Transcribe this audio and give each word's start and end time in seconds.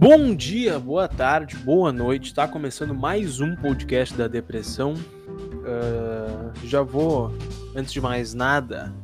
Bom 0.00 0.32
dia, 0.32 0.78
boa 0.78 1.08
tarde, 1.08 1.56
boa 1.56 1.92
noite. 1.92 2.26
Está 2.26 2.46
começando 2.46 2.94
mais 2.94 3.40
um 3.40 3.56
podcast 3.56 4.14
da 4.14 4.28
depressão. 4.28 4.94
Uh, 4.94 6.52
já 6.64 6.82
vou, 6.82 7.34
antes 7.74 7.92
de 7.92 8.00
mais 8.00 8.32
nada, 8.32 8.94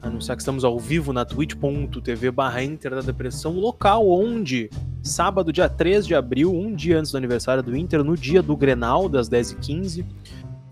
anunciar 0.00 0.34
que 0.34 0.40
estamos 0.40 0.64
ao 0.64 0.80
vivo 0.80 1.12
na 1.12 1.26
twitch.tv 1.26 2.30
barra 2.30 2.64
Inter 2.64 2.92
da 2.92 3.02
Depressão, 3.02 3.52
local 3.52 4.08
onde, 4.08 4.70
sábado, 5.02 5.52
dia 5.52 5.68
3 5.68 6.06
de 6.06 6.14
abril, 6.14 6.50
um 6.50 6.74
dia 6.74 6.98
antes 6.98 7.12
do 7.12 7.18
aniversário 7.18 7.62
do 7.62 7.76
Inter, 7.76 8.02
no 8.02 8.16
dia 8.16 8.42
do 8.42 8.56
Grenal, 8.56 9.10
das 9.10 9.28
10h15, 9.28 10.02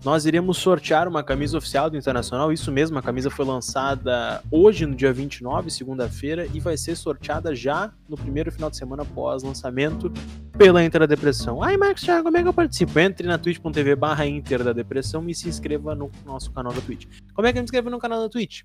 nós 0.03 0.25
iremos 0.25 0.57
sortear 0.57 1.07
uma 1.07 1.23
camisa 1.23 1.57
oficial 1.57 1.89
do 1.89 1.95
Internacional. 1.95 2.51
Isso 2.51 2.71
mesmo, 2.71 2.97
a 2.97 3.01
camisa 3.01 3.29
foi 3.29 3.45
lançada 3.45 4.41
hoje, 4.49 4.85
no 4.85 4.95
dia 4.95 5.13
29, 5.13 5.69
segunda-feira, 5.69 6.47
e 6.53 6.59
vai 6.59 6.75
ser 6.75 6.95
sorteada 6.95 7.53
já 7.55 7.93
no 8.09 8.17
primeiro 8.17 8.51
final 8.51 8.69
de 8.69 8.77
semana 8.77 9.03
após 9.03 9.43
lançamento 9.43 10.11
pela 10.57 10.83
Inter 10.83 11.01
da 11.01 11.05
Depressão. 11.05 11.61
Ai, 11.61 11.77
Marcos 11.77 12.03
Thiago, 12.03 12.23
como 12.23 12.37
é 12.37 12.41
que 12.41 12.47
eu 12.47 12.53
participo? 12.53 12.99
Entre 12.99 13.27
na 13.27 13.37
twitch.tv 13.37 13.95
barra 13.95 14.25
Inter 14.25 14.63
da 14.63 14.73
Depressão 14.73 15.29
e 15.29 15.35
se 15.35 15.47
inscreva 15.47 15.93
no 15.93 16.09
nosso 16.25 16.51
canal 16.51 16.73
da 16.73 16.81
Twitch. 16.81 17.05
Como 17.33 17.47
é 17.47 17.51
que 17.51 17.59
eu 17.59 17.61
me 17.61 17.65
inscrevo 17.65 17.89
no 17.89 17.99
canal 17.99 18.21
da 18.21 18.29
Twitch? 18.29 18.61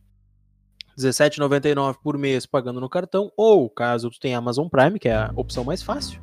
R$17,99 0.99 1.97
por 2.03 2.17
mês 2.17 2.47
pagando 2.47 2.81
no 2.81 2.89
cartão, 2.89 3.31
ou 3.37 3.69
caso 3.69 4.09
tu 4.09 4.19
tenha 4.19 4.39
Amazon 4.39 4.67
Prime, 4.69 4.99
que 4.99 5.09
é 5.09 5.15
a 5.15 5.33
opção 5.37 5.63
mais 5.63 5.83
fácil, 5.83 6.19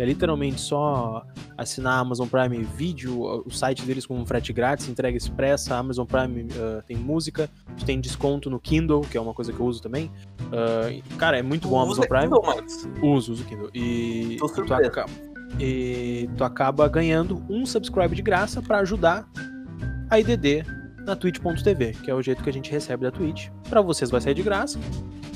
que 0.00 0.02
é 0.02 0.06
literalmente 0.06 0.58
só 0.58 1.26
assinar 1.58 1.92
a 1.92 1.98
Amazon 1.98 2.26
Prime 2.26 2.64
Video, 2.74 3.44
o 3.46 3.50
site 3.50 3.84
deles 3.84 4.06
com 4.06 4.24
frete 4.24 4.50
grátis, 4.50 4.88
entrega 4.88 5.14
expressa, 5.14 5.74
a 5.74 5.78
Amazon 5.78 6.06
Prime 6.06 6.44
uh, 6.44 6.82
tem 6.86 6.96
música, 6.96 7.50
tem 7.84 8.00
desconto 8.00 8.48
no 8.48 8.58
Kindle, 8.58 9.02
que 9.02 9.18
é 9.18 9.20
uma 9.20 9.34
coisa 9.34 9.52
que 9.52 9.60
eu 9.60 9.66
uso 9.66 9.82
também. 9.82 10.10
Uh, 10.44 11.16
cara, 11.18 11.38
é 11.38 11.42
muito 11.42 11.68
bom 11.68 11.78
a 11.78 11.82
Amazon 11.82 12.06
Prime. 12.06 12.34
Kindle, 12.34 12.42
Max? 12.42 12.88
Uso, 13.02 13.32
uso 13.32 13.44
Kindle. 13.44 13.68
E 13.74 14.38
Tô 14.40 14.48
tu, 14.48 14.72
acaba, 14.72 15.10
e 15.58 16.30
tu 16.34 16.44
acaba 16.44 16.88
ganhando 16.88 17.44
um 17.50 17.66
subscribe 17.66 18.16
de 18.16 18.22
graça 18.22 18.62
para 18.62 18.78
ajudar 18.78 19.28
a 20.08 20.18
IDD 20.18 20.64
na 21.04 21.14
twitch.tv, 21.14 21.92
que 22.02 22.10
é 22.10 22.14
o 22.14 22.22
jeito 22.22 22.42
que 22.42 22.48
a 22.48 22.52
gente 22.54 22.70
recebe 22.70 23.02
da 23.02 23.10
Twitch. 23.10 23.48
Para 23.68 23.82
vocês 23.82 24.10
vai 24.10 24.22
sair 24.22 24.32
de 24.32 24.42
graça, 24.42 24.78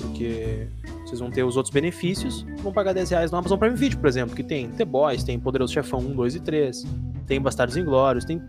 porque 0.05 0.67
vocês 1.05 1.21
vão 1.21 1.31
ter 1.31 1.45
os 1.45 1.57
outros 1.57 1.73
benefícios. 1.73 2.47
Vão 2.63 2.73
pagar 2.73 2.93
10 2.93 3.11
reais 3.11 3.31
no 3.31 3.39
Amazon 3.39 3.59
Prime 3.59 3.77
Video, 3.77 3.99
por 3.99 4.09
exemplo, 4.09 4.35
que 4.35 4.43
tem 4.43 4.69
The 4.71 4.85
Boys, 4.85 5.25
tem 5.25 5.39
Poderoso 5.39 5.73
Chefão 5.73 6.01
1, 6.01 6.15
2 6.15 6.35
e 6.37 6.41
3, 6.41 6.87
tem 7.27 7.41
Bastardos 7.41 7.77
Inglórios, 7.77 8.25
tem 8.25 8.43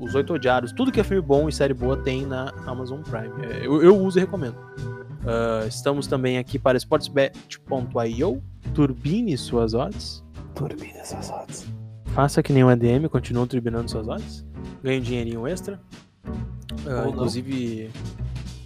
Os 0.00 0.14
Oito 0.14 0.34
Odiados, 0.34 0.72
tudo 0.72 0.92
que 0.92 1.00
é 1.00 1.04
filme 1.04 1.22
bom 1.22 1.48
e 1.48 1.52
série 1.52 1.74
boa 1.74 1.96
tem 1.96 2.26
na 2.26 2.52
Amazon 2.66 3.00
Prime. 3.02 3.32
É, 3.46 3.66
eu, 3.66 3.82
eu 3.82 3.96
uso 3.96 4.18
e 4.18 4.20
recomendo. 4.20 4.56
Uh, 5.20 5.66
estamos 5.68 6.06
também 6.06 6.38
aqui 6.38 6.58
para 6.58 6.78
sportsbet.io. 6.78 8.42
Turbine 8.74 9.36
suas 9.36 9.74
odds. 9.74 10.24
Turbine 10.54 11.04
suas 11.04 11.30
odds. 11.30 11.66
Faça 12.06 12.42
que 12.42 12.52
nem 12.52 12.64
um 12.64 12.68
ADM, 12.68 13.06
continua 13.08 13.46
turbinando 13.46 13.90
suas 13.90 14.08
odds. 14.08 14.44
Ganhe 14.82 15.00
um 15.00 15.02
dinheirinho 15.02 15.46
extra. 15.46 15.80
Uh, 16.24 17.08
inclusive, 17.08 17.90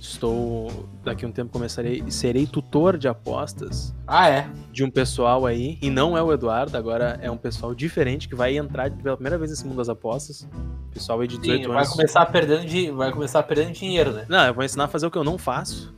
estou 0.04 0.86
daqui 1.02 1.24
a 1.24 1.28
um 1.28 1.32
tempo 1.32 1.50
começarei 1.50 2.04
serei 2.10 2.46
tutor 2.46 2.98
de 2.98 3.08
apostas. 3.08 3.94
Ah, 4.06 4.28
é? 4.28 4.48
De 4.70 4.84
um 4.84 4.90
pessoal 4.90 5.46
aí, 5.46 5.78
e 5.80 5.88
não 5.88 6.16
é 6.16 6.22
o 6.22 6.32
Eduardo, 6.32 6.76
agora 6.76 7.18
é 7.22 7.30
um 7.30 7.36
pessoal 7.36 7.74
diferente 7.74 8.28
que 8.28 8.34
vai 8.34 8.56
entrar 8.56 8.90
pela 8.90 9.16
primeira 9.16 9.38
vez 9.38 9.50
nesse 9.50 9.66
mundo 9.66 9.78
das 9.78 9.88
apostas. 9.88 10.46
Pessoal 10.92 11.20
aí 11.20 11.28
de 11.28 11.38
18 11.38 11.62
Sim, 11.62 11.68
vai 11.68 11.76
anos. 11.78 11.88
Começar 11.88 12.26
perdendo 12.26 12.66
de, 12.66 12.90
vai 12.90 13.10
começar 13.10 13.42
perdendo 13.42 13.72
dinheiro, 13.72 14.12
né? 14.12 14.26
Não, 14.28 14.46
eu 14.46 14.54
vou 14.54 14.62
ensinar 14.62 14.84
a 14.84 14.88
fazer 14.88 15.06
o 15.06 15.10
que 15.10 15.18
eu 15.18 15.24
não 15.24 15.38
faço. 15.38 15.94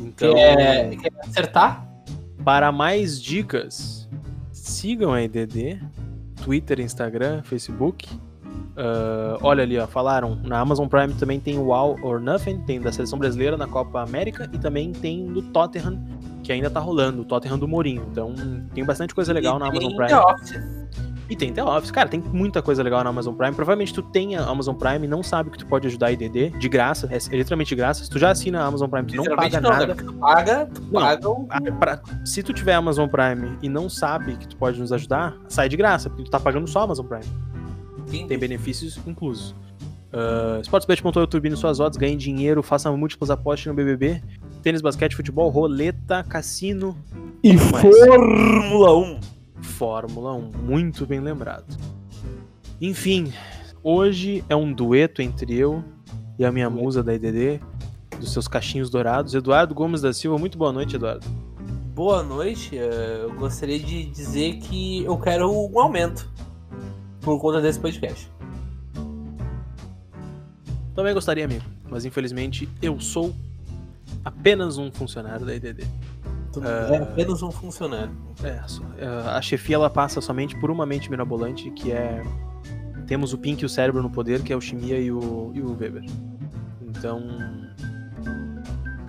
Então, 0.00 0.34
quer, 0.34 0.96
quer 0.96 1.12
acertar? 1.20 1.86
Para 2.42 2.72
mais 2.72 3.20
dicas, 3.20 4.08
sigam 4.50 5.12
a 5.12 5.22
EDD, 5.22 5.80
Twitter, 6.42 6.80
Instagram, 6.80 7.42
Facebook 7.42 8.08
Uh, 8.76 9.38
olha 9.40 9.62
ali, 9.62 9.78
ó, 9.78 9.86
falaram, 9.86 10.36
na 10.42 10.58
Amazon 10.58 10.88
Prime 10.88 11.14
também 11.14 11.38
tem 11.38 11.56
o 11.56 11.72
All 11.72 11.96
or 12.02 12.20
Nothing, 12.20 12.58
tem 12.62 12.80
da 12.80 12.90
seleção 12.90 13.18
brasileira 13.18 13.56
na 13.56 13.68
Copa 13.68 14.02
América 14.02 14.50
e 14.52 14.58
também 14.58 14.90
tem 14.92 15.26
do 15.26 15.42
Tottenham, 15.42 16.04
que 16.42 16.52
ainda 16.52 16.68
tá 16.68 16.80
rolando, 16.80 17.22
o 17.22 17.24
Tottenham 17.24 17.56
do 17.56 17.68
Mourinho. 17.68 18.04
Então 18.10 18.34
tem 18.74 18.84
bastante 18.84 19.14
coisa 19.14 19.32
legal 19.32 19.56
e 19.56 19.60
na 19.60 19.68
Amazon 19.68 19.94
Prime. 19.94 20.08
The 20.08 20.18
Office. 20.18 20.60
E 21.30 21.36
tem 21.36 21.52
The 21.52 21.62
Office. 21.62 21.90
Cara, 21.90 22.08
tem 22.08 22.20
muita 22.20 22.60
coisa 22.60 22.82
legal 22.82 23.02
na 23.02 23.10
Amazon 23.10 23.34
Prime. 23.34 23.54
Provavelmente 23.54 23.94
tu 23.94 24.02
tem 24.02 24.36
a 24.36 24.44
Amazon 24.44 24.74
Prime 24.74 25.06
e 25.06 25.08
não 25.08 25.22
sabe 25.22 25.50
que 25.50 25.58
tu 25.58 25.66
pode 25.66 25.86
ajudar 25.86 26.08
a 26.08 26.12
IDD 26.12 26.50
de 26.50 26.68
graça, 26.68 27.08
é, 27.10 27.16
é 27.16 27.36
literalmente 27.36 27.68
de 27.68 27.76
graça. 27.76 28.04
Se 28.04 28.10
tu 28.10 28.18
já 28.18 28.30
assina 28.30 28.60
a 28.62 28.66
Amazon 28.66 28.90
Prime, 28.90 29.06
tu 29.06 29.16
não 29.16 29.36
paga 29.36 29.60
não, 29.60 29.70
nada. 29.70 29.86
Né? 29.86 29.94
Tu 29.94 30.12
paga, 30.14 30.66
tu 30.66 30.82
não, 30.90 31.44
paga 31.46 31.70
o... 31.70 31.76
pra, 31.76 32.00
se 32.24 32.42
tu 32.42 32.52
tiver 32.52 32.74
Amazon 32.74 33.08
Prime 33.08 33.56
e 33.62 33.68
não 33.68 33.88
sabe 33.88 34.36
que 34.36 34.48
tu 34.48 34.56
pode 34.56 34.80
nos 34.80 34.92
ajudar, 34.92 35.36
sai 35.48 35.68
de 35.68 35.76
graça, 35.76 36.10
porque 36.10 36.24
tu 36.24 36.30
tá 36.30 36.40
pagando 36.40 36.66
só 36.66 36.80
a 36.80 36.84
Amazon 36.84 37.06
Prime. 37.06 37.53
Sim. 38.06 38.26
Tem 38.26 38.38
benefícios 38.38 38.98
inclusos. 39.06 39.54
Uh, 40.12 40.60
Sportsbet.youtube 40.62 41.50
no 41.50 41.56
suas 41.56 41.80
odds, 41.80 41.96
ganhe 41.98 42.16
dinheiro, 42.16 42.62
faça 42.62 42.90
múltiplas 42.92 43.30
apostas 43.30 43.66
no 43.66 43.74
BBB, 43.74 44.22
tênis, 44.62 44.80
basquete, 44.80 45.16
futebol, 45.16 45.50
roleta, 45.50 46.22
cassino 46.22 46.96
e 47.42 47.58
Fórmula 47.58 48.96
1. 48.96 49.20
Fórmula 49.60 50.34
1, 50.34 50.52
muito 50.62 51.04
bem 51.04 51.18
lembrado. 51.18 51.76
Enfim, 52.80 53.32
hoje 53.82 54.44
é 54.48 54.54
um 54.54 54.72
dueto 54.72 55.20
entre 55.20 55.58
eu 55.58 55.82
e 56.38 56.44
a 56.44 56.52
minha 56.52 56.70
musa 56.70 57.02
da 57.02 57.12
IDD, 57.12 57.60
dos 58.20 58.32
seus 58.32 58.46
cachinhos 58.46 58.88
dourados, 58.90 59.34
Eduardo 59.34 59.74
Gomes 59.74 60.00
da 60.00 60.12
Silva. 60.12 60.38
Muito 60.38 60.56
boa 60.56 60.72
noite, 60.72 60.94
Eduardo. 60.94 61.26
Boa 61.94 62.22
noite. 62.22 62.76
Eh, 62.76 63.20
eu 63.22 63.34
gostaria 63.34 63.78
de 63.78 64.04
dizer 64.06 64.58
que 64.58 65.04
eu 65.04 65.16
quero 65.18 65.50
um 65.50 65.78
aumento 65.78 66.28
por 67.24 67.40
conta 67.40 67.60
desse 67.60 67.80
podcast. 67.80 68.30
Também 70.94 71.12
gostaria, 71.12 71.44
amigo, 71.44 71.64
mas 71.88 72.04
infelizmente 72.04 72.68
eu 72.80 73.00
sou 73.00 73.34
apenas 74.24 74.78
um 74.78 74.92
funcionário 74.92 75.44
da 75.44 75.54
IDD. 75.54 75.84
Tu 76.52 76.60
uh, 76.60 76.64
é 76.64 76.96
apenas 76.98 77.42
um 77.42 77.50
funcionário. 77.50 78.12
É, 78.44 78.60
a 79.28 79.42
chefia 79.42 79.74
ela 79.74 79.90
passa 79.90 80.20
somente 80.20 80.56
por 80.60 80.70
uma 80.70 80.86
mente 80.86 81.10
mirabolante 81.10 81.70
que 81.70 81.90
é 81.90 82.22
temos 83.06 83.32
o 83.32 83.38
Pink 83.38 83.62
e 83.62 83.66
o 83.66 83.68
cérebro 83.68 84.02
no 84.02 84.10
poder, 84.10 84.42
que 84.42 84.52
é 84.52 84.56
o 84.56 84.60
Chimia 84.60 84.98
e 84.98 85.10
o, 85.10 85.50
e 85.54 85.60
o 85.60 85.76
Weber. 85.76 86.04
Então, 86.80 87.22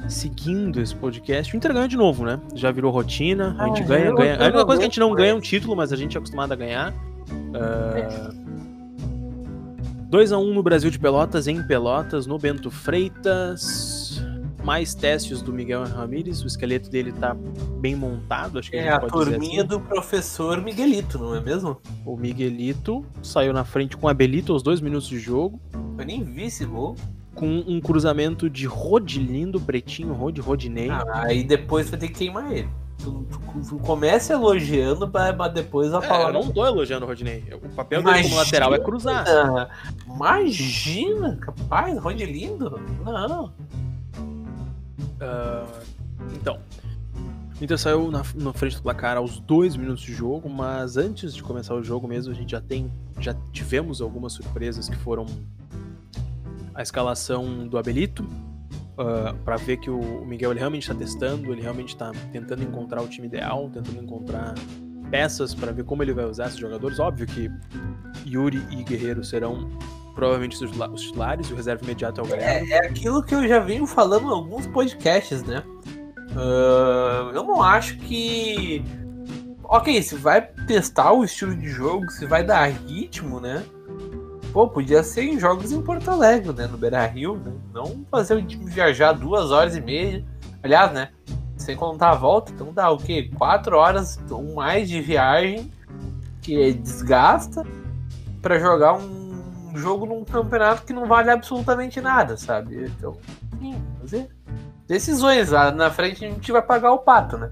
seguindo 0.09 0.81
esse 0.81 0.95
podcast, 0.95 1.53
o 1.53 1.57
Inter 1.57 1.73
ganha 1.73 1.87
de 1.87 1.95
novo, 1.95 2.25
né? 2.25 2.39
Já 2.53 2.71
virou 2.71 2.91
rotina, 2.91 3.55
a 3.57 3.67
gente 3.67 3.83
ah, 3.83 3.85
ganha, 3.85 4.13
ganha. 4.13 4.37
A 4.37 4.43
única 4.45 4.65
coisa 4.65 4.79
que 4.79 4.85
a 4.85 4.89
gente 4.89 4.99
não 4.99 5.13
ganha 5.13 5.31
é 5.31 5.33
um 5.33 5.39
título, 5.39 5.75
mas 5.75 5.93
a 5.93 5.95
gente 5.95 6.15
é 6.15 6.17
acostumado 6.17 6.51
a 6.51 6.55
ganhar. 6.55 6.93
2x1 10.09 10.37
um 10.39 10.53
no 10.53 10.63
Brasil 10.63 10.89
de 10.89 10.99
Pelotas, 10.99 11.47
em 11.47 11.61
Pelotas, 11.65 12.25
no 12.25 12.37
Bento 12.37 12.69
Freitas. 12.71 14.21
Mais 14.63 14.95
testes 14.95 15.43
do 15.43 15.53
Miguel 15.53 15.83
Ramírez, 15.83 16.41
o 16.43 16.47
esqueleto 16.47 16.89
dele 16.89 17.11
tá 17.11 17.35
bem 17.79 17.95
montado, 17.95 18.57
acho 18.57 18.71
que 18.71 18.77
É 18.77 18.89
a, 18.89 18.95
a 18.95 18.99
turminha 19.01 19.59
assim. 19.59 19.67
do 19.67 19.79
professor 19.79 20.59
Miguelito, 20.59 21.19
não 21.19 21.35
é 21.35 21.39
mesmo? 21.39 21.79
O 22.03 22.17
Miguelito 22.17 23.05
saiu 23.21 23.53
na 23.53 23.63
frente 23.63 23.95
com 23.95 24.07
a 24.07 24.13
Belito 24.13 24.53
aos 24.53 24.63
dois 24.63 24.81
minutos 24.81 25.07
de 25.07 25.19
jogo. 25.19 25.61
Eu 25.99 26.03
nem 26.03 26.23
vi 26.23 26.45
esse 26.45 26.65
gol 26.65 26.95
com 27.35 27.63
um 27.67 27.79
cruzamento 27.79 28.49
de 28.49 28.65
Rodilindo, 28.65 29.59
Pretinho, 29.59 30.13
Rod, 30.13 30.39
Rodinei. 30.39 30.89
Ah, 30.89 31.25
aí 31.25 31.43
depois 31.43 31.89
vai 31.89 31.99
ter 31.99 32.07
que 32.07 32.13
queimar 32.15 32.51
ele. 32.51 32.69
Tu, 32.97 33.79
começa 33.83 34.33
elogiando, 34.33 35.09
mas 35.11 35.53
depois 35.53 35.93
a 35.93 36.01
palavra. 36.01 36.37
É, 36.37 36.41
eu 36.41 36.45
não 36.45 36.51
tô 36.51 36.65
elogiando 36.65 37.05
o 37.05 37.07
Rodinei. 37.07 37.43
O 37.63 37.69
papel 37.69 38.01
imagina, 38.01 38.17
dele 38.17 38.29
como 38.29 38.41
lateral 38.41 38.73
é 38.73 38.79
cruzar. 38.79 39.25
Imagina, 40.07 41.35
capaz, 41.37 41.97
Rodilindo? 41.97 42.79
Não. 43.03 43.53
Uh, 45.15 45.83
então. 46.33 46.59
O 47.59 47.63
Inter 47.63 47.77
saiu 47.77 48.11
na, 48.11 48.21
na, 48.35 48.51
frente 48.51 48.75
do 48.75 48.81
placar 48.81 49.15
aos 49.15 49.39
dois 49.39 49.77
minutos 49.77 50.03
de 50.03 50.13
jogo, 50.13 50.49
mas 50.49 50.97
antes 50.97 51.33
de 51.33 51.41
começar 51.41 51.73
o 51.73 51.81
jogo 51.81 52.05
mesmo, 52.05 52.33
a 52.33 52.35
gente 52.35 52.51
já 52.51 52.59
tem. 52.59 52.91
Já 53.19 53.33
tivemos 53.53 54.01
algumas 54.01 54.33
surpresas 54.33 54.89
que 54.89 54.97
foram 54.97 55.25
a 56.73 56.81
escalação 56.81 57.65
do 57.65 57.77
Abelito, 57.77 58.27
uh, 58.97 59.29
ah, 59.29 59.35
para 59.43 59.57
ver 59.57 59.77
que 59.77 59.89
o 59.89 60.25
Miguel 60.25 60.51
ele 60.51 60.59
realmente 60.59 60.83
está 60.83 60.95
testando, 60.95 61.51
ele 61.51 61.61
realmente 61.61 61.89
está 61.89 62.11
tentando 62.31 62.63
encontrar 62.63 63.01
o 63.01 63.07
time 63.07 63.27
ideal, 63.27 63.69
tentando 63.69 64.01
encontrar 64.01 64.55
peças 65.09 65.53
para 65.53 65.71
ver 65.71 65.83
como 65.83 66.03
ele 66.03 66.13
vai 66.13 66.25
usar 66.25 66.47
esses 66.47 66.59
jogadores. 66.59 66.99
Óbvio 66.99 67.27
que 67.27 67.49
Yuri 68.25 68.61
e 68.71 68.83
Guerreiro 68.83 69.23
serão 69.23 69.69
provavelmente 70.15 70.63
os 70.63 71.01
titulares 71.01 71.49
e 71.49 71.53
o 71.53 71.55
reserva 71.55 71.83
imediato 71.83 72.21
é 72.21 72.23
o 72.23 72.27
Galhardo. 72.27 72.65
É, 72.65 72.69
é, 72.71 72.87
aquilo 72.87 73.21
que 73.21 73.35
eu 73.35 73.47
já 73.47 73.59
venho 73.59 73.85
falando 73.85 74.27
em 74.27 74.31
alguns 74.31 74.65
podcasts, 74.67 75.43
né? 75.43 75.61
Uh, 76.31 77.31
eu 77.33 77.43
não 77.43 77.61
acho 77.61 77.97
que. 77.97 78.83
Ok, 79.63 80.01
se 80.01 80.15
vai 80.15 80.41
testar 80.67 81.11
o 81.11 81.23
estilo 81.23 81.55
de 81.55 81.67
jogo, 81.67 82.09
se 82.11 82.25
vai 82.25 82.43
dar 82.43 82.65
ritmo, 82.65 83.39
né? 83.39 83.63
Pô, 84.55 84.69
podia 84.69 85.03
ser 85.03 85.23
em 85.23 85.37
jogos 85.37 85.73
em 85.73 85.81
Porto 85.81 86.09
Alegre, 86.09 86.53
né? 86.53 86.65
No 86.65 86.77
Beira 86.77 87.05
Rio, 87.05 87.35
né? 87.35 87.51
Não 87.73 88.05
fazer 88.09 88.35
o 88.35 88.41
time 88.41 88.63
viajar 88.71 89.11
duas 89.11 89.51
horas 89.51 89.75
e 89.75 89.81
meia. 89.81 90.23
Aliás, 90.63 90.93
né? 90.93 91.09
Sem 91.57 91.75
contar 91.75 92.11
a 92.11 92.15
volta, 92.15 92.53
então 92.53 92.71
dá 92.71 92.89
o 92.89 92.97
quê? 92.97 93.29
Quatro 93.35 93.75
horas 93.75 94.17
ou 94.29 94.55
mais 94.55 94.87
de 94.87 95.01
viagem 95.01 95.69
que 96.41 96.71
desgasta 96.71 97.63
para 98.41 98.57
jogar 98.57 98.93
um 98.93 99.75
jogo 99.75 100.05
num 100.05 100.23
campeonato 100.23 100.83
que 100.83 100.93
não 100.93 101.05
vale 101.05 101.31
absolutamente 101.31 101.99
nada, 101.99 102.37
sabe? 102.37 102.85
Então, 102.85 103.17
sim, 103.59 103.75
fazer 103.99 104.29
decisões. 104.87 105.49
Lá 105.49 105.69
na 105.69 105.91
frente 105.91 106.23
a 106.23 106.29
gente 106.29 106.49
vai 106.53 106.61
pagar 106.61 106.93
o 106.93 106.99
pato, 106.99 107.37
né? 107.37 107.51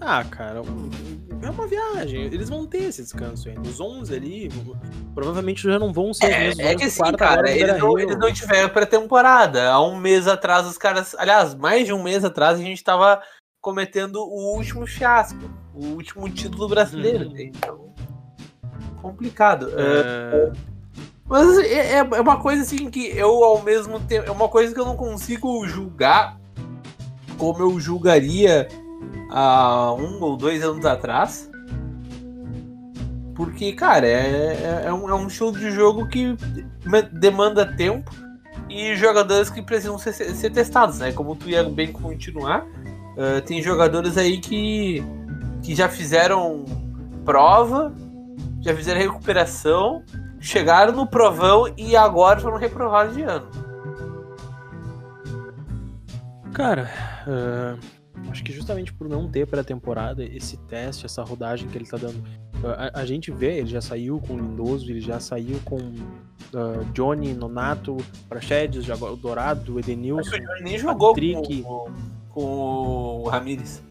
Ah, 0.00 0.24
cara, 0.24 0.62
é 1.46 1.50
uma 1.50 1.66
viagem. 1.66 2.22
Eles 2.24 2.48
vão 2.48 2.66
ter 2.66 2.84
esse 2.84 3.02
descanso 3.02 3.48
ainda. 3.48 3.62
Os 3.62 3.80
11 3.80 4.14
ali, 4.14 4.48
provavelmente 5.14 5.62
já 5.62 5.78
não 5.78 5.92
vão 5.92 6.12
ser 6.12 6.26
é, 6.26 6.52
é 6.58 6.74
que 6.74 6.84
assim, 6.84 7.02
cara, 7.16 7.50
eles 7.50 7.78
não, 7.78 7.98
eles 7.98 8.18
não 8.18 8.32
tiveram 8.32 8.68
pré-temporada. 8.68 9.70
Há 9.70 9.80
um 9.80 9.96
mês 9.96 10.26
atrás, 10.26 10.66
os 10.66 10.78
caras. 10.78 11.14
Aliás, 11.18 11.54
mais 11.54 11.86
de 11.86 11.92
um 11.92 12.02
mês 12.02 12.24
atrás, 12.24 12.58
a 12.58 12.62
gente 12.62 12.82
tava 12.82 13.22
cometendo 13.60 14.16
o 14.16 14.56
último 14.56 14.86
fiasco. 14.86 15.50
O 15.74 15.86
último 15.86 16.28
título 16.28 16.68
brasileiro. 16.68 17.28
Hum. 17.28 17.34
Então. 17.36 17.94
Complicado. 19.00 19.70
É... 19.76 20.52
Mas 21.26 21.58
é, 21.58 21.94
é, 21.94 21.98
é 21.98 22.20
uma 22.20 22.38
coisa 22.40 22.62
assim 22.62 22.90
que 22.90 23.06
eu, 23.16 23.42
ao 23.42 23.62
mesmo 23.62 23.98
tempo. 24.00 24.28
É 24.28 24.30
uma 24.30 24.48
coisa 24.48 24.72
que 24.72 24.80
eu 24.80 24.84
não 24.84 24.96
consigo 24.96 25.66
julgar 25.66 26.38
como 27.38 27.60
eu 27.60 27.80
julgaria 27.80 28.68
há 29.30 29.92
um 29.92 30.20
ou 30.22 30.36
dois 30.36 30.62
anos 30.62 30.84
atrás. 30.84 31.50
Porque, 33.34 33.72
cara, 33.72 34.06
é, 34.06 34.12
é, 34.12 34.82
é, 34.86 34.92
um, 34.92 35.08
é 35.08 35.14
um 35.14 35.26
estilo 35.26 35.52
de 35.52 35.70
jogo 35.70 36.06
que 36.06 36.36
demanda 37.12 37.66
tempo 37.66 38.10
e 38.68 38.94
jogadores 38.96 39.50
que 39.50 39.60
precisam 39.60 39.98
ser, 39.98 40.12
ser 40.12 40.50
testados, 40.50 40.98
né? 40.98 41.12
Como 41.12 41.34
tu 41.34 41.48
ia 41.48 41.64
bem 41.64 41.92
continuar, 41.92 42.64
uh, 42.64 43.40
tem 43.44 43.60
jogadores 43.60 44.16
aí 44.16 44.38
que, 44.38 45.02
que 45.62 45.74
já 45.74 45.88
fizeram 45.88 46.64
prova, 47.24 47.92
já 48.60 48.74
fizeram 48.74 49.00
recuperação, 49.00 50.02
chegaram 50.40 50.92
no 50.92 51.06
provão 51.06 51.66
e 51.76 51.96
agora 51.96 52.38
foram 52.38 52.56
reprovados 52.56 53.14
de 53.14 53.22
ano. 53.22 53.48
Cara, 56.52 56.88
uh, 57.26 57.78
Acho 58.30 58.42
que 58.42 58.52
justamente 58.52 58.92
por 58.92 59.08
não 59.08 59.28
ter 59.28 59.46
pré-temporada, 59.46 60.24
esse 60.24 60.56
teste, 60.56 61.06
essa 61.06 61.22
rodagem 61.22 61.68
que 61.68 61.78
ele 61.78 61.86
tá 61.86 61.96
dando. 61.96 62.22
A, 62.64 63.00
a, 63.00 63.06
gente 63.06 63.30
vê, 63.30 63.58
ele 63.58 63.68
já 63.68 63.80
saiu 63.80 64.20
com 64.20 64.34
o 64.34 64.38
Lindoso, 64.38 64.90
ele 64.90 65.00
já 65.00 65.20
saiu 65.20 65.60
com 65.64 65.76
uh, 65.76 66.84
Johnny, 66.92 67.34
Nonato, 67.34 67.96
Prachedes, 68.28 68.88
o 68.88 69.16
Dourado, 69.16 69.78
Edenilson. 69.78 70.30
Mas 70.30 70.40
o 70.40 70.44
Johnny 70.44 70.62
nem 70.62 70.78
jogou 70.78 71.10
Patrick, 71.10 71.62
com, 71.62 71.92
com 72.30 72.42
o 73.22 73.28
Ramires 73.28 73.82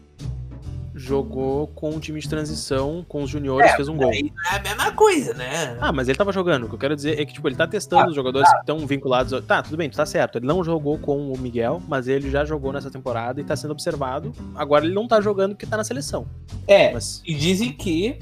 jogou 0.94 1.66
com 1.68 1.90
o 1.90 2.00
time 2.00 2.20
de 2.20 2.28
transição, 2.28 3.04
com 3.08 3.22
os 3.22 3.30
juniores, 3.30 3.72
é, 3.72 3.76
fez 3.76 3.88
um 3.88 3.96
gol. 3.96 4.12
é 4.12 4.56
a 4.56 4.62
mesma 4.62 4.92
coisa, 4.92 5.34
né? 5.34 5.76
Ah, 5.80 5.92
mas 5.92 6.08
ele 6.08 6.16
tava 6.16 6.32
jogando. 6.32 6.64
O 6.64 6.68
que 6.68 6.74
eu 6.76 6.78
quero 6.78 6.94
dizer 6.94 7.20
é 7.20 7.24
que, 7.24 7.32
tipo, 7.32 7.48
ele 7.48 7.56
tá 7.56 7.66
testando 7.66 8.04
ah, 8.04 8.08
os 8.08 8.14
jogadores 8.14 8.48
tá. 8.48 8.54
que 8.54 8.60
estão 8.60 8.78
vinculados. 8.86 9.44
Tá, 9.44 9.62
tudo 9.62 9.76
bem, 9.76 9.90
tá 9.90 10.06
certo. 10.06 10.38
Ele 10.38 10.46
não 10.46 10.62
jogou 10.62 10.96
com 10.98 11.32
o 11.32 11.38
Miguel, 11.38 11.82
mas 11.88 12.06
ele 12.06 12.30
já 12.30 12.44
jogou 12.44 12.72
nessa 12.72 12.90
temporada 12.90 13.40
e 13.40 13.44
tá 13.44 13.56
sendo 13.56 13.72
observado. 13.72 14.32
Agora 14.54 14.84
ele 14.84 14.94
não 14.94 15.08
tá 15.08 15.20
jogando 15.20 15.52
porque 15.52 15.66
tá 15.66 15.76
na 15.76 15.84
seleção. 15.84 16.26
É, 16.68 16.92
mas... 16.92 17.20
e 17.26 17.34
dizem 17.34 17.72
que 17.72 18.18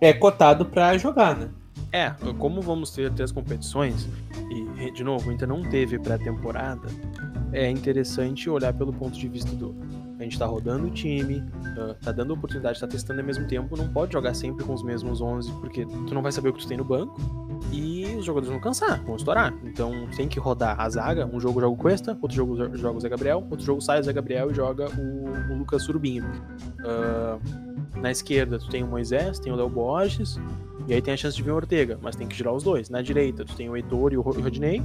é 0.00 0.12
cotado 0.12 0.64
pra 0.64 0.96
jogar, 0.96 1.36
né? 1.36 1.50
É, 1.92 2.10
como 2.38 2.62
vamos 2.62 2.90
ter 2.90 3.12
três 3.12 3.30
competições, 3.30 4.08
e 4.78 4.90
de 4.92 5.04
novo, 5.04 5.30
ainda 5.30 5.46
não 5.46 5.62
teve 5.62 5.98
pré-temporada, 5.98 6.88
é 7.52 7.70
interessante 7.70 8.48
olhar 8.48 8.72
pelo 8.72 8.94
ponto 8.94 9.18
de 9.18 9.28
vista 9.28 9.54
do 9.54 9.76
a 10.22 10.24
gente 10.24 10.38
tá 10.38 10.46
rodando 10.46 10.86
o 10.86 10.90
time, 10.90 11.38
uh, 11.76 11.94
tá 12.00 12.12
dando 12.12 12.32
oportunidade, 12.32 12.80
tá 12.80 12.86
testando 12.86 13.20
ao 13.20 13.26
mesmo 13.26 13.46
tempo, 13.46 13.76
não 13.76 13.88
pode 13.88 14.12
jogar 14.12 14.34
sempre 14.34 14.64
com 14.64 14.72
os 14.72 14.82
mesmos 14.82 15.20
11, 15.20 15.52
porque 15.60 15.84
tu 15.84 16.14
não 16.14 16.22
vai 16.22 16.32
saber 16.32 16.50
o 16.50 16.52
que 16.52 16.60
tu 16.60 16.68
tem 16.68 16.76
no 16.76 16.84
banco 16.84 17.20
e 17.72 18.04
os 18.16 18.24
jogadores 18.24 18.52
vão 18.52 18.60
cansar, 18.60 19.02
vão 19.04 19.16
estourar. 19.16 19.54
Então 19.64 20.08
tem 20.16 20.28
que 20.28 20.38
rodar 20.38 20.80
a 20.80 20.88
zaga, 20.88 21.26
um 21.26 21.40
jogo 21.40 21.60
joga 21.60 21.74
o 21.74 21.76
Cuesta, 21.76 22.16
outro 22.20 22.36
jogo 22.36 22.76
joga 22.76 22.96
o 22.96 23.00
Zé 23.00 23.08
Gabriel, 23.08 23.46
outro 23.50 23.64
jogo 23.64 23.80
sai 23.80 24.00
o 24.00 24.02
Zé 24.02 24.12
Gabriel 24.12 24.50
e 24.50 24.54
joga 24.54 24.88
o, 24.98 25.52
o 25.52 25.58
Lucas 25.58 25.82
Surubinho. 25.82 26.24
Uh, 26.80 28.00
na 28.00 28.10
esquerda 28.10 28.58
tu 28.58 28.68
tem 28.68 28.82
o 28.82 28.86
Moisés, 28.86 29.38
tem 29.38 29.52
o 29.52 29.56
Léo 29.56 29.68
Borges, 29.68 30.38
e 30.88 30.94
aí 30.94 31.00
tem 31.00 31.14
a 31.14 31.16
chance 31.16 31.36
de 31.36 31.42
vir 31.42 31.50
o 31.50 31.54
Ortega, 31.54 31.98
mas 32.02 32.16
tem 32.16 32.26
que 32.26 32.36
girar 32.36 32.52
os 32.52 32.62
dois. 32.62 32.90
Na 32.90 33.02
direita 33.02 33.44
tu 33.44 33.54
tem 33.54 33.68
o 33.68 33.76
Heitor 33.76 34.12
e 34.12 34.16
o 34.16 34.20
Rodinei, 34.20 34.82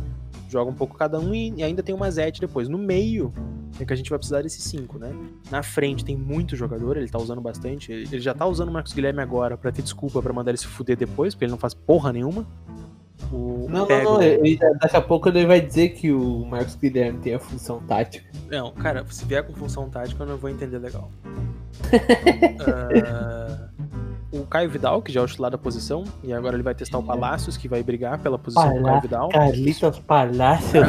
joga 0.49 0.69
um 0.69 0.73
pouco 0.73 0.97
cada 0.97 1.19
um 1.19 1.33
e, 1.33 1.63
ainda 1.63 1.81
tem 1.81 1.93
uma 1.93 2.09
Zete 2.09 2.39
depois. 2.39 2.69
No 2.69 2.77
meio 2.77 3.33
é 3.79 3.85
que 3.85 3.93
a 3.93 3.95
gente 3.95 4.09
vai 4.09 4.17
precisar 4.17 4.41
desses 4.41 4.63
cinco, 4.63 4.97
né? 4.97 5.13
Na 5.51 5.61
frente 5.61 6.03
tem 6.03 6.15
muito 6.15 6.55
jogador, 6.55 6.97
ele 6.97 7.07
tá 7.07 7.19
usando 7.19 7.41
bastante. 7.41 7.91
Ele, 7.91 8.19
já 8.19 8.33
tá 8.33 8.45
usando 8.45 8.69
o 8.69 8.71
Marcos 8.71 8.93
Guilherme 8.93 9.21
agora 9.21 9.57
para 9.57 9.71
ter 9.71 9.81
desculpa 9.81 10.21
para 10.21 10.33
mandar 10.33 10.51
ele 10.51 10.57
se 10.57 10.67
fuder 10.67 10.97
depois, 10.97 11.33
porque 11.33 11.45
ele 11.45 11.51
não 11.51 11.59
faz 11.59 11.73
porra 11.73 12.13
nenhuma. 12.13 12.45
O 13.31 13.67
não, 13.69 13.87
não, 13.87 14.03
não, 14.03 14.21
ele, 14.21 14.57
daqui 14.79 14.95
a 14.95 15.01
pouco 15.01 15.27
ele 15.27 15.45
vai 15.45 15.59
dizer 15.59 15.89
que 15.89 16.11
o 16.11 16.45
Marcos 16.45 16.75
Guilherme 16.75 17.19
tem 17.19 17.33
a 17.33 17.39
função 17.39 17.81
tática. 17.81 18.25
Não, 18.49 18.71
cara, 18.71 19.05
se 19.09 19.25
vier 19.25 19.43
com 19.43 19.53
função 19.53 19.89
tática 19.89 20.23
eu 20.23 20.27
não 20.27 20.37
vou 20.37 20.49
entender 20.49 20.77
legal. 20.77 21.11
uh, 22.61 23.97
o 24.31 24.45
Caio 24.45 24.69
Vidal, 24.69 25.01
que 25.01 25.11
já 25.11 25.21
é 25.21 25.23
o 25.23 25.27
titular 25.27 25.49
da 25.49 25.57
posição, 25.57 26.03
e 26.23 26.33
agora 26.33 26.55
ele 26.55 26.63
vai 26.63 26.75
testar 26.75 26.97
o 26.97 27.03
Palácios, 27.03 27.55
que 27.55 27.67
vai 27.67 27.81
brigar 27.81 28.19
pela 28.19 28.37
posição 28.37 28.63
Palá 28.63 28.77
do 28.77 28.85
Caio 28.85 29.01
Vidal. 29.01 29.29
Carlitos 29.29 29.99
Palácios. 29.99 30.87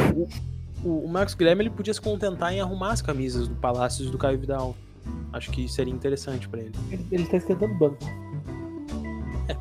o, 0.83 1.05
o 1.05 1.07
Marcos 1.07 1.35
Guilherme 1.35 1.63
ele 1.63 1.69
podia 1.69 1.93
se 1.93 2.01
contentar 2.01 2.53
em 2.53 2.59
arrumar 2.59 2.91
as 2.91 3.01
camisas 3.01 3.47
do 3.47 3.55
Palácios 3.55 4.07
e 4.07 4.11
do 4.11 4.17
Caio 4.17 4.37
Vidal. 4.37 4.75
Acho 5.31 5.51
que 5.51 5.67
seria 5.69 5.93
interessante 5.93 6.47
para 6.49 6.59
ele. 6.59 6.73
ele. 6.91 7.07
Ele 7.11 7.25
tá 7.25 7.37
esquentando 7.37 7.73
banco. 7.75 7.97
É. 9.47 9.53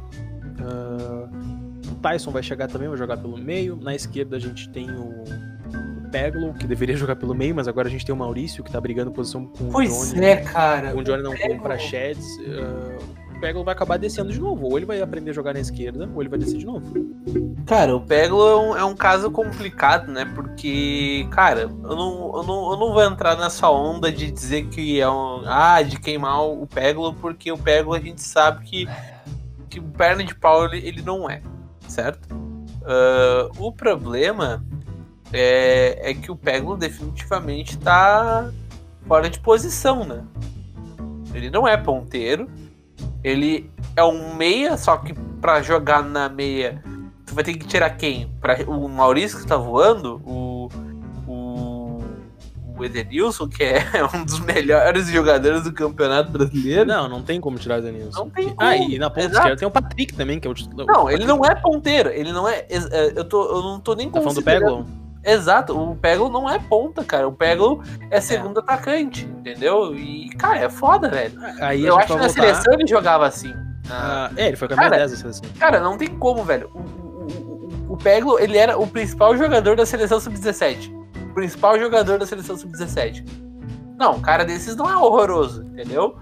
Uh, 0.62 1.92
o 1.92 1.94
Tyson 2.02 2.30
vai 2.30 2.42
chegar 2.42 2.68
também, 2.68 2.88
vai 2.88 2.98
jogar 2.98 3.16
pelo 3.16 3.38
meio. 3.38 3.76
Na 3.76 3.94
esquerda 3.94 4.36
a 4.36 4.40
gente 4.40 4.68
tem 4.70 4.90
o, 4.90 5.24
o 6.04 6.10
Peglo, 6.10 6.52
que 6.54 6.66
deveria 6.66 6.96
jogar 6.96 7.16
pelo 7.16 7.34
meio, 7.34 7.54
mas 7.54 7.68
agora 7.68 7.86
a 7.86 7.90
gente 7.90 8.04
tem 8.04 8.14
o 8.14 8.18
Maurício, 8.18 8.64
que 8.64 8.72
tá 8.72 8.80
brigando 8.80 9.10
posição 9.10 9.46
com 9.46 9.68
pois 9.68 9.90
o 9.90 9.92
Johnny. 9.92 10.10
Pois 10.10 10.22
é, 10.22 10.36
cara. 10.36 10.92
Com 10.92 10.98
o 10.98 11.04
Johnny 11.04 11.22
não 11.22 11.36
com 11.36 11.54
o 11.54 11.60
Prachedes. 11.60 12.26
Uh, 12.38 13.17
Peglo 13.38 13.64
vai 13.64 13.74
acabar 13.74 13.98
descendo 13.98 14.32
de 14.32 14.40
novo. 14.40 14.66
Ou 14.66 14.76
ele 14.76 14.86
vai 14.86 15.00
aprender 15.00 15.30
a 15.30 15.34
jogar 15.34 15.54
na 15.54 15.60
esquerda, 15.60 16.08
ou 16.14 16.22
ele 16.22 16.28
vai 16.28 16.38
descer 16.38 16.58
de 16.58 16.66
novo. 16.66 16.86
Cara, 17.66 17.94
o 17.96 18.00
Peglo 18.00 18.46
é 18.46 18.56
um, 18.56 18.76
é 18.76 18.84
um 18.84 18.94
caso 18.94 19.30
complicado, 19.30 20.10
né? 20.10 20.24
Porque, 20.34 21.26
cara, 21.30 21.62
eu 21.62 21.96
não, 21.96 22.36
eu, 22.36 22.42
não, 22.42 22.72
eu 22.72 22.76
não 22.78 22.92
vou 22.92 23.02
entrar 23.02 23.36
nessa 23.36 23.70
onda 23.70 24.10
de 24.10 24.30
dizer 24.30 24.66
que 24.68 25.00
é 25.00 25.08
um. 25.08 25.42
Ah, 25.46 25.82
de 25.82 25.98
queimar 25.98 26.42
o 26.42 26.66
Peglo, 26.66 27.14
porque 27.14 27.50
o 27.52 27.58
Peglo 27.58 27.94
a 27.94 28.00
gente 28.00 28.22
sabe 28.22 28.64
que, 28.64 28.88
que 29.68 29.80
o 29.80 29.84
perna 29.84 30.24
de 30.24 30.34
pau 30.34 30.64
ele, 30.64 30.86
ele 30.86 31.02
não 31.02 31.28
é, 31.28 31.42
certo? 31.86 32.34
Uh, 32.34 33.50
o 33.58 33.70
problema 33.70 34.64
é, 35.32 36.10
é 36.10 36.14
que 36.14 36.30
o 36.30 36.36
Peglo 36.36 36.76
definitivamente 36.76 37.76
tá 37.78 38.50
fora 39.06 39.28
de 39.28 39.38
posição, 39.40 40.04
né? 40.04 40.24
Ele 41.34 41.50
não 41.50 41.68
é 41.68 41.76
ponteiro 41.76 42.48
ele 43.22 43.70
é 43.96 44.04
um 44.04 44.34
meia, 44.34 44.76
só 44.76 44.96
que 44.96 45.14
para 45.40 45.62
jogar 45.62 46.02
na 46.02 46.28
meia, 46.28 46.82
tu 47.26 47.34
vai 47.34 47.44
ter 47.44 47.54
que 47.54 47.66
tirar 47.66 47.90
quem? 47.90 48.30
Pra, 48.40 48.56
o 48.66 48.88
Maurício 48.88 49.40
que 49.40 49.46
tá 49.46 49.56
voando, 49.56 50.20
o, 50.24 50.68
o, 51.26 52.02
o 52.76 52.84
Edenilson, 52.84 53.48
que 53.48 53.62
é 53.64 53.82
um 54.14 54.24
dos 54.24 54.40
melhores 54.40 55.08
jogadores 55.08 55.64
do 55.64 55.72
Campeonato 55.72 56.30
Brasileiro. 56.30 56.86
Não, 56.86 57.08
não 57.08 57.22
tem 57.22 57.40
como 57.40 57.58
tirar 57.58 57.76
o 57.76 57.78
Edenilson. 57.78 58.20
Não 58.20 58.30
tem 58.30 58.48
como. 58.48 58.56
Ah, 58.60 58.76
e 58.76 58.98
na 58.98 59.10
ponta 59.10 59.20
Exato. 59.20 59.36
esquerda 59.36 59.56
tem 59.58 59.68
o 59.68 59.70
Patrick 59.70 60.14
também, 60.14 60.40
que 60.40 60.46
é 60.46 60.50
o 60.50 60.54
Não, 60.86 61.10
ele 61.10 61.24
não 61.24 61.44
é 61.44 61.54
ponteiro, 61.54 62.10
ele 62.10 62.32
não 62.32 62.48
é. 62.48 62.66
é 62.68 63.12
eu, 63.16 63.24
tô, 63.24 63.56
eu 63.56 63.62
não 63.62 63.80
tô 63.80 63.94
nem 63.94 64.10
tá 64.10 64.20
falando 64.20 64.36
do 64.36 64.42
Peglo? 64.42 64.86
Exato, 65.28 65.78
o 65.78 65.94
Peglo 65.94 66.30
não 66.30 66.48
é 66.48 66.58
ponta, 66.58 67.04
cara. 67.04 67.28
O 67.28 67.32
Peglo 67.32 67.82
é 68.10 68.18
segundo 68.18 68.60
é. 68.60 68.62
atacante, 68.62 69.26
entendeu? 69.26 69.94
E, 69.94 70.30
cara, 70.30 70.60
é 70.60 70.70
foda, 70.70 71.10
velho. 71.10 71.38
Aí 71.60 71.84
Eu 71.84 71.98
acho 71.98 72.06
que 72.06 72.12
na 72.14 72.20
voltar... 72.20 72.32
seleção 72.32 72.72
ele 72.72 72.86
jogava 72.86 73.26
assim. 73.26 73.52
Ah, 73.90 74.30
é, 74.36 74.48
ele 74.48 74.56
foi 74.56 74.68
campeão 74.68 74.88
10 74.88 75.10
da 75.10 75.16
seleção. 75.16 75.44
Cara, 75.58 75.80
não 75.80 75.98
tem 75.98 76.08
como, 76.08 76.42
velho. 76.44 76.70
O, 76.74 77.90
o, 77.90 77.92
o, 77.92 77.96
Peglo, 77.96 78.38
ele 78.38 78.56
era 78.56 78.78
o 78.78 78.86
principal 78.86 79.36
jogador 79.36 79.76
da 79.76 79.84
seleção 79.84 80.18
sub-17. 80.18 80.90
O 81.30 81.34
principal 81.34 81.78
jogador 81.78 82.18
da 82.18 82.24
seleção 82.26 82.56
sub-17. 82.56 83.24
Não, 83.98 84.14
um 84.14 84.20
cara 84.20 84.44
desses 84.44 84.76
não 84.76 84.88
é 84.88 84.96
horroroso, 84.96 85.62
entendeu? 85.64 86.16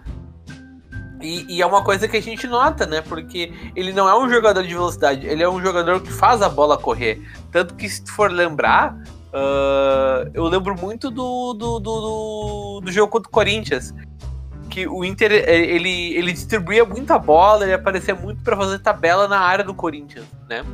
E, 1.21 1.57
e, 1.57 1.63
é 1.63 1.67
uma 1.67 1.83
coisa 1.83 2.07
que 2.07 2.17
a 2.17 2.23
gente 2.23 2.47
nota, 2.47 2.87
né? 2.87 3.01
Porque 3.01 3.53
ele 3.75 3.93
não 3.93 4.09
é 4.09 4.19
um 4.19 4.29
jogador 4.29 4.63
de 4.63 4.75
velocidade, 4.75 5.27
ele 5.27 5.43
é 5.43 5.49
um 5.49 5.61
jogador 5.63 6.01
que 6.01 6.13
faz 6.13 6.43
a 6.43 6.49
bola 6.49 6.77
correr. 6.77 7.23
Tanto 7.51 7.75
que, 7.75 7.89
se 7.89 8.05
tu 8.05 8.13
for 8.13 8.31
lembrar, 8.31 8.95
uh, 9.33 10.31
eu 10.35 10.45
lembro 10.45 10.79
muito 10.79 11.11
do, 11.11 11.55
do, 11.55 11.79
do, 11.79 12.81
do, 12.85 12.93
jogo 12.93 13.11
contra 13.11 13.29
o 13.29 13.33
Corinthians. 13.33 13.95
Que 14.69 14.87
o 14.87 15.05
Inter 15.05 15.33
ele, 15.33 16.15
ele 16.15 16.33
distribuía 16.33 16.85
muita 16.85 17.19
bola, 17.19 17.65
ele 17.65 17.73
aparecia 17.73 18.15
muito 18.15 18.43
para 18.43 18.57
fazer 18.57 18.79
tabela 18.81 19.27
na 19.27 19.39
área 19.39 19.65
do 19.65 19.73
Corinthians, 19.73 20.27
né? 20.49 20.65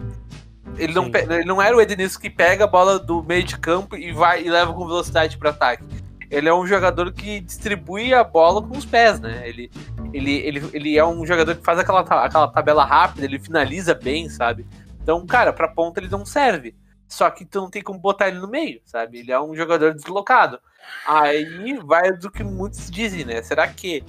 Ele 0.76 0.92
não, 0.92 1.10
ele 1.14 1.44
não 1.44 1.62
era 1.62 1.76
o 1.76 1.80
Edenilson 1.80 2.18
que 2.18 2.30
pega 2.30 2.64
a 2.64 2.66
bola 2.66 2.98
do 2.98 3.22
meio 3.22 3.44
de 3.44 3.56
campo 3.58 3.94
e 3.94 4.10
vai 4.10 4.42
e 4.42 4.50
leva 4.50 4.72
com 4.72 4.86
velocidade 4.86 5.36
para 5.36 5.50
ataque 5.50 5.84
ele 6.32 6.48
é 6.48 6.54
um 6.54 6.66
jogador 6.66 7.12
que 7.12 7.40
distribui 7.40 8.14
a 8.14 8.24
bola 8.24 8.62
com 8.62 8.76
os 8.76 8.86
pés, 8.86 9.20
né? 9.20 9.46
Ele, 9.46 9.70
ele, 10.14 10.36
ele, 10.36 10.70
ele 10.72 10.98
é 10.98 11.04
um 11.04 11.26
jogador 11.26 11.54
que 11.54 11.62
faz 11.62 11.78
aquela, 11.78 12.00
aquela 12.00 12.48
tabela 12.48 12.86
rápida, 12.86 13.26
ele 13.26 13.38
finaliza 13.38 13.94
bem, 13.94 14.30
sabe? 14.30 14.66
Então, 15.02 15.26
cara, 15.26 15.52
pra 15.52 15.68
ponta 15.68 16.00
ele 16.00 16.08
não 16.08 16.24
serve. 16.24 16.74
Só 17.06 17.28
que 17.28 17.44
tu 17.44 17.60
não 17.60 17.68
tem 17.68 17.82
como 17.82 17.98
botar 17.98 18.28
ele 18.28 18.38
no 18.38 18.48
meio, 18.48 18.80
sabe? 18.86 19.18
Ele 19.18 19.30
é 19.30 19.38
um 19.38 19.54
jogador 19.54 19.92
deslocado. 19.92 20.58
Aí 21.06 21.78
vai 21.84 22.10
do 22.16 22.30
que 22.30 22.42
muitos 22.42 22.90
dizem, 22.90 23.26
né? 23.26 23.42
Será 23.42 23.68
que 23.68 24.02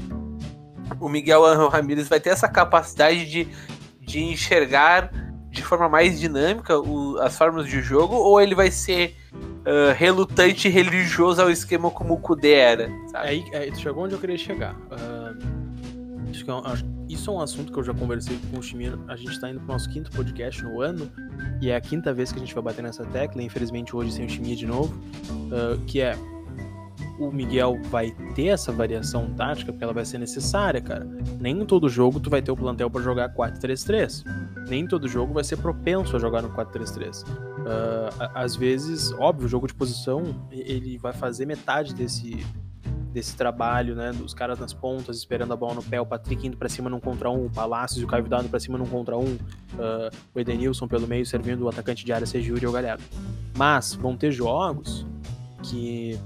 o 1.01 1.09
Miguel 1.09 1.45
Angel 1.45 1.67
Ramírez 1.67 2.07
vai 2.07 2.21
ter 2.21 2.29
essa 2.29 2.47
capacidade 2.47 3.29
de, 3.29 3.49
de 3.99 4.23
enxergar 4.23 5.11
de 5.53 5.63
forma 5.63 5.87
mais 5.87 6.19
dinâmica 6.19 6.77
o, 6.79 7.17
as 7.19 7.37
formas 7.37 7.67
de 7.67 7.81
jogo? 7.81 8.15
Ou 8.15 8.41
ele 8.41 8.55
vai 8.55 8.71
ser 8.71 9.15
uh, 9.31 9.93
relutante 9.95 10.67
e 10.67 10.71
religioso 10.71 11.41
ao 11.41 11.49
esquema 11.49 11.91
como 11.91 12.15
o 12.15 12.17
Kudê 12.17 12.53
era? 12.53 12.89
Sabe? 13.11 13.27
Aí, 13.27 13.45
aí, 13.53 13.71
tu 13.71 13.79
chegou 13.79 14.03
onde 14.03 14.15
eu 14.15 14.19
queria 14.19 14.37
chegar. 14.37 14.75
Uh, 14.75 16.29
acho 16.29 16.43
que 16.43 16.49
é 16.49 16.53
acho, 16.53 16.85
isso 17.07 17.29
é 17.29 17.33
um 17.33 17.39
assunto 17.39 17.71
que 17.71 17.77
eu 17.77 17.83
já 17.83 17.93
conversei 17.93 18.37
com 18.49 18.57
o 18.57 18.63
Chimino. 18.63 19.05
A 19.07 19.15
gente 19.15 19.39
tá 19.39 19.49
indo 19.49 19.59
pro 19.59 19.67
nosso 19.67 19.87
quinto 19.89 20.09
podcast 20.11 20.63
no 20.63 20.81
ano. 20.81 21.09
E 21.61 21.69
é 21.69 21.75
a 21.75 21.81
quinta 21.81 22.11
vez 22.11 22.31
que 22.31 22.39
a 22.39 22.41
gente 22.41 22.53
vai 22.53 22.63
bater 22.63 22.81
nessa 22.81 23.05
tecla. 23.05 23.41
Infelizmente 23.43 23.95
hoje 23.95 24.11
sem 24.11 24.25
o 24.25 24.29
Chimia 24.29 24.55
de 24.55 24.65
novo. 24.65 24.91
Uh, 25.29 25.79
que 25.85 26.01
é 26.01 26.17
o 27.19 27.31
Miguel 27.31 27.79
vai 27.89 28.11
ter 28.33 28.47
essa 28.47 28.71
variação 28.71 29.29
tática, 29.33 29.71
porque 29.71 29.83
ela 29.83 29.93
vai 29.93 30.05
ser 30.05 30.17
necessária, 30.17 30.81
cara. 30.81 31.07
Nem 31.39 31.61
em 31.61 31.65
todo 31.65 31.87
jogo 31.87 32.19
tu 32.19 32.29
vai 32.29 32.41
ter 32.41 32.51
o 32.51 32.55
plantel 32.55 32.89
para 32.89 33.01
jogar 33.01 33.33
4-3-3. 33.33 34.23
Nem 34.67 34.87
todo 34.87 35.07
jogo 35.07 35.33
vai 35.33 35.43
ser 35.43 35.57
propenso 35.57 36.15
a 36.15 36.19
jogar 36.19 36.41
no 36.41 36.49
4-3-3. 36.49 37.23
Uh, 37.23 37.33
ah, 38.19 38.31
às 38.35 38.55
vezes, 38.55 39.11
óbvio, 39.13 39.45
o 39.45 39.49
jogo 39.49 39.67
de 39.67 39.73
posição 39.73 40.23
ele 40.51 40.97
vai 40.97 41.13
fazer 41.13 41.45
metade 41.45 41.93
desse, 41.93 42.45
desse 43.11 43.37
trabalho, 43.37 43.95
né? 43.95 44.11
Dos 44.11 44.33
caras 44.33 44.59
nas 44.59 44.73
pontas 44.73 45.17
esperando 45.17 45.53
a 45.53 45.55
bola 45.55 45.75
no 45.75 45.83
pé, 45.83 46.01
o 46.01 46.05
Patrick 46.05 46.47
indo 46.47 46.57
para 46.57 46.67
cima 46.67 46.89
num 46.89 46.99
contra 46.99 47.29
um, 47.29 47.45
o 47.45 47.49
Palácios 47.49 48.01
e 48.01 48.05
o 48.05 48.07
Caio 48.07 48.23
Vidal 48.23 48.43
pra 48.45 48.59
cima 48.59 48.77
num 48.77 48.87
contra 48.87 49.17
um, 49.17 49.35
uh, 49.35 50.09
o 50.33 50.39
Edenilson 50.39 50.87
pelo 50.87 51.07
meio 51.07 51.25
servindo 51.25 51.61
o 51.61 51.69
atacante 51.69 52.03
de 52.03 52.11
área, 52.11 52.25
seja 52.25 52.49
Yuri 52.49 52.65
ou 52.65 52.73
Galhardo. 52.73 53.03
Mas 53.55 53.93
vão 53.93 54.17
ter 54.17 54.31
jogos 54.31 55.05
que 55.61 56.19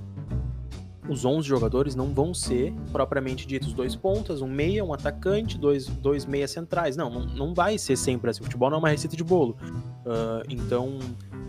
os 1.09 1.25
11 1.25 1.47
jogadores 1.47 1.95
não 1.95 2.13
vão 2.13 2.33
ser 2.33 2.73
propriamente 2.91 3.47
ditos 3.47 3.73
dois 3.73 3.95
pontas, 3.95 4.41
um 4.41 4.47
meia, 4.47 4.83
um 4.83 4.93
atacante, 4.93 5.57
dois, 5.57 5.87
dois 5.87 6.25
meias 6.25 6.51
centrais. 6.51 6.95
Não, 6.97 7.09
não, 7.09 7.25
não 7.25 7.53
vai 7.53 7.77
ser 7.77 7.95
sempre 7.95 8.29
assim. 8.29 8.41
O 8.41 8.43
futebol 8.43 8.69
não 8.69 8.77
é 8.77 8.79
uma 8.79 8.89
receita 8.89 9.15
de 9.15 9.23
bolo. 9.23 9.57
Uh, 10.05 10.43
então, 10.49 10.99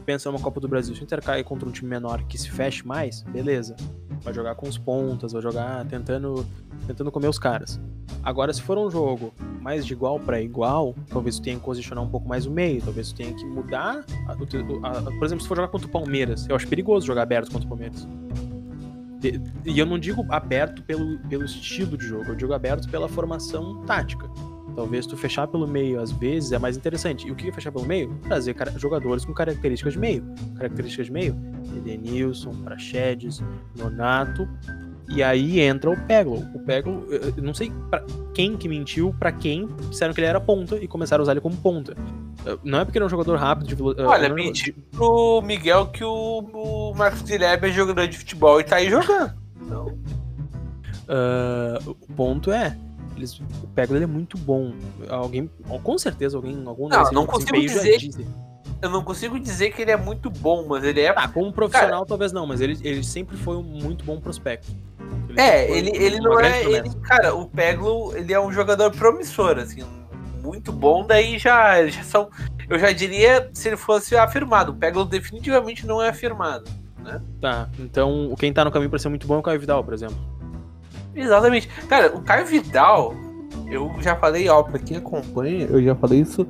pensa 0.05 0.31
numa 0.31 0.43
Copa 0.43 0.61
do 0.61 0.69
Brasil. 0.69 0.95
Se 0.95 1.03
o 1.03 1.05
Inter 1.05 1.23
cai 1.23 1.43
contra 1.45 1.69
um 1.69 1.73
time 1.73 1.89
menor 1.89 2.23
que 2.25 2.39
se 2.39 2.51
feche 2.51 2.87
mais, 2.87 3.23
beleza. 3.23 3.77
Vai 4.23 4.33
jogar 4.33 4.55
com 4.55 4.69
os 4.69 4.79
pontas, 4.79 5.33
vai 5.33 5.43
jogar 5.43 5.85
tentando, 5.87 6.47
tentando 6.87 7.11
comer 7.11 7.29
os 7.29 7.39
caras. 7.39 7.81
Agora, 8.23 8.53
se 8.53 8.63
for 8.63 8.79
um 8.79 8.91
jogo 8.91 9.33
mais 9.61 9.87
de 9.87 9.93
igual 9.93 10.19
para 10.19 10.41
igual, 10.41 10.95
talvez 11.09 11.37
tu 11.37 11.43
tenha 11.43 11.59
que 11.59 11.65
posicionar 11.65 12.03
um 12.03 12.09
pouco 12.09 12.29
mais 12.29 12.47
o 12.47 12.51
meio, 12.51 12.83
talvez 12.83 13.13
tu 13.13 13.17
tenha 13.17 13.33
que 13.35 13.45
mudar. 13.45 14.05
A, 14.27 14.33
a, 14.33 14.99
a, 14.99 15.03
por 15.03 15.25
exemplo, 15.25 15.43
se 15.43 15.49
for 15.49 15.57
jogar 15.57 15.69
contra 15.69 15.87
o 15.87 15.91
Palmeiras, 15.91 16.49
eu 16.49 16.57
acho 16.57 16.67
perigoso 16.67 17.07
jogar 17.07 17.23
aberto 17.23 17.53
contra 17.53 17.67
o 17.67 17.69
Palmeiras. 17.69 18.07
E 19.65 19.79
eu 19.79 19.87
não 19.87 19.99
digo 19.99 20.25
aberto 20.31 20.83
pelo, 20.83 21.19
pelo 21.29 21.45
estilo 21.45 21.97
de 21.97 22.07
jogo, 22.07 22.31
eu 22.31 22.35
digo 22.35 22.53
aberto 22.53 22.89
pela 22.89 23.09
formação 23.09 23.83
tática. 23.85 24.29
Talvez 24.77 25.07
tu 25.07 25.17
fechar 25.17 25.49
pelo 25.49 25.67
meio 25.67 26.01
às 26.01 26.13
vezes 26.13 26.53
é 26.53 26.59
mais 26.59 26.77
interessante. 26.77 27.27
E 27.27 27.33
o 27.33 27.35
que 27.35 27.49
é 27.49 27.53
fechar 27.53 27.73
pelo 27.73 27.85
meio? 27.85 28.15
Trazer 28.23 28.55
jogadores 28.77 29.25
com 29.25 29.35
características 29.35 29.95
de 29.95 29.99
meio. 29.99 30.25
Características 30.57 31.07
de 31.07 31.13
meio: 31.13 31.37
Edenilson, 31.77 32.53
Praxedes, 32.63 33.43
Nonato. 33.77 34.49
E 35.09 35.23
aí 35.23 35.61
entra 35.61 35.91
o 35.91 35.97
Peglo. 36.07 36.47
O 36.55 36.59
Peglo, 36.61 37.07
eu 37.11 37.43
não 37.43 37.55
sei 37.55 37.73
pra 37.91 38.05
quem 38.35 38.57
que 38.57 38.69
mentiu, 38.69 39.15
para 39.19 39.33
quem 39.33 39.67
disseram 39.89 40.13
que 40.13 40.21
ele 40.21 40.27
era 40.27 40.41
ponta 40.41 40.77
e 40.77 40.87
começaram 40.87 41.23
a 41.23 41.25
usar 41.25 41.33
ele 41.33 41.41
como 41.41 41.57
ponta. 41.57 41.97
Não 42.63 42.81
é 42.81 42.85
porque 42.85 42.99
ele 42.99 43.05
é 43.05 43.07
um 43.07 43.11
jogador 43.11 43.37
rápido 43.37 43.69
de 43.69 43.75
velocidade. 43.75 44.09
Olha, 44.09 44.29
mentiu 44.33 44.75
pro 44.93 45.43
Miguel 45.43 45.89
que 45.89 46.05
o, 46.05 46.39
o 46.53 46.95
Marcos 46.95 47.23
Guilherme 47.23 47.69
é 47.69 47.73
jogador 47.73 48.07
de 48.07 48.19
futebol 48.19 48.61
e 48.61 48.65
tá 48.65 48.77
aí 48.77 48.91
jogando. 48.91 49.35
Então. 49.61 49.87
Uh, 51.09 51.91
o 51.91 52.13
ponto 52.15 52.53
é. 52.53 52.77
Eles, 53.17 53.41
o 53.41 53.67
Pego 53.75 53.97
ele 53.97 54.05
é 54.05 54.07
muito 54.07 54.39
bom. 54.39 54.73
Alguém, 55.09 55.51
com 55.83 55.99
certeza, 55.99 56.37
alguém, 56.37 56.63
algum 56.65 56.89
não, 56.89 57.11
não 57.11 57.27
consigo 57.27 57.59
dizer. 57.59 57.99
Eu 58.81 58.91
não 58.91 59.03
consigo 59.03 59.41
dizer 59.41 59.73
que 59.73 59.83
ele 59.83 59.91
é 59.91 59.97
muito 59.97 60.31
bom, 60.31 60.65
mas 60.69 60.85
ele 60.85 61.01
é. 61.01 61.13
Tá, 61.13 61.27
como 61.27 61.53
profissional 61.53 61.91
cara, 61.91 62.07
talvez 62.07 62.31
não, 62.31 62.47
mas 62.47 62.61
ele, 62.61 62.79
ele 62.83 63.03
sempre 63.03 63.37
foi 63.37 63.57
um 63.57 63.63
muito 63.63 64.05
bom 64.05 64.21
prospecto. 64.21 64.71
É, 65.39 65.71
ele, 65.71 65.93
ele 65.95 66.19
não 66.19 66.41
é. 66.41 66.65
Ele, 66.65 66.91
cara, 67.05 67.33
o 67.33 67.47
Peglo 67.49 68.13
ele 68.17 68.33
é 68.33 68.41
um 68.41 68.53
jogador 68.53 68.91
promissor, 68.91 69.57
assim, 69.57 69.85
muito 70.43 70.73
bom, 70.73 71.07
daí 71.07 71.39
já, 71.39 71.87
já 71.87 72.03
são. 72.03 72.29
Eu 72.69 72.77
já 72.77 72.91
diria 72.91 73.49
se 73.53 73.69
ele 73.69 73.77
fosse 73.77 74.17
afirmado. 74.17 74.73
O 74.73 74.75
Peglo 74.75 75.05
definitivamente 75.05 75.87
não 75.87 76.03
é 76.03 76.09
afirmado. 76.09 76.69
Né? 76.99 77.21
Tá, 77.41 77.69
então 77.79 78.35
quem 78.37 78.53
tá 78.53 78.65
no 78.65 78.73
caminho 78.73 78.91
para 78.91 78.99
ser 78.99 79.09
muito 79.09 79.29
bom 79.29 79.37
é 79.37 79.39
o 79.39 79.43
Caio 79.43 79.61
Vidal, 79.61 79.85
por 79.85 79.95
exemplo. 79.95 80.19
Exatamente. 81.15 81.69
Cara, 81.89 82.15
o 82.17 82.21
Caio 82.23 82.45
Vidal, 82.45 83.15
eu 83.71 83.95
já 84.01 84.17
falei, 84.17 84.49
ó, 84.49 84.65
pra 84.65 84.79
quem 84.81 84.97
acompanha, 84.97 85.67
eu 85.67 85.83
já 85.83 85.95
falei 85.95 86.21
isso 86.21 86.47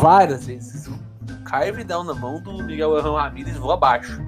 várias 0.00 0.46
vezes. 0.46 0.88
O 0.88 0.98
Caio 1.44 1.74
Vidal 1.74 2.02
na 2.02 2.14
mão 2.14 2.42
do 2.42 2.62
Miguel 2.64 2.98
Ramírez 3.00 3.56
voa 3.58 3.74
abaixo. 3.74 4.20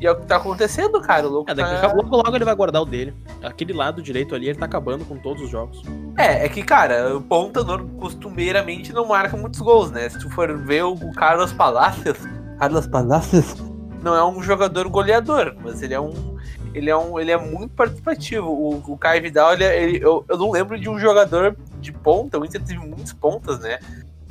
E 0.00 0.06
é 0.06 0.10
o 0.10 0.16
que 0.16 0.26
tá 0.26 0.36
acontecendo, 0.36 1.00
cara. 1.00 1.26
O 1.26 1.30
louco 1.30 1.50
é, 1.50 1.54
daqui 1.54 1.80
tá... 1.80 1.92
logo, 1.92 2.16
logo 2.16 2.36
ele 2.36 2.44
vai 2.44 2.54
guardar 2.54 2.82
o 2.82 2.84
dele. 2.84 3.14
Aquele 3.42 3.72
lado 3.72 4.02
direito 4.02 4.34
ali, 4.34 4.48
ele 4.48 4.58
tá 4.58 4.66
acabando 4.66 5.04
com 5.04 5.16
todos 5.16 5.42
os 5.42 5.50
jogos. 5.50 5.82
É, 6.16 6.44
é 6.44 6.48
que, 6.48 6.62
cara, 6.62 7.16
o 7.16 7.20
ponta 7.20 7.64
costumeiramente 7.98 8.92
não 8.92 9.06
marca 9.06 9.36
muitos 9.36 9.60
gols, 9.60 9.90
né? 9.90 10.08
Se 10.08 10.18
tu 10.18 10.30
for 10.30 10.56
ver 10.58 10.84
o 10.84 11.12
Carlos 11.12 11.52
Palacios. 11.52 12.18
Carlos 12.58 12.86
Palacios 12.86 13.74
não 14.04 14.14
é 14.14 14.24
um 14.24 14.42
jogador 14.42 14.88
goleador, 14.88 15.56
mas 15.62 15.82
ele 15.82 15.94
é 15.94 16.00
um. 16.00 16.34
Ele 16.74 16.90
é, 16.90 16.96
um, 16.96 17.18
ele 17.18 17.30
é 17.30 17.38
muito 17.38 17.72
participativo. 17.74 18.48
O, 18.48 18.82
o 18.92 18.98
Caio 18.98 19.22
Vidal, 19.22 19.54
ele, 19.54 19.64
ele 19.64 20.04
eu, 20.04 20.24
eu 20.28 20.36
não 20.36 20.50
lembro 20.50 20.78
de 20.78 20.88
um 20.88 20.98
jogador 20.98 21.56
de 21.80 21.92
ponta. 21.92 22.38
O 22.38 22.44
Inter 22.44 22.62
teve 22.62 22.80
muitas 22.80 23.12
pontas, 23.12 23.60
né? 23.60 23.78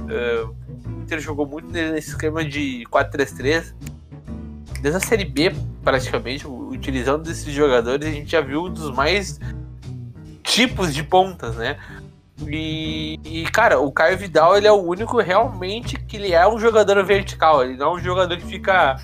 Uh, 0.01 0.53
o 0.85 1.01
Inter 1.01 1.19
jogou 1.19 1.47
muito 1.47 1.71
nesse 1.71 2.09
esquema 2.09 2.43
de 2.43 2.83
4-3-3 2.91 3.73
desde 4.83 4.97
a 4.97 4.99
Série 4.99 5.23
B, 5.23 5.55
praticamente, 5.81 6.45
utilizando 6.45 7.31
esses 7.31 7.53
jogadores, 7.53 8.05
a 8.05 8.11
gente 8.11 8.29
já 8.29 8.41
viu 8.41 8.67
dos 8.67 8.93
mais 8.93 9.39
tipos 10.43 10.93
de 10.93 11.01
pontas, 11.01 11.55
né? 11.55 11.77
E, 12.45 13.17
e, 13.23 13.43
cara, 13.45 13.79
o 13.79 13.93
Caio 13.93 14.17
Vidal 14.17 14.57
ele 14.57 14.67
é 14.67 14.71
o 14.73 14.83
único 14.83 15.21
realmente 15.21 15.97
que 15.97 16.17
ele 16.17 16.33
é 16.33 16.45
um 16.45 16.59
jogador 16.59 17.01
vertical, 17.05 17.63
ele 17.63 17.77
não 17.77 17.91
é 17.91 17.93
um 17.93 17.99
jogador 17.99 18.35
que 18.35 18.45
fica 18.45 18.97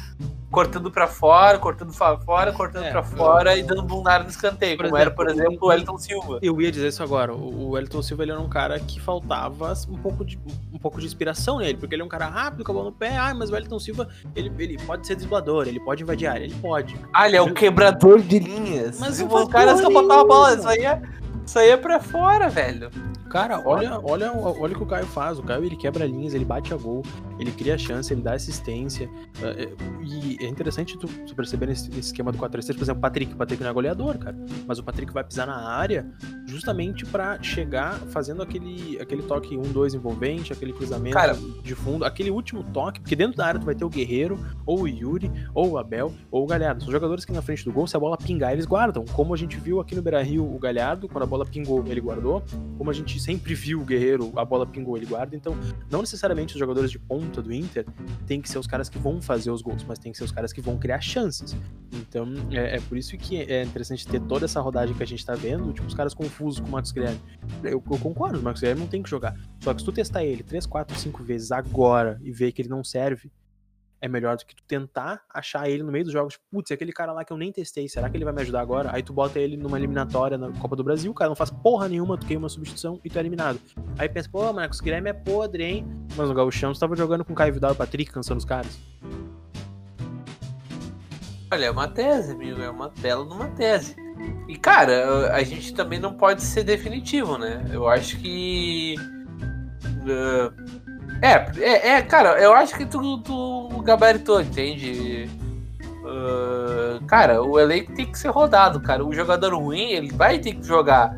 cortando 0.52 0.90
para 0.92 1.08
fora, 1.08 1.58
cortando 1.60 1.94
para 1.94 2.18
fora, 2.18 2.52
cortando 2.52 2.86
é, 2.86 2.92
para 2.92 3.04
fora 3.04 3.56
eu... 3.56 3.60
e 3.60 3.64
dando 3.64 3.84
bundada 3.84 4.24
no 4.24 4.30
escanteio, 4.30 4.78
como 4.78 4.88
exemplo, 4.88 5.02
era, 5.02 5.12
por 5.12 5.30
exemplo, 5.30 5.68
o 5.68 5.72
Elton 5.72 5.98
Silva. 5.98 6.40
Eu 6.42 6.60
ia 6.62 6.72
dizer 6.72 6.88
isso 6.88 7.04
agora. 7.04 7.34
O 7.34 7.78
Elton 7.78 8.02
Silva 8.02 8.24
ele 8.24 8.32
era 8.32 8.42
um 8.42 8.50
cara 8.50 8.80
que 8.80 9.00
faltava 9.00 9.74
um 9.90 9.98
pouco 9.98 10.26
de, 10.26 10.40
um 10.74 10.78
pouco 10.78 11.00
de 11.00 11.06
inspiração 11.06 11.60
nele, 11.60 11.78
porque 11.78 11.96
ele 11.96 12.02
é 12.02 12.06
um 12.06 12.10
cara 12.10 12.28
rápido, 12.28 12.64
com 12.64 12.72
a 12.72 12.76
bola 12.76 12.86
no 12.90 12.96
pé. 12.96 13.16
Ah, 13.18 13.34
mas 13.34 13.52
o 13.52 13.56
Elton 13.56 13.80
Silva, 13.80 14.10
ele, 14.36 14.52
ele 14.58 14.78
pode 14.80 15.06
ser 15.06 15.16
desblador, 15.16 15.68
ele 15.68 15.80
pode 15.80 16.04
invadir 16.04 16.28
a 16.28 16.34
área, 16.34 16.46
ele 16.46 16.56
pode. 16.56 16.96
Ah, 17.14 17.28
ele 17.28 17.38
é 17.38 17.42
o 17.42 17.54
quebrador 17.54 18.22
de 18.22 18.40
linhas. 18.40 19.00
Mas 19.00 19.22
o 19.22 19.48
cara 19.48 19.78
só 19.78 19.90
botava 19.90 20.22
a 20.22 20.26
bola, 20.26 20.56
isso 20.56 20.68
aí 20.68 20.86
é, 20.86 21.02
isso 21.46 21.60
aí 21.60 21.70
é 21.70 21.78
pra 21.78 22.00
fora, 22.00 22.50
velho. 22.50 22.90
Cara, 23.30 23.62
olha, 23.64 24.00
olha, 24.04 24.34
olha 24.34 24.74
o 24.74 24.76
que 24.76 24.84
o 24.84 24.86
Caio 24.88 25.06
faz. 25.06 25.38
O 25.38 25.44
Caio 25.44 25.64
ele 25.64 25.76
quebra 25.76 26.06
linhas, 26.06 26.34
ele 26.34 26.46
bate 26.46 26.74
a 26.74 26.78
gol, 26.78 27.04
ele 27.38 27.52
cria 27.52 27.78
chance, 27.78 28.12
ele 28.12 28.22
dá 28.22 28.34
assistência. 28.34 29.10
É, 29.42 29.64
é, 29.64 29.70
e 30.04 30.38
é 30.42 30.48
interessante 30.48 30.98
tu, 30.98 31.08
tu 31.08 31.36
perceber 31.36 31.68
nesse, 31.68 31.90
nesse 31.90 32.08
esquema 32.08 32.32
do 32.32 32.38
4-3-3, 32.40 32.74
por 32.74 32.84
exemplo, 32.84 33.00
o 33.00 33.02
Patrick. 33.02 33.34
O 33.34 33.38
Patrick 33.38 33.62
não 33.62 33.70
é 33.70 33.74
goleador, 33.74 34.18
cara. 34.18 34.36
Mas 34.68 34.80
o 34.80 34.84
Patrick 34.84 35.14
vai 35.14 35.24
pisar 35.24 35.46
na 35.46 35.70
área 35.70 36.10
justamente 36.48 37.06
para 37.06 37.42
chegar 37.42 38.00
fazendo 38.10 38.42
aquele, 38.42 39.00
aquele 39.00 39.22
toque 39.22 39.56
1-2 39.56 39.94
envolvente, 39.94 40.52
aquele 40.52 40.74
cruzamento 40.74 41.16
cara, 41.16 41.38
de 41.64 41.76
fundo, 41.76 42.06
aquele 42.06 42.32
último 42.32 42.64
toque, 42.64 43.00
porque 43.00 43.16
dentro 43.16 43.38
da 43.38 43.46
área 43.46 43.60
tu 43.60 43.66
vai 43.66 43.76
ter 43.76 43.86
o 43.86 43.90
Guerreiro, 43.90 44.40
ou 44.66 44.82
o 44.82 44.88
Yuri, 44.88 45.32
ou 45.54 45.72
o 45.72 45.78
Abel, 45.78 46.12
ou 46.32 46.44
o 46.44 46.48
Galhardo. 46.48 46.84
São 46.84 46.92
jogadores 46.92 47.26
que 47.26 47.32
na 47.32 47.42
frente 47.42 47.64
do 47.64 47.72
gol, 47.72 47.86
se 47.86 47.96
a 47.96 48.00
bola 48.00 48.18
pingar, 48.18 48.54
eles 48.54 48.66
guardam. 48.66 49.06
Como 49.14 49.34
a 49.34 49.38
gente 49.38 49.58
viu 49.58 49.80
aqui 49.80 49.96
no 49.96 50.02
Beira 50.02 50.24
Rio, 50.24 50.44
o 50.44 50.58
Galhardo, 50.58 51.08
quando 51.08 51.24
a 51.24 51.28
bola 51.28 51.46
pingou, 51.46 51.84
ele 51.88 52.02
guardou. 52.02 52.44
Como 52.78 52.90
a 52.90 52.94
gente 52.94 53.19
sempre 53.20 53.54
viu 53.54 53.82
o 53.82 53.86
Guerreiro, 53.86 54.32
a 54.36 54.46
bola 54.46 54.66
pingou, 54.66 54.98
ele 54.98 55.06
guarda. 55.06 55.36
Então, 55.36 55.58
não 55.90 56.02
necessariamente 56.02 56.54
os 56.54 56.60
jogadores 56.60 56.90
de 56.90 56.98
ponta 56.98 57.42
do 57.42 57.54
Inter 57.54 57.86
tem 58.26 58.42
que 58.42 58.50
ser 58.50 58.58
os 58.58 58.68
caras 58.68 58.90
que 58.90 58.98
vão 58.98 59.22
fazer 59.22 59.52
os 59.52 59.62
gols, 59.62 59.84
mas 59.84 60.00
tem 60.00 60.12
que 60.12 60.18
ser 60.18 60.24
os 60.24 60.32
caras 60.32 60.54
que 60.54 60.62
vão 60.62 60.78
criar 60.78 61.02
chances. 61.02 61.56
Então, 61.92 62.28
é, 62.52 62.78
é 62.78 62.80
por 62.80 62.98
isso 62.98 63.18
que 63.18 63.38
é 63.38 63.64
interessante 63.64 64.08
ter 64.08 64.22
toda 64.22 64.46
essa 64.46 64.62
rodagem 64.62 64.96
que 64.96 65.04
a 65.04 65.08
gente 65.08 65.26
tá 65.26 65.36
vendo, 65.36 65.72
tipo, 65.74 65.88
os 65.88 65.94
caras 65.94 66.14
confusos 66.14 66.60
com 66.60 66.68
o 66.68 66.72
Marcos 66.72 66.92
Guilherme. 66.92 67.20
Eu, 67.64 67.72
eu 67.72 67.98
concordo, 68.00 68.40
o 68.40 68.42
Marcos 68.42 68.62
Guilherme 68.62 68.82
não 68.82 68.88
tem 68.88 69.04
que 69.04 69.10
jogar. 69.10 69.36
Só 69.60 69.74
que 69.74 69.82
se 69.82 69.86
tu 69.86 69.92
testar 69.92 70.24
ele 70.24 70.44
3, 70.44 70.66
4, 70.66 70.98
5 70.98 71.24
vezes 71.24 71.52
agora 71.52 72.20
e 72.24 72.32
ver 72.32 72.52
que 72.52 72.62
ele 72.62 72.70
não 72.70 72.84
serve, 72.84 73.32
é 74.02 74.08
melhor 74.08 74.38
do 74.38 74.46
que 74.46 74.56
tu 74.56 74.64
tentar 74.64 75.22
achar 75.30 75.70
ele 75.70 75.84
no 75.84 75.92
meio 75.92 76.04
dos 76.04 76.14
jogos. 76.14 76.40
Putz, 76.52 76.72
aquele 76.72 76.92
cara 76.92 77.12
lá 77.12 77.24
que 77.24 77.34
eu 77.34 77.38
nem 77.38 77.52
testei, 77.52 77.88
será 77.88 78.10
que 78.10 78.18
ele 78.18 78.26
vai 78.26 78.34
me 78.34 78.42
ajudar 78.42 78.62
agora? 78.62 78.90
Aí 78.94 79.04
tu 79.04 79.14
bota 79.14 79.40
ele 79.40 79.58
numa 79.58 79.78
eliminatória 79.78 80.38
na 80.38 80.52
Copa 80.54 80.76
do 80.76 80.84
Brasil, 80.84 81.12
o 81.12 81.16
cara 81.16 81.30
não 81.30 81.36
faz 81.36 81.50
porra 81.50 81.88
nenhuma, 81.88 82.18
tu 82.18 82.26
queima 82.26 82.44
uma 82.44 82.50
substituição 82.50 83.00
e 83.04 83.10
tu 83.10 83.18
é 83.18 83.22
eliminado. 83.22 83.60
Aí 83.98 84.08
pensa, 84.08 84.30
pô, 84.30 84.52
Marcos 84.54 84.80
Guilherme 84.80 85.10
é 85.10 85.14
podre, 85.14 85.64
hein? 85.64 85.88
Mas 86.16 86.28
no 86.28 86.34
Gauchão 86.34 86.74
tu 86.74 86.80
tava 86.80 86.96
jogando 86.96 87.26
com 87.26 87.34
o 87.34 87.36
Caio 87.36 87.54
Vidal 87.54 87.72
e 87.72 87.74
o 87.74 87.78
Patrick, 87.78 88.12
cansando 88.12 88.40
os 88.40 88.46
caras. 88.46 88.80
Olha, 91.52 91.66
é 91.66 91.72
uma 91.72 91.88
tese, 91.88 92.34
amigo, 92.34 92.62
é 92.62 92.70
uma 92.70 92.90
bela 92.90 93.26
de 93.26 93.34
uma 93.34 93.48
tese. 93.50 93.96
E, 94.48 94.56
cara, 94.56 95.34
a 95.34 95.44
gente 95.44 95.74
também 95.74 96.00
não 96.00 96.14
pode 96.14 96.44
ser 96.44 96.64
definitivo, 96.64 97.38
né? 97.38 97.66
Eu 97.72 97.88
acho 97.88 98.18
que. 98.20 98.96
Uh, 100.04 100.79
é, 101.22 101.52
é, 101.60 101.88
é, 101.98 102.02
cara, 102.02 102.40
eu 102.42 102.54
acho 102.54 102.76
que 102.76 102.86
tu, 102.86 103.18
tu 103.20 103.82
gabaritou, 103.84 104.42
entende? 104.42 105.30
Uh, 106.04 107.04
cara, 107.06 107.42
o 107.44 107.60
elenco 107.60 107.94
tem 107.94 108.06
que 108.12 108.18
ser 108.18 108.30
rodado, 108.30 108.80
cara. 108.80 109.06
O 109.06 109.14
jogador 109.14 109.54
ruim, 109.54 109.92
ele 109.92 110.12
vai 110.12 110.40
ter 110.40 110.54
que 110.54 110.64
jogar 110.66 111.16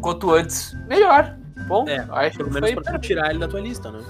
quanto 0.00 0.32
antes, 0.32 0.74
melhor. 0.88 1.36
Bom, 1.68 1.86
É, 1.88 2.04
acho 2.10 2.38
Pelo 2.38 2.48
que 2.48 2.54
menos 2.54 2.70
foi 2.72 2.82
pra 2.82 2.98
tirar 2.98 3.30
ele 3.30 3.38
da 3.38 3.46
tua 3.46 3.60
lista, 3.60 3.90
né? 3.92 4.00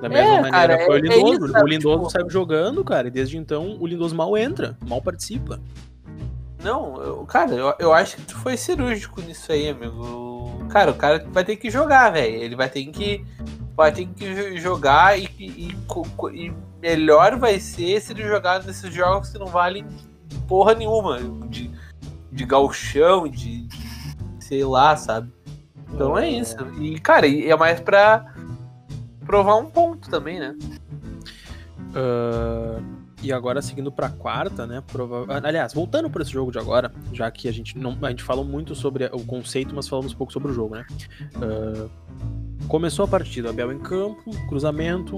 Da 0.00 0.06
É, 0.06 0.10
mesma 0.10 0.34
maneira 0.36 0.50
cara, 0.50 0.78
foi 0.86 0.88
o 0.88 0.94
é- 0.94 0.98
é 0.98 1.16
Lindoso. 1.16 1.46
isso, 1.46 1.58
o 1.64 1.66
Lindoso 1.66 1.98
Tipo- 1.98 2.10
saiu 2.10 2.30
jogando, 2.30 2.84
cara, 2.84 3.08
e 3.08 3.10
desde 3.10 3.36
então 3.36 3.76
o 3.80 3.86
Lindoso 3.86 4.14
mal 4.14 4.36
entra, 4.38 4.76
mal 4.88 5.02
participa. 5.02 5.60
Não, 6.62 6.96
eu- 7.02 7.26
cara, 7.26 7.52
eu, 7.52 7.74
eu 7.78 7.92
acho 7.92 8.16
que 8.16 8.22
tu 8.22 8.36
foi 8.36 8.56
cirúrgico 8.56 9.20
nisso 9.20 9.50
aí, 9.52 9.68
amigo. 9.68 10.64
Cara, 10.70 10.90
o 10.90 10.94
cara 10.94 11.24
vai 11.30 11.44
ter 11.44 11.56
que 11.56 11.70
jogar, 11.70 12.10
velho. 12.10 12.34
Ele 12.36 12.56
vai 12.56 12.68
ter 12.68 12.84
que. 12.86 13.24
Vai 13.78 13.92
ter 13.92 14.06
que 14.06 14.34
jo- 14.34 14.56
jogar 14.58 15.16
e, 15.16 15.28
e- 15.38 15.68
e 16.34 16.54
melhor 16.82 17.38
vai 17.38 17.60
ser 17.60 18.00
se 18.00 18.12
ele 18.12 18.24
jogar 18.26 18.64
nesses 18.64 18.92
jogos 18.92 19.28
que 19.30 19.38
não 19.38 19.46
valem 19.46 19.86
porra 20.48 20.74
nenhuma. 20.74 21.18
De, 21.48 21.70
de 22.32 22.44
galchão, 22.44 23.28
de, 23.28 23.68
de 23.68 23.78
sei 24.40 24.64
lá, 24.64 24.96
sabe? 24.96 25.32
Então 25.94 26.18
é 26.18 26.28
isso. 26.28 26.56
E, 26.80 26.98
cara, 26.98 27.28
é 27.28 27.54
mais 27.56 27.78
pra 27.78 28.34
provar 29.24 29.54
um 29.56 29.66
ponto 29.70 30.10
também, 30.10 30.40
né? 30.40 30.56
Ah, 31.94 32.80
e 33.22 33.32
agora 33.32 33.62
seguindo 33.62 33.90
pra 33.92 34.08
quarta, 34.08 34.66
né? 34.66 34.82
prova- 34.92 35.24
Aliás, 35.42 35.72
voltando 35.72 36.10
para 36.10 36.22
esse 36.22 36.32
jogo 36.32 36.50
de 36.52 36.58
agora, 36.58 36.92
já 37.12 37.30
que 37.30 37.48
a 37.48 37.52
gente 37.52 37.78
não, 37.78 37.96
a 38.02 38.10
gente 38.10 38.22
falou 38.24 38.44
muito 38.44 38.74
sobre 38.74 39.06
o 39.12 39.24
conceito, 39.24 39.72
mas 39.74 39.86
falamos 39.88 40.12
pouco 40.14 40.32
sobre 40.32 40.50
o 40.50 40.54
jogo, 40.54 40.74
né? 40.74 40.84
Ah, 41.36 41.88
começou 42.68 43.04
a 43.04 43.08
partida, 43.08 43.50
Abel 43.50 43.72
em 43.72 43.78
campo, 43.78 44.30
cruzamento, 44.48 45.16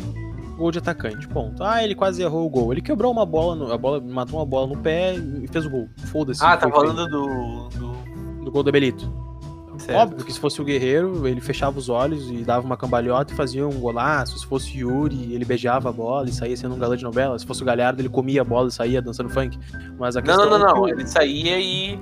gol 0.57 0.71
de 0.71 0.79
atacante, 0.79 1.27
ponto. 1.29 1.63
Ah, 1.63 1.83
ele 1.83 1.95
quase 1.95 2.23
errou 2.23 2.47
o 2.47 2.51
gol. 2.51 2.73
Ele 2.73 2.81
quebrou 2.81 3.11
uma 3.13 3.27
bola, 3.27 3.55
no- 3.57 3.73
a 3.73 3.79
bola 3.79 4.01
matou 4.01 4.39
uma 4.39 4.47
bola 4.47 4.67
no 4.69 4.77
pé 4.77 5.15
e 5.17 5.47
fez 5.49 5.67
o 5.67 5.71
gol. 5.71 5.89
Foda-se. 6.07 6.45
Ah, 6.45 6.57
tá 6.57 6.69
falando 6.71 7.07
do. 7.09 7.69
do... 7.71 8.45
do 8.45 8.51
gol 8.51 8.63
do 8.63 8.71
Belito. 8.73 9.13
Certo. 9.79 9.97
Óbvio 9.99 10.27
que 10.27 10.31
se 10.33 10.39
fosse 10.39 10.61
o 10.61 10.65
Guerreiro, 10.65 11.27
ele 11.27 11.41
fechava 11.41 11.79
os 11.79 11.89
olhos 11.89 12.31
e 12.31 12.45
dava 12.45 12.67
uma 12.67 12.77
cambalhota 12.77 13.33
e 13.33 13.37
fazia 13.37 13.67
um 13.67 13.81
golaço. 13.81 14.39
Se 14.39 14.45
fosse 14.47 14.77
o 14.85 14.91
Yuri, 14.91 15.33
ele 15.33 15.43
beijava 15.47 15.89
a 15.89 15.93
bola 15.93 16.29
e 16.29 16.33
saía 16.33 16.55
sendo 16.55 16.75
um 16.75 16.79
galã 16.79 16.99
de 16.99 17.03
novela. 17.03 17.39
Se 17.39 17.47
fosse 17.47 17.63
o 17.63 17.65
Galhardo, 17.65 18.03
ele 18.03 18.11
comia 18.11 18.43
a 18.43 18.45
bola 18.45 18.69
e 18.69 18.71
saía 18.73 19.01
dançando 19.01 19.31
funk. 19.31 19.59
Mas 19.99 20.17
a 20.19 20.21
Não, 20.21 20.27
questão 20.27 20.51
não, 20.51 20.59
não, 20.59 20.67
é 20.67 20.73
que 20.75 20.81
não. 20.81 20.89
Ele 21.01 21.07
saía 21.07 21.59
e. 21.59 21.99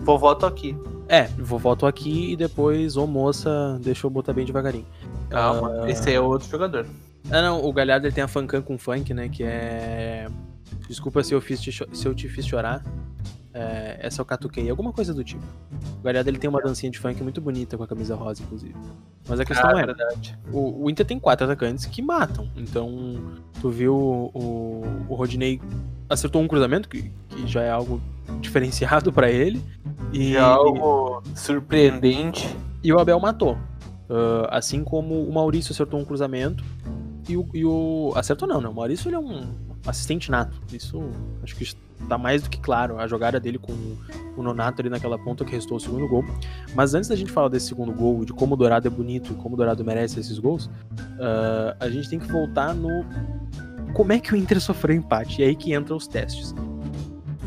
Vovó 0.00 0.34
tô 0.34 0.46
aqui. 0.46 0.76
É, 1.08 1.24
vovó 1.38 1.76
tô 1.76 1.86
aqui 1.86 2.32
e 2.32 2.36
depois, 2.36 2.96
ô 2.96 3.06
moça, 3.06 3.78
deixa 3.80 4.06
eu 4.06 4.10
botar 4.10 4.32
bem 4.32 4.44
devagarinho. 4.44 4.86
Calma. 5.30 5.88
Esse 5.88 6.08
aí 6.08 6.16
é 6.16 6.20
outro 6.20 6.48
jogador. 6.48 6.86
Ah, 7.30 7.42
não, 7.42 7.64
o 7.64 7.72
Galhardo 7.72 8.06
ele 8.06 8.14
tem 8.14 8.24
a 8.24 8.28
fancam 8.28 8.62
com 8.62 8.78
funk, 8.78 9.12
né? 9.14 9.28
Que 9.28 9.42
é. 9.44 10.26
Desculpa 10.88 11.22
se 11.22 11.34
eu, 11.34 11.40
fiz 11.40 11.60
te 11.60 11.72
se 11.72 12.06
eu 12.06 12.14
te 12.14 12.28
fiz 12.28 12.46
chorar. 12.46 12.84
É, 13.58 13.96
essa 14.02 14.20
eu 14.20 14.24
catuquei, 14.26 14.68
alguma 14.68 14.92
coisa 14.92 15.14
do 15.14 15.24
tipo. 15.24 15.42
O 16.00 16.02
Galhardo 16.02 16.28
ele 16.28 16.38
tem 16.38 16.50
uma 16.50 16.60
dancinha 16.60 16.90
de 16.92 16.98
funk 16.98 17.22
muito 17.22 17.40
bonita 17.40 17.78
com 17.78 17.84
a 17.84 17.86
camisa 17.86 18.14
rosa, 18.14 18.42
inclusive. 18.42 18.74
Mas 19.26 19.40
a 19.40 19.44
questão 19.46 19.70
Ah, 19.70 19.80
é, 19.80 19.86
verdade. 19.86 20.38
o, 20.52 20.84
o 20.84 20.90
Inter 20.90 21.06
tem 21.06 21.18
quatro 21.18 21.46
atacantes 21.46 21.86
que 21.86 22.02
matam. 22.02 22.50
Então, 22.54 23.16
tu 23.60 23.70
viu 23.70 23.94
o, 23.94 24.84
o 25.08 25.14
Rodinei 25.14 25.58
acertou 26.08 26.42
um 26.42 26.46
cruzamento, 26.48 26.86
que, 26.86 27.10
que 27.30 27.46
já 27.46 27.62
é 27.62 27.70
algo 27.70 27.98
diferenciado 28.40 29.10
pra 29.10 29.30
ele. 29.30 29.62
E, 30.12 30.34
Já 30.34 30.38
é 30.40 30.42
algo 30.42 31.22
surpreendente. 31.34 32.54
e 32.84 32.92
o 32.92 32.98
Abel 33.00 33.18
matou. 33.18 33.56
Ah, 34.08 34.48
assim 34.58 34.84
como 34.84 35.22
o 35.26 35.32
Maurício 35.32 35.72
acertou 35.72 35.98
um 35.98 36.04
cruzamento. 36.04 36.62
E 37.28 37.36
o, 37.36 37.48
e 37.54 37.64
o- 37.64 38.12
Acertou 38.14 38.46
não, 38.46 38.60
né? 38.60 38.68
O 38.68 38.74
Maurício 38.74 39.08
ele 39.08 39.16
é 39.16 39.18
um 39.18 39.46
assistente 39.86 40.30
nato. 40.30 40.56
Isso 40.72 41.02
acho 41.42 41.56
que 41.56 41.64
está 41.64 42.18
mais 42.18 42.42
do 42.42 42.50
que 42.50 42.60
claro. 42.60 42.98
A 42.98 43.06
jogada 43.06 43.38
dele 43.40 43.58
com 43.58 43.72
o 44.36 44.42
Nonato 44.42 44.82
ali 44.82 44.90
naquela 44.90 45.18
ponta 45.18 45.44
que 45.44 45.52
restou 45.52 45.76
o 45.76 45.80
segundo 45.80 46.06
gol. 46.08 46.24
Mas 46.74 46.94
antes 46.94 47.08
da 47.08 47.16
gente 47.16 47.32
falar 47.32 47.48
desse 47.48 47.68
segundo 47.68 47.92
gol, 47.92 48.24
de 48.24 48.32
como 48.32 48.54
o 48.54 48.56
Dourado 48.56 48.86
é 48.86 48.90
bonito 48.90 49.32
e 49.32 49.36
como 49.36 49.54
o 49.54 49.56
Dourado 49.56 49.84
merece 49.84 50.20
esses 50.20 50.38
gols, 50.38 50.70
ah, 51.20 51.76
a 51.80 51.88
gente 51.88 52.08
tem 52.08 52.18
que 52.18 52.30
voltar 52.30 52.74
no. 52.74 53.04
Como 53.94 54.12
é 54.12 54.18
que 54.18 54.32
o 54.32 54.36
Inter 54.36 54.60
sofreu 54.60 54.96
empate? 54.96 55.40
E 55.40 55.44
aí 55.44 55.56
que 55.56 55.74
entram 55.74 55.96
os 55.96 56.06
testes. 56.06 56.54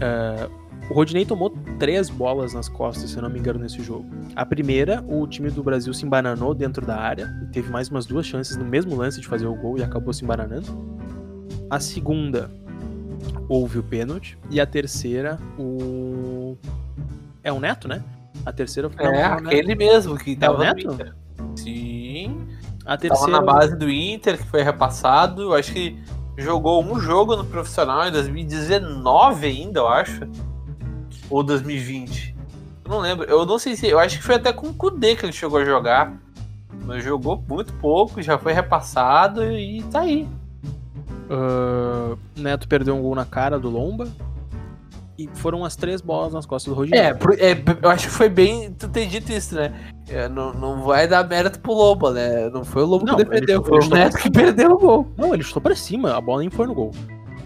Ah, 0.02 0.50
o 0.90 0.94
Rodinei 0.94 1.24
tomou 1.24 1.52
três 1.78 2.10
bolas 2.10 2.54
nas 2.56 2.68
costas, 2.68 3.12
se 3.12 3.16
eu 3.16 3.22
não 3.22 3.30
me 3.30 3.38
engano, 3.38 3.60
nesse 3.60 3.80
jogo. 3.84 4.10
A 4.36 4.44
primeira, 4.44 5.06
o 5.08 5.28
time 5.28 5.52
do 5.52 5.62
Brasil 5.62 5.94
se 5.94 6.04
embananou 6.04 6.56
dentro 6.56 6.84
da 6.84 6.98
área 6.98 7.28
teve 7.52 7.70
mais 7.70 7.90
umas 7.90 8.08
duas 8.08 8.26
chances 8.26 8.58
no 8.58 8.66
mesmo 8.66 8.96
lance 8.96 9.22
de 9.22 9.28
fazer 9.28 9.46
o 9.46 9.54
gol 9.54 9.78
e 9.78 9.84
acabou 9.84 10.12
se 10.12 10.24
embananando. 10.24 10.68
A 11.70 11.80
segunda, 11.80 12.50
houve 13.48 13.80
o 13.80 13.84
pênalti. 13.84 14.38
E 14.50 14.60
a 14.60 14.66
terceira, 14.66 15.40
o. 15.58 16.58
É 17.44 17.52
o 17.52 17.60
Neto, 17.60 17.88
né? 17.88 18.04
A 18.46 18.52
terceira 18.52 18.90
foi. 18.90 19.06
É, 19.06 19.30
o 19.30 19.34
aquele 19.34 19.76
mesmo 19.76 20.18
que 20.18 20.36
tava 20.36 20.58
no 20.58 20.64
Neto? 20.64 20.94
Inter. 20.94 21.16
Sim. 21.56 22.48
A 22.86 22.98
Tava 22.98 23.02
terceira. 23.02 23.32
na 23.34 23.42
base 23.42 23.76
do 23.76 23.90
Inter, 23.90 24.38
que 24.38 24.46
foi 24.46 24.64
repassado. 24.64 25.42
Eu 25.44 25.54
acho 25.54 25.72
que 25.72 25.98
jogou 26.38 26.84
um 26.84 27.00
jogo 27.00 27.36
no 27.36 27.46
profissional 27.46 28.08
em 28.08 28.12
2019 28.12 29.46
ainda, 29.46 29.80
eu 29.82 29.88
acho. 29.88 30.22
Ou 31.30 31.44
2020. 31.44 32.36
Eu 32.86 32.92
não 32.92 33.00
lembro. 33.00 33.26
Eu 33.30 33.46
não 33.46 33.60
sei 33.60 33.76
se. 33.76 33.88
Eu 33.88 34.00
acho 34.00 34.18
que 34.18 34.24
foi 34.24 34.36
até 34.36 34.52
com 34.52 34.68
o 34.68 34.74
Kudê 34.74 35.16
que 35.16 35.26
ele 35.26 35.34
chegou 35.34 35.60
a 35.60 35.66
jogar. 35.66 36.18
Mas 36.86 37.04
jogou 37.04 37.44
muito 37.48 37.74
pouco, 37.74 38.22
já 38.22 38.38
foi 38.40 38.54
repassado 38.54 39.44
e 39.52 39.84
tá 39.92 40.00
aí. 40.02 40.28
Ah, 41.30 42.16
Neto 42.38 42.68
perdeu 42.68 42.96
um 42.96 43.02
gol 43.02 43.16
na 43.16 43.26
cara 43.26 43.60
do 43.60 43.70
Lomba. 43.70 44.08
E 45.18 45.28
foram 45.34 45.66
as 45.66 45.76
três 45.76 46.00
bolas 46.00 46.32
nas 46.32 46.46
costas 46.46 46.74
do 46.74 46.78
Rodinei. 46.78 46.98
É, 47.02 47.10
é, 47.10 47.64
eu 47.84 47.90
acho 47.90 48.06
que 48.08 48.14
foi 48.14 48.30
bem. 48.30 48.72
Tu 48.72 48.88
ter 48.88 49.06
dito 49.06 49.30
isso, 49.34 49.54
né? 49.54 49.74
É, 50.08 50.30
não, 50.30 50.54
não 50.54 50.82
vai 50.84 51.10
dar 51.10 51.28
mérito 51.28 51.60
pro 51.60 51.74
Lobo, 51.74 52.10
né? 52.12 52.50
Não 52.50 52.64
foi 52.64 52.84
o 52.84 52.86
Lobo 52.86 53.06
Não, 53.06 53.18
que 53.18 53.26
defendeu, 53.26 53.62
foi 53.62 53.80
o 53.86 53.90
Neto 53.90 54.18
que 54.18 54.32
perdeu 54.32 54.72
o 54.72 54.78
gol. 54.78 55.08
Não, 55.18 55.34
ele 55.34 55.44
chutou 55.44 55.62
pra 55.62 55.76
cima, 55.76 56.16
a 56.16 56.22
bola 56.22 56.40
nem 56.40 56.50
foi 56.50 56.68
no 56.68 56.74
gol. 56.74 56.92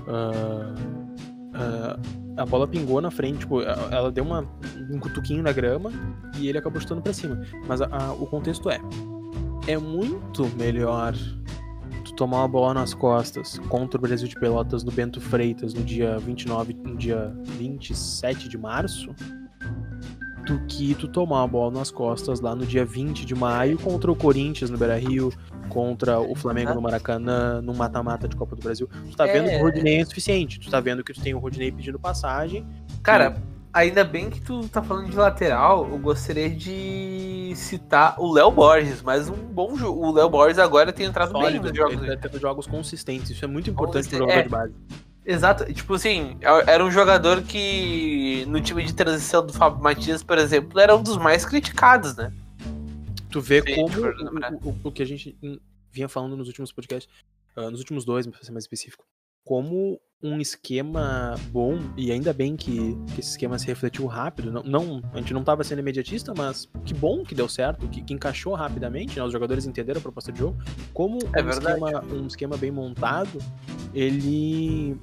Ah, 0.07 0.75
ah, 1.55 1.99
a 2.37 2.45
bola 2.45 2.67
pingou 2.67 3.01
na 3.01 3.09
frente, 3.09 3.39
tipo, 3.39 3.61
ela 3.61 4.11
deu 4.11 4.23
uma, 4.23 4.45
um 4.91 4.99
cutuquinho 4.99 5.41
na 5.41 5.51
grama 5.51 5.91
e 6.37 6.47
ele 6.47 6.59
acabou 6.59 6.79
chutando 6.79 7.01
pra 7.01 7.11
cima. 7.11 7.41
Mas 7.67 7.81
a- 7.81 7.87
a- 7.91 8.13
o 8.13 8.27
contexto 8.27 8.69
é: 8.69 8.79
é 9.67 9.79
muito 9.79 10.45
melhor 10.57 11.13
tu 12.03 12.13
tomar 12.13 12.39
uma 12.39 12.47
bola 12.47 12.73
nas 12.73 12.93
costas 12.93 13.59
contra 13.69 13.97
o 13.97 14.01
Brasil 14.01 14.27
de 14.27 14.35
Pelotas 14.35 14.83
no 14.83 14.91
Bento 14.91 15.19
Freitas 15.21 15.73
no 15.73 15.83
dia 15.83 16.17
29, 16.19 16.73
no 16.73 16.95
dia 16.95 17.33
27 17.43 18.47
de 18.49 18.57
março. 18.57 19.13
Do 20.45 20.59
que 20.67 20.93
tu 20.95 21.07
tomar 21.07 21.37
uma 21.41 21.47
bola 21.47 21.79
nas 21.79 21.89
costas 21.89 22.41
lá 22.41 22.53
no 22.53 22.65
dia 22.65 22.83
20 22.83 23.25
de 23.25 23.33
maio 23.33 23.77
contra 23.79 24.11
o 24.11 24.15
Corinthians 24.15 24.69
no 24.69 24.77
Beira 24.77 24.97
Rio, 24.97 25.31
contra 25.69 26.19
o 26.19 26.35
Flamengo 26.35 26.73
no 26.73 26.81
Maracanã, 26.81 27.61
no 27.61 27.73
mata-mata 27.73 28.27
de 28.27 28.35
Copa 28.35 28.53
do 28.53 28.61
Brasil. 28.61 28.89
Tu 29.09 29.15
tá 29.15 29.25
vendo 29.25 29.47
É. 29.47 29.55
que 29.55 29.61
o 29.61 29.65
Rodinei 29.65 29.95
é 29.97 30.01
insuficiente. 30.01 30.59
Tu 30.59 30.69
tá 30.69 30.81
vendo 30.81 31.01
que 31.01 31.13
tu 31.13 31.21
tem 31.21 31.33
o 31.33 31.39
Rodinei 31.39 31.71
pedindo 31.71 31.97
passagem. 31.97 32.65
Cara, 33.01 33.37
ainda 33.73 34.03
bem 34.03 34.29
que 34.29 34.39
tu 34.39 34.67
tá 34.69 34.81
falando 34.83 35.09
de 35.09 35.15
lateral, 35.17 35.89
eu 35.89 35.97
gostaria 35.97 36.49
de 36.49 37.51
citar 37.55 38.15
o 38.19 38.31
Léo 38.31 38.51
Borges, 38.51 39.01
mas 39.01 39.29
um 39.29 39.35
bom 39.35 39.75
jogo. 39.75 40.07
O 40.07 40.11
Léo 40.11 40.29
Borges 40.29 40.59
agora 40.59 40.93
tem 40.93 41.05
entrado 41.07 41.33
bem 41.33 41.41
Sólido, 41.41 41.67
nos 41.69 41.77
jogos. 41.77 41.93
ele 42.03 42.15
tá 42.17 42.29
tendo 42.29 42.39
jogos 42.39 42.67
consistentes. 42.67 43.31
Isso 43.31 43.43
é 43.43 43.47
muito 43.47 43.69
importante 43.69 44.07
pro 44.09 44.19
Consistente, 44.19 44.19
jogador 44.19 44.39
é. 44.39 44.43
de 44.43 44.49
base. 44.49 44.73
Exato, 45.25 45.73
tipo 45.73 45.93
assim, 45.93 46.37
era 46.67 46.83
um 46.83 46.91
jogador 46.91 47.41
que 47.43 48.45
no 48.49 48.59
time 48.59 48.83
de 48.83 48.93
transição 48.93 49.45
do 49.45 49.53
Fábio 49.53 49.81
Matias, 49.81 50.21
por 50.21 50.37
exemplo, 50.37 50.77
era 50.79 50.93
um 50.95 51.01
dos 51.01 51.17
mais 51.17 51.45
criticados, 51.45 52.13
né? 52.15 52.31
Tu 53.31 53.39
vê 53.39 53.61
Sim, 53.61 53.75
como 53.75 53.87
o, 53.87 54.69
o- 54.69 54.79
o 54.83 54.91
que 54.91 55.01
a 55.01 55.05
gente 55.05 55.35
vinha 55.91 56.09
falando 56.09 56.35
nos 56.35 56.47
últimos 56.49 56.71
podcasts, 56.73 57.11
ah, 57.55 57.69
nos 57.71 57.79
últimos 57.79 58.03
dois, 58.03 58.27
pra 58.27 58.43
ser 58.43 58.51
mais 58.51 58.65
específico. 58.65 59.05
Como 59.43 59.99
um 60.23 60.39
esquema 60.39 61.35
bom, 61.51 61.77
e 61.97 62.09
ainda 62.09 62.31
bem 62.31 62.55
que, 62.55 62.97
que 63.13 63.19
esse 63.19 63.31
esquema 63.31 63.59
se 63.59 63.67
refletiu 63.67 64.05
rápido. 64.05 64.51
Não, 64.51 64.63
não 64.63 65.01
a 65.13 65.17
gente 65.17 65.33
não 65.33 65.41
estava 65.41 65.63
sendo 65.65 65.79
imediatista, 65.79 66.33
mas 66.35 66.69
que 66.85 66.93
bom 66.93 67.23
que 67.23 67.35
deu 67.35 67.49
certo, 67.49 67.87
que, 67.89 68.01
que 68.01 68.13
encaixou 68.13 68.53
rapidamente, 68.53 69.19
né? 69.19 69.25
Os 69.25 69.33
jogadores 69.33 69.65
entenderam 69.65 69.99
a 69.99 70.01
proposta 70.01 70.31
de 70.31 70.39
jogo. 70.39 70.57
Como 70.93 71.19
É 71.35 71.43
um, 71.43 71.49
esquema, 71.49 72.05
um 72.05 72.27
esquema 72.27 72.57
bem 72.57 72.71
montado, 72.71 73.37
ele. 73.93 74.97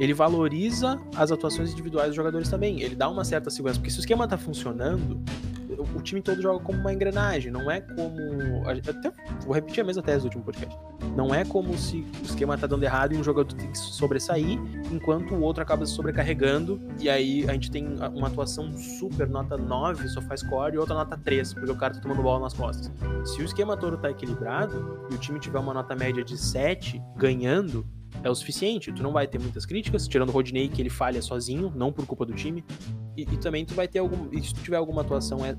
Ele 0.00 0.14
valoriza 0.14 0.98
as 1.14 1.30
atuações 1.30 1.70
individuais 1.72 2.08
dos 2.08 2.16
jogadores 2.16 2.48
também. 2.48 2.80
Ele 2.80 2.94
dá 2.94 3.10
uma 3.10 3.24
certa 3.24 3.50
segurança. 3.50 3.78
Porque 3.78 3.90
se 3.90 3.98
o 3.98 4.00
esquema 4.00 4.26
tá 4.26 4.38
funcionando, 4.38 5.22
o- 5.78 6.02
time 6.02 6.20
todo 6.22 6.40
joga 6.40 6.62
como 6.62 6.78
uma 6.78 6.92
engrenagem. 6.92 7.50
Não 7.50 7.70
é 7.70 7.80
como. 7.80 8.68
Até 8.68 9.12
vou 9.44 9.54
repetir 9.54 9.82
a 9.82 9.86
mesma 9.86 10.02
tese 10.02 10.20
do 10.20 10.24
último 10.26 10.44
podcast. 10.44 10.76
Não 11.16 11.34
é 11.34 11.44
como 11.44 11.76
se 11.76 12.06
o 12.20 12.24
esquema 12.24 12.56
tá 12.58 12.66
dando 12.66 12.82
errado 12.84 13.14
e 13.14 13.16
um 13.16 13.24
jogador 13.24 13.52
tem 13.54 13.70
que 13.70 13.78
sobressair, 13.78 14.58
enquanto 14.92 15.34
o 15.34 15.40
outro 15.40 15.62
acaba 15.62 15.86
se 15.86 15.92
sobrecarregando, 15.92 16.80
e 17.00 17.08
aí 17.08 17.48
a 17.48 17.52
gente 17.52 17.70
tem 17.70 17.86
uma 18.14 18.28
atuação 18.28 18.70
super 18.72 19.28
nota 19.28 19.56
9, 19.56 20.08
só 20.08 20.20
faz 20.22 20.42
core, 20.42 20.74
e 20.76 20.78
outra 20.78 20.94
nota 20.94 21.16
3, 21.16 21.54
porque 21.54 21.70
o 21.70 21.76
cara 21.76 21.94
tá 21.94 22.00
tomando 22.00 22.22
bola 22.22 22.40
nas 22.40 22.52
costas. 22.52 22.92
Se 23.24 23.40
o 23.40 23.44
esquema 23.44 23.76
todo 23.76 23.96
tá 23.96 24.10
equilibrado, 24.10 25.06
e 25.10 25.14
o 25.14 25.18
time 25.18 25.40
tiver 25.40 25.58
uma 25.58 25.72
nota 25.72 25.94
média 25.96 26.22
de 26.22 26.36
7, 26.36 27.00
ganhando, 27.16 27.86
é 28.22 28.30
o 28.30 28.34
suficiente. 28.34 28.92
Tu 28.92 29.02
não 29.02 29.12
vai 29.12 29.26
ter 29.26 29.38
muitas 29.38 29.64
críticas, 29.66 30.06
tirando 30.08 30.28
o 30.30 30.32
Rodney, 30.32 30.68
que 30.68 30.80
ele 30.82 30.90
falha 30.90 31.20
sozinho, 31.22 31.72
não 31.74 31.92
por 31.92 32.06
culpa 32.06 32.24
do 32.26 32.32
time. 32.34 32.64
E, 33.16 33.22
e 33.22 33.36
também 33.38 33.64
tu 33.64 33.74
vai 33.74 33.88
ter 33.88 33.98
algum. 34.00 34.28
E 34.32 34.42
se 34.42 34.52
tu 34.54 34.60
tiver 34.62 34.76
alguma 34.76 35.00
atuação 35.02 35.44
é, 35.44 35.54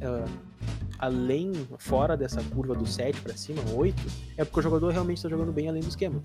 além, 0.99 1.53
fora 1.77 2.15
dessa 2.15 2.41
curva 2.43 2.75
do 2.75 2.85
7 2.85 3.21
pra 3.21 3.35
cima, 3.35 3.61
8, 3.75 3.95
é 4.37 4.45
porque 4.45 4.59
o 4.59 4.63
jogador 4.63 4.91
realmente 4.91 5.21
tá 5.21 5.29
jogando 5.29 5.51
bem 5.51 5.67
além 5.69 5.81
do 5.81 5.87
esquema. 5.87 6.21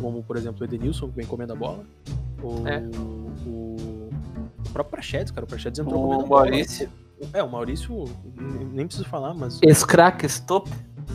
Como, 0.00 0.22
por 0.22 0.36
exemplo, 0.36 0.62
o 0.62 0.64
Edenilson, 0.64 1.08
que 1.08 1.16
vem 1.16 1.26
comendo 1.26 1.52
a 1.52 1.56
bola. 1.56 1.84
O, 2.42 2.66
É. 2.66 2.78
o, 2.96 4.08
o 4.66 4.70
próprio 4.72 4.92
Prachedes, 4.92 5.30
cara. 5.30 5.44
O 5.44 5.48
Prachedes 5.48 5.78
entrou 5.78 5.98
O 5.98 6.02
comendo 6.04 6.24
a 6.24 6.26
bola. 6.26 6.42
Maurício. 6.46 6.90
É, 7.34 7.42
o 7.42 7.50
Maurício, 7.50 8.04
nem 8.72 8.86
preciso 8.86 9.06
falar, 9.06 9.34
mas 9.34 9.60
Scrack 9.74 10.24
Stop. 10.24 10.70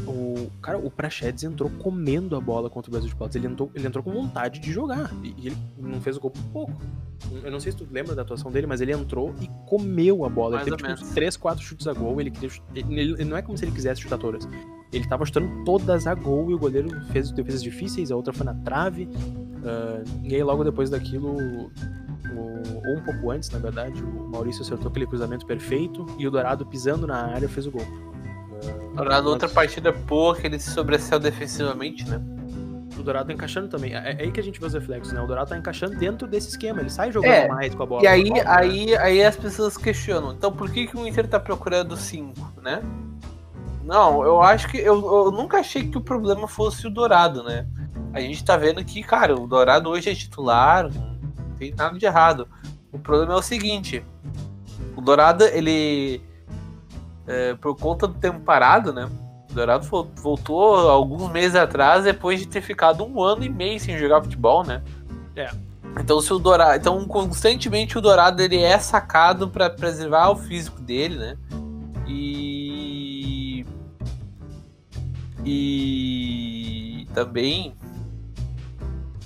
O 0.07 0.49
cara, 0.61 0.77
o 0.77 0.89
Prachedes 0.91 1.43
entrou 1.43 1.69
comendo 1.69 2.35
a 2.35 2.39
bola 2.41 2.69
contra 2.69 2.89
o 2.89 2.91
Brasil 2.91 3.09
de 3.09 3.15
Pelotas. 3.15 3.35
Ele 3.35 3.47
entrou, 3.47 3.71
ele 3.73 3.87
entrou 3.87 4.03
com 4.03 4.11
vontade 4.11 4.59
de 4.59 4.71
jogar. 4.71 5.11
E, 5.23 5.33
e 5.37 5.47
ele 5.47 5.57
não 5.77 5.99
fez 6.01 6.17
o 6.17 6.19
gol 6.19 6.31
por 6.31 6.43
pouco. 6.51 6.73
Eu 7.43 7.51
não 7.51 7.59
sei 7.59 7.71
se 7.71 7.77
tu 7.77 7.87
lembra 7.89 8.13
da 8.13 8.21
atuação 8.21 8.51
dele, 8.51 8.67
mas 8.67 8.81
ele 8.81 8.91
entrou 8.91 9.33
e 9.41 9.49
comeu 9.65 10.25
a 10.25 10.29
bola. 10.29 10.55
Mais 10.57 10.67
ele 10.67 10.75
teve 10.75 10.87
tipo, 10.89 10.99
menos. 10.99 11.09
uns 11.09 11.15
3, 11.15 11.37
4 11.37 11.63
chutes 11.63 11.87
a 11.87 11.93
gol. 11.93 12.19
Ele, 12.19 12.29
queria 12.29 12.49
ele, 12.75 12.99
ele- 13.13 13.25
não 13.25 13.37
é 13.37 13.41
como 13.41 13.57
se 13.57 13.63
ele 13.65 13.71
quisesse 13.71 14.01
chutar 14.01 14.17
todas. 14.17 14.47
Ele 14.91 15.07
tava 15.07 15.25
chutando 15.25 15.63
todas 15.63 16.05
a 16.07 16.13
gol 16.13 16.51
e 16.51 16.53
o 16.53 16.59
goleiro 16.59 16.89
fez 17.11 17.31
defesas 17.31 17.63
difíceis, 17.63 18.11
a 18.11 18.15
outra 18.15 18.31
foi 18.33 18.45
na 18.45 18.53
trave. 18.53 19.09
ah, 19.65 20.03
e 20.23 20.35
aí 20.35 20.43
logo 20.43 20.63
depois 20.63 20.89
daquilo, 20.89 21.29
o- 21.35 21.71
ou 22.87 22.97
um 22.97 23.03
pouco 23.03 23.31
antes, 23.31 23.49
na 23.49 23.59
verdade, 23.59 24.03
o 24.03 24.27
Maurício 24.29 24.61
acertou 24.61 24.89
aquele 24.89 25.07
cruzamento 25.07 25.45
perfeito 25.45 26.05
e 26.19 26.27
o 26.27 26.31
Dourado 26.31 26.65
pisando 26.65 27.07
na 27.07 27.25
área 27.25 27.47
fez 27.49 27.65
o 27.65 27.71
gol. 27.71 27.85
Na 28.93 29.19
outra 29.19 29.49
partida 29.49 29.91
boa 29.91 30.35
que 30.35 30.47
ele 30.47 30.59
se 30.59 30.71
sobressaiu 30.71 31.19
defensivamente, 31.19 32.07
né? 32.09 32.21
o 32.99 33.03
Dourado 33.03 33.27
tá 33.27 33.33
encaixando 33.33 33.67
também. 33.67 33.93
É, 33.93 33.97
é 33.97 34.23
aí 34.23 34.31
que 34.31 34.39
a 34.39 34.43
gente 34.43 34.59
vê 34.59 34.65
os 34.65 34.73
reflexos, 34.73 35.13
né? 35.13 35.21
O 35.21 35.27
Dourado 35.27 35.49
tá 35.49 35.57
encaixando 35.57 35.95
dentro 35.97 36.27
desse 36.27 36.49
esquema. 36.49 36.79
Ele 36.79 36.89
sai 36.89 37.11
jogando 37.11 37.31
É, 37.31 37.47
mais 37.47 37.75
com 37.75 37.83
a 37.83 37.85
bola. 37.85 38.03
E 38.03 38.07
aí, 38.07 38.29
né? 38.29 38.43
aí, 38.45 38.95
aí 38.97 39.23
as 39.23 39.35
pessoas 39.35 39.77
questionam. 39.77 40.31
Então 40.31 40.51
por 40.51 40.69
que, 40.69 40.87
que 40.87 40.97
o 40.97 41.05
Inter 41.05 41.27
tá 41.27 41.39
procurando 41.39 41.95
5, 41.95 42.61
né? 42.61 42.81
Não, 43.83 44.23
eu 44.23 44.41
acho 44.41 44.67
que. 44.67 44.77
Eu, 44.77 45.05
eu 45.05 45.31
nunca 45.31 45.59
achei 45.59 45.87
que 45.87 45.97
o 45.97 46.01
problema 46.01 46.47
fosse 46.47 46.87
o 46.87 46.89
Dourado, 46.89 47.43
né? 47.43 47.67
A 48.13 48.19
gente 48.19 48.43
tá 48.43 48.55
vendo 48.57 48.83
que, 48.83 49.03
cara, 49.03 49.35
o 49.35 49.45
Dourado 49.45 49.89
hoje 49.89 50.09
é 50.09 50.15
titular, 50.15 50.89
não 50.91 51.55
tem 51.57 51.73
nada 51.75 51.97
de 51.97 52.05
errado. 52.05 52.47
O 52.91 52.97
problema 52.97 53.33
é 53.33 53.37
o 53.37 53.41
seguinte: 53.41 54.03
o 54.95 55.01
Dourado, 55.01 55.43
ele. 55.43 56.21
É, 57.27 57.53
por 57.55 57.75
conta 57.77 58.07
do 58.07 58.13
tempo 58.15 58.39
parado, 58.41 58.93
né? 58.93 59.09
O 59.49 59.53
Dourado 59.53 59.85
vo- 59.85 60.09
voltou 60.15 60.89
alguns 60.89 61.31
meses 61.31 61.55
atrás 61.55 62.03
depois 62.03 62.39
de 62.39 62.47
ter 62.47 62.61
ficado 62.61 63.03
um 63.05 63.21
ano 63.21 63.43
e 63.43 63.49
meio 63.49 63.79
sem 63.79 63.97
jogar 63.97 64.21
futebol, 64.21 64.63
né? 64.65 64.81
É. 65.35 65.49
Então 65.99 66.19
se 66.19 66.33
o 66.33 66.39
Dourado, 66.39 66.75
então 66.77 67.05
constantemente 67.05 67.97
o 67.97 68.01
Dourado 68.01 68.41
ele 68.41 68.61
é 68.61 68.77
sacado 68.79 69.47
para 69.49 69.69
preservar 69.69 70.29
o 70.29 70.35
físico 70.35 70.81
dele, 70.81 71.17
né? 71.17 71.37
E 72.07 73.65
e 75.45 77.07
também 77.13 77.75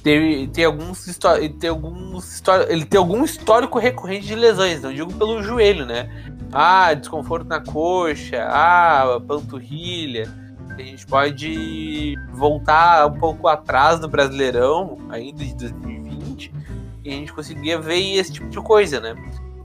tem, 0.04 0.48
tem 0.48 0.66
alguns 0.66 1.06
ele 1.38 1.50
tem 1.50 1.70
alguns 1.70 2.42
ele 2.70 2.86
tem 2.86 2.98
algum 2.98 3.24
histórico 3.24 3.80
recorrente 3.80 4.28
de 4.28 4.36
lesões, 4.36 4.82
não 4.82 4.94
digo 4.94 5.14
pelo 5.14 5.42
joelho, 5.44 5.86
né? 5.86 6.10
Ah, 6.52 6.94
desconforto 6.94 7.48
na 7.48 7.60
coxa, 7.60 8.48
ah, 8.50 9.20
panturrilha. 9.28 10.34
A 10.70 10.82
gente 10.82 11.06
pode 11.06 12.16
voltar 12.32 13.06
um 13.08 13.20
pouco 13.20 13.48
atrás 13.48 14.00
do 14.00 14.08
Brasileirão, 14.08 14.98
ainda 15.10 15.44
de 15.44 15.54
2020, 15.56 16.54
e 17.04 17.10
a 17.10 17.12
gente 17.12 17.34
conseguia 17.34 17.78
ver 17.78 18.00
esse 18.16 18.32
tipo 18.32 18.48
de 18.48 18.62
coisa, 18.62 19.02
né? 19.02 19.16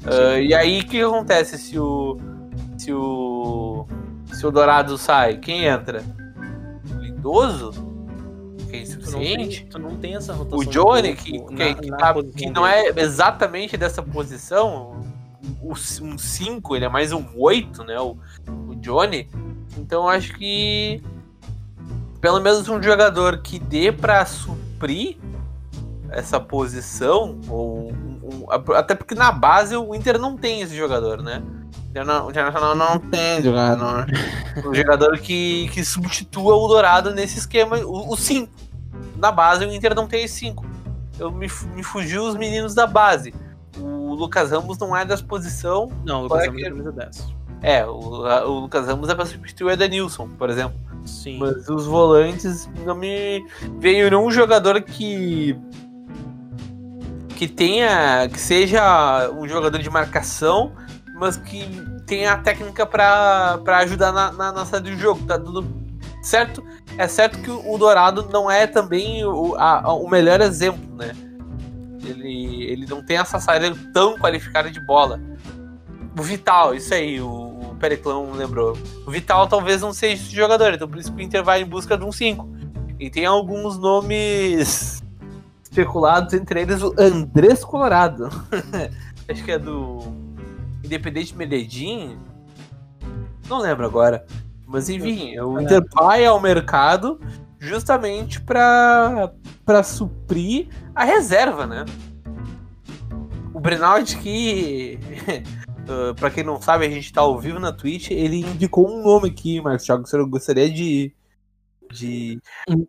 Ah, 0.04 0.40
e 0.40 0.52
aí 0.52 0.80
o 0.80 0.86
que 0.86 1.00
acontece 1.00 1.56
se 1.58 1.78
o 1.78 2.18
se 2.76 2.92
o 2.92 3.86
se 4.32 4.44
o 4.44 4.50
Dourado 4.50 4.98
sai? 4.98 5.36
Quem 5.36 5.64
entra? 5.64 6.02
O 6.90 6.98
Lindoso? 6.98 7.93
Que 8.82 8.92
é 8.92 8.96
Tu 8.96 9.10
não, 9.10 9.18
tem, 9.20 9.32
insuficiente? 9.34 9.66
tu 9.70 9.78
não 9.78 9.96
tem 9.96 10.14
essa 10.16 10.32
rotação. 10.32 10.58
O 10.58 10.64
Johnny, 10.64 11.14
corpo 11.16 11.24
que, 11.24 11.38
na- 11.54 11.74
que, 11.74 11.74
que 11.82 11.90
na 11.90 11.96
tá- 11.96 12.14
que 12.36 12.50
não 12.50 12.66
é 12.66 12.88
exatamente 12.96 13.76
dessa 13.76 14.02
posição, 14.02 15.00
um 15.62 16.16
5, 16.18 16.74
ele 16.76 16.84
é 16.84 16.88
mais 16.88 17.12
um 17.12 17.24
8, 17.36 17.84
né? 17.84 17.98
O, 18.00 18.16
o 18.68 18.74
Johnny. 18.76 19.28
Então 19.76 20.08
acho 20.08 20.34
que 20.34 21.02
pelo 22.20 22.40
menos 22.40 22.68
um 22.68 22.82
jogador 22.82 23.38
que 23.38 23.58
dê 23.58 23.92
pra 23.92 24.24
suprir 24.24 25.16
essa 26.10 26.38
posição, 26.40 27.38
ou 27.48 27.90
um- 27.92 28.20
um- 28.46 28.50
até 28.74 28.94
porque 28.94 29.14
na 29.14 29.30
base 29.32 29.76
o 29.76 29.94
Inter 29.94 30.18
não 30.18 30.36
tem 30.36 30.60
esse 30.62 30.76
jogador, 30.76 31.22
né? 31.22 31.42
O 31.94 32.30
Inter 32.30 32.44
não, 32.74 32.98
tem 32.98 33.40
jogador. 33.42 34.06
um 34.66 34.74
jogador 34.74 35.18
que, 35.18 35.68
que 35.72 35.84
substitua 35.84 36.56
o 36.56 36.66
Dourado 36.66 37.14
nesse 37.14 37.38
esquema, 37.38 37.76
o 37.78 38.16
5. 38.16 38.50
Na 39.16 39.30
base 39.30 39.64
o 39.64 39.72
Inter 39.72 39.94
não 39.94 40.08
tem 40.08 40.26
5. 40.26 40.64
Eu 41.18 41.30
me, 41.30 41.48
me 41.74 41.82
fugiu 41.84 42.24
os 42.24 42.34
meninos 42.34 42.74
da 42.74 42.86
base. 42.86 43.32
O 43.78 44.12
Lucas 44.14 44.50
Ramos 44.50 44.76
não 44.78 44.96
é 44.96 45.04
dessa 45.04 45.22
posição. 45.22 45.92
Não, 46.04 46.20
o 46.20 46.22
Lucas 46.24 46.42
é 46.42 46.46
Ramos 46.46 46.62
é 46.62 46.68
camisa 46.68 46.92
10. 46.92 47.34
É, 47.62 47.86
o, 47.86 48.26
a- 48.26 48.44
o 48.44 48.58
Lucas 48.60 48.86
Ramos 48.86 49.08
é 49.08 49.14
pra 49.14 49.24
substituir 49.24 49.66
o 49.66 49.70
Edenilson, 49.70 50.28
por 50.30 50.50
exemplo. 50.50 50.76
Sim. 51.04 51.38
Mas 51.38 51.68
os 51.68 51.86
volantes 51.86 52.68
não 52.84 52.94
me 52.96 53.44
veio 53.78 54.10
nenhum 54.10 54.30
jogador 54.30 54.80
que 54.82 55.56
que 57.36 57.48
tenha 57.48 58.28
que 58.28 58.40
seja 58.40 59.30
um 59.36 59.46
jogador 59.48 59.78
de 59.78 59.90
marcação, 59.90 60.72
mas 61.14 61.36
que 61.36 61.64
tenha 62.06 62.32
a 62.32 62.38
técnica 62.38 62.84
pra 62.84 63.58
ajudar 63.78 64.12
na, 64.12 64.32
na, 64.32 64.52
na 64.52 64.64
saída 64.66 64.90
do 64.90 64.96
jogo. 64.96 65.24
Tá 65.26 65.38
tudo 65.38 65.64
certo? 66.22 66.62
É 66.98 67.06
certo 67.06 67.38
que 67.40 67.50
o 67.50 67.78
Dourado 67.78 68.28
não 68.32 68.50
é 68.50 68.66
também 68.66 69.24
o, 69.24 69.54
a- 69.56 69.92
o 69.94 70.08
melhor 70.08 70.40
exemplo, 70.40 70.94
né? 70.96 71.12
Ele, 72.04 72.64
ele 72.64 72.86
não 72.86 73.02
tem 73.04 73.16
essa 73.16 73.38
saída 73.38 73.74
tão 73.92 74.18
qualificada 74.18 74.70
de 74.70 74.78
bola. 74.80 75.20
O 76.18 76.22
Vital, 76.22 76.74
isso 76.74 76.92
aí, 76.92 77.20
o, 77.20 77.26
o 77.28 77.76
Periclão 77.80 78.32
lembrou. 78.32 78.76
O 79.06 79.10
Vital 79.10 79.46
talvez 79.48 79.80
não 79.80 79.92
seja 79.92 80.22
esse 80.22 80.34
jogador, 80.34 80.74
então 80.74 80.86
por 80.88 80.98
isso 80.98 81.12
que 81.12 81.18
o 81.20 81.24
Inter 81.24 81.42
vai 81.42 81.62
em 81.62 81.66
busca 81.66 81.96
de 81.96 82.04
um 82.04 82.12
5. 82.12 82.48
E 83.00 83.10
tem 83.10 83.24
alguns 83.26 83.78
nomes 83.78 85.02
especulados, 85.62 86.32
entre 86.34 86.60
eles 86.62 86.82
o 86.82 86.94
Andrés 86.98 87.64
Colorado. 87.64 88.28
Acho 89.28 89.42
que 89.42 89.52
é 89.52 89.58
do 89.58 89.98
Independente 90.84 91.36
Medellín. 91.36 92.18
Não 93.48 93.58
lembro 93.58 93.86
agora. 93.86 94.24
Mas 94.66 94.88
enfim, 94.88 95.38
o 95.40 95.60
Inter 95.60 95.82
vai 95.94 96.24
ao 96.24 96.40
mercado 96.40 97.20
justamente 97.58 98.40
para 98.40 99.32
para 99.64 99.82
suprir 99.82 100.68
a 100.94 101.04
reserva, 101.04 101.66
né? 101.66 101.84
O 103.52 103.60
Brenald 103.60 104.16
que 104.18 104.98
Uh, 105.84 106.14
pra 106.14 106.30
quem 106.30 106.42
não 106.42 106.60
sabe, 106.60 106.86
a 106.86 106.90
gente 106.90 107.12
tá 107.12 107.20
ao 107.20 107.38
vivo 107.38 107.58
na 107.60 107.70
Twitch. 107.72 108.10
Ele 108.10 108.40
indicou 108.40 108.90
um 108.90 109.02
nome 109.02 109.28
aqui, 109.28 109.60
Marcos 109.60 109.84
Thiago. 109.84 110.06
Você 110.06 110.22
gostaria 110.24 110.70
de. 110.70 111.14
de. 111.92 112.38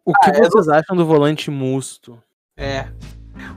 O 0.05 0.13
que 0.13 0.31
Ah, 0.31 0.38
é 0.38 0.41
vocês 0.41 0.69
acham 0.69 0.95
do 0.95 1.05
volante 1.05 1.51
musto? 1.51 2.21
É. 2.58 2.88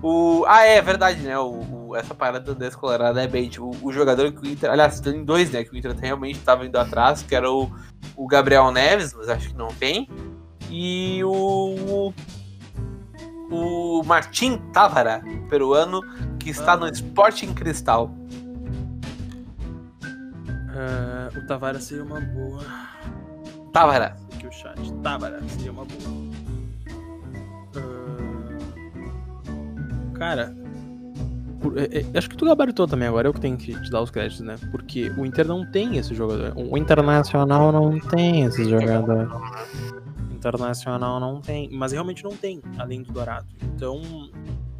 O, 0.02 0.44
ah, 0.46 0.62
é 0.62 0.80
verdade, 0.80 1.20
né? 1.22 1.36
O, 1.38 1.88
o- 1.88 1.96
essa 1.96 2.14
parada 2.14 2.40
do 2.40 2.52
Andrés 2.52 2.74
Colorado 2.76 3.18
é 3.18 3.26
bem. 3.26 3.48
Tipo, 3.48 3.70
o 3.82 3.92
jogador 3.92 4.30
que 4.32 4.40
o 4.40 4.46
Inter. 4.50 4.70
Aliás, 4.70 5.00
tem 5.00 5.24
dois, 5.24 5.50
né? 5.50 5.64
Que 5.64 5.72
o 5.72 5.76
Inter 5.76 5.96
realmente 5.98 6.38
tava 6.40 6.64
indo 6.66 6.78
atrás, 6.78 7.22
que 7.22 7.34
era 7.34 7.50
o, 7.50 7.70
o 8.16 8.26
Gabriel 8.26 8.70
Neves, 8.70 9.12
mas 9.14 9.28
acho 9.28 9.48
que 9.48 9.56
não 9.56 9.68
tem. 9.68 10.08
E 10.70 11.22
o. 11.24 12.12
o 13.50 14.02
Martim 14.04 14.58
Távara, 14.72 15.22
peruano, 15.48 16.00
que 16.38 16.50
está 16.50 16.76
no 16.76 16.86
Sporting 16.88 17.52
Cristal. 17.54 18.10
Uh, 20.70 21.38
o 21.38 21.46
Tavara 21.46 21.80
seria 21.80 22.04
uma 22.04 22.20
boa. 22.20 22.62
Távara. 23.72 24.16
Aqui 24.34 24.46
o 24.46 24.52
chat. 24.52 24.78
Távara 25.02 25.40
seria 25.48 25.72
uma 25.72 25.84
boa. 25.84 26.28
Cara, 30.18 30.54
por, 31.60 31.76
é, 31.78 31.84
é, 31.84 32.18
acho 32.18 32.28
que 32.28 32.36
tu 32.36 32.44
gabaritou 32.44 32.86
também 32.86 33.08
agora, 33.08 33.28
eu 33.28 33.32
que 33.32 33.40
tenho 33.40 33.56
que 33.56 33.80
te 33.80 33.90
dar 33.90 34.00
os 34.00 34.10
créditos, 34.10 34.40
né? 34.40 34.56
Porque 34.70 35.10
o 35.10 35.26
Inter 35.26 35.46
não 35.46 35.64
tem 35.70 35.96
esse 35.96 36.14
jogador. 36.14 36.52
O 36.56 36.76
Internacional 36.76 37.72
não 37.72 37.98
tem 37.98 38.44
esse 38.44 38.64
jogador. 38.64 39.28
Internacional 40.30 41.18
não 41.18 41.40
tem, 41.40 41.68
mas 41.72 41.92
realmente 41.92 42.22
não 42.22 42.36
tem, 42.36 42.60
além 42.78 43.02
do 43.02 43.12
Dourado. 43.12 43.46
Então, 43.74 44.00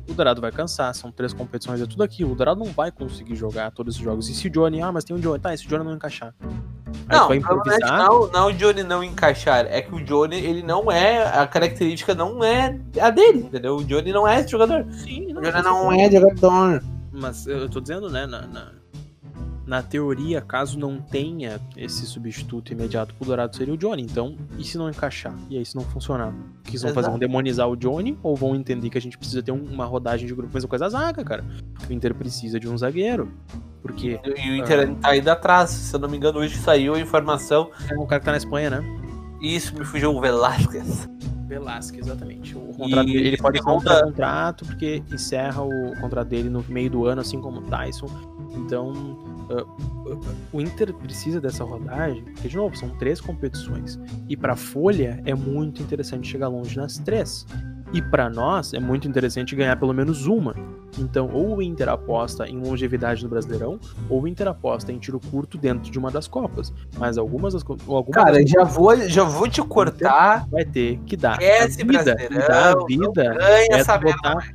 o 0.08 0.14
Dourado 0.14 0.40
vai 0.40 0.52
cansar, 0.52 0.94
são 0.94 1.10
três 1.10 1.32
competições, 1.32 1.80
é 1.80 1.86
tudo 1.86 2.02
aquilo. 2.02 2.32
O 2.32 2.34
Dourado 2.36 2.60
não 2.64 2.72
vai 2.72 2.92
conseguir 2.92 3.34
jogar 3.34 3.72
todos 3.72 3.96
os 3.96 4.02
jogos. 4.02 4.28
E 4.28 4.34
se 4.34 4.46
o 4.46 4.50
Johnny, 4.50 4.80
ah, 4.80 4.92
mas 4.92 5.04
tem 5.04 5.16
o 5.16 5.18
Johnny, 5.18 5.40
tá, 5.40 5.52
e 5.52 5.58
se 5.58 5.66
o 5.66 5.68
Johnny 5.68 5.84
não 5.84 5.94
encaixar? 5.94 6.32
Aí 7.08 7.16
não, 7.16 7.28
vai 7.28 7.36
improvisar. 7.38 7.98
Não, 7.98 8.28
não 8.28 8.46
o 8.48 8.52
Johnny 8.52 8.82
não 8.82 9.02
encaixar, 9.02 9.66
é 9.66 9.80
que 9.80 9.94
o 9.94 10.04
Johnny, 10.04 10.36
ele 10.36 10.62
não 10.62 10.90
é, 10.90 11.26
a 11.26 11.46
característica 11.46 12.14
não 12.14 12.42
é 12.42 12.78
a 13.00 13.10
dele, 13.10 13.40
entendeu? 13.40 13.76
O 13.76 13.84
Johnny 13.84 14.12
não 14.12 14.26
é 14.26 14.40
esse 14.40 14.50
jogador. 14.50 14.86
Sim, 14.92 15.32
não, 15.32 15.40
o 15.40 15.44
Johnny 15.44 15.62
não 15.62 15.92
é 15.92 16.10
jogador. 16.10 16.82
Mas 17.12 17.46
eu 17.46 17.68
tô 17.68 17.80
dizendo, 17.80 18.08
né, 18.10 18.26
na, 18.26 18.46
na 18.46 18.78
na 19.68 19.82
teoria, 19.82 20.40
caso 20.40 20.78
não 20.78 20.98
tenha 20.98 21.60
esse 21.76 22.06
substituto 22.06 22.72
imediato 22.72 23.14
pro 23.14 23.26
Dourado, 23.26 23.54
seria 23.54 23.74
o 23.74 23.76
Johnny. 23.76 24.02
Então, 24.02 24.34
e 24.58 24.64
se 24.64 24.78
não 24.78 24.88
encaixar? 24.88 25.34
E 25.50 25.58
aí, 25.58 25.66
se 25.66 25.76
não 25.76 25.84
funcionar? 25.84 26.30
O 26.30 26.62
que 26.62 26.70
eles 26.70 26.80
vão 26.80 26.94
fazer? 26.94 27.10
Vão 27.10 27.18
demonizar 27.18 27.68
o 27.68 27.76
Johnny 27.76 28.18
ou 28.22 28.34
vão 28.34 28.56
entender 28.56 28.88
que 28.88 28.96
a 28.96 29.00
gente 29.00 29.18
precisa 29.18 29.42
ter 29.42 29.52
uma 29.52 29.84
rodagem 29.84 30.26
de 30.26 30.34
grupo? 30.34 30.54
Mesma 30.54 30.70
coisa 30.70 30.86
a 30.86 30.88
zaga, 30.88 31.22
cara. 31.22 31.44
O 31.86 31.92
Inter 31.92 32.14
precisa 32.14 32.58
de 32.58 32.66
um 32.66 32.78
zagueiro. 32.78 33.30
Porque. 33.88 34.20
E 34.22 34.50
o 34.50 34.56
Inter 34.56 34.90
uh, 34.90 34.94
tá 34.96 35.16
indo 35.16 35.28
atrás. 35.28 35.70
Se 35.70 35.94
eu 35.94 35.98
não 35.98 36.08
me 36.08 36.16
engano, 36.18 36.38
hoje 36.38 36.56
saiu 36.58 36.94
a 36.94 37.00
informação. 37.00 37.70
É 37.90 37.94
um 37.98 38.06
cara 38.06 38.20
que 38.20 38.26
tá 38.26 38.32
na 38.32 38.38
Espanha, 38.38 38.68
né? 38.70 38.84
Isso, 39.40 39.76
me 39.76 39.84
fugiu 39.84 40.14
o 40.14 40.20
Velasquez. 40.20 41.08
Velasquez, 41.46 42.06
exatamente. 42.06 42.54
O 42.54 42.74
contrato 42.74 43.06
dele, 43.06 43.28
ele 43.28 43.36
pode 43.38 43.58
segunda... 43.58 44.04
contrato 44.04 44.66
porque 44.66 45.02
encerra 45.10 45.62
o 45.62 45.98
contrato 46.00 46.28
dele 46.28 46.50
no 46.50 46.62
meio 46.68 46.90
do 46.90 47.06
ano, 47.06 47.22
assim 47.22 47.40
como 47.40 47.60
o 47.60 47.62
Tyson. 47.62 48.08
Então, 48.54 48.92
uh, 49.48 50.10
uh, 50.10 50.20
o 50.52 50.60
Inter 50.60 50.92
precisa 50.92 51.40
dessa 51.40 51.64
rodagem, 51.64 52.22
porque, 52.24 52.48
de 52.48 52.56
novo, 52.56 52.76
são 52.76 52.90
três 52.98 53.20
competições. 53.20 53.98
E 54.28 54.36
para 54.36 54.54
Folha 54.54 55.22
é 55.24 55.34
muito 55.34 55.82
interessante 55.82 56.28
chegar 56.28 56.48
longe 56.48 56.76
nas 56.76 56.98
três. 56.98 57.46
E 57.92 58.02
para 58.02 58.28
nós 58.28 58.74
é 58.74 58.78
muito 58.78 59.08
interessante 59.08 59.56
ganhar 59.56 59.76
pelo 59.76 59.94
menos 59.94 60.26
uma. 60.26 60.54
Então, 60.98 61.30
ou 61.32 61.56
o 61.56 61.62
Inter 61.62 61.88
aposta 61.88 62.46
em 62.48 62.58
longevidade 62.58 63.22
no 63.22 63.28
Brasileirão, 63.28 63.78
ou 64.08 64.22
o 64.22 64.28
Inter 64.28 64.48
aposta 64.48 64.92
em 64.92 64.98
tiro 64.98 65.20
curto 65.30 65.56
dentro 65.56 65.90
de 65.90 65.98
uma 65.98 66.10
das 66.10 66.26
Copas. 66.26 66.72
Mas 66.96 67.18
algumas 67.18 67.52
das 67.52 67.64
algumas 67.64 68.24
Cara, 68.24 68.40
das 68.40 68.50
já 68.50 68.64
vou, 68.64 68.96
já 69.08 69.22
vou 69.22 69.48
te 69.48 69.62
cortar. 69.62 70.46
Vai 70.50 70.64
ter 70.64 70.98
que 71.06 71.16
dar. 71.16 71.40
Esse 71.40 71.84
vida, 71.84 72.12
a 72.12 72.84
vida 72.86 73.12
ganha 73.12 73.66
é, 73.70 73.84
tu 73.84 74.00
botar, 74.00 74.54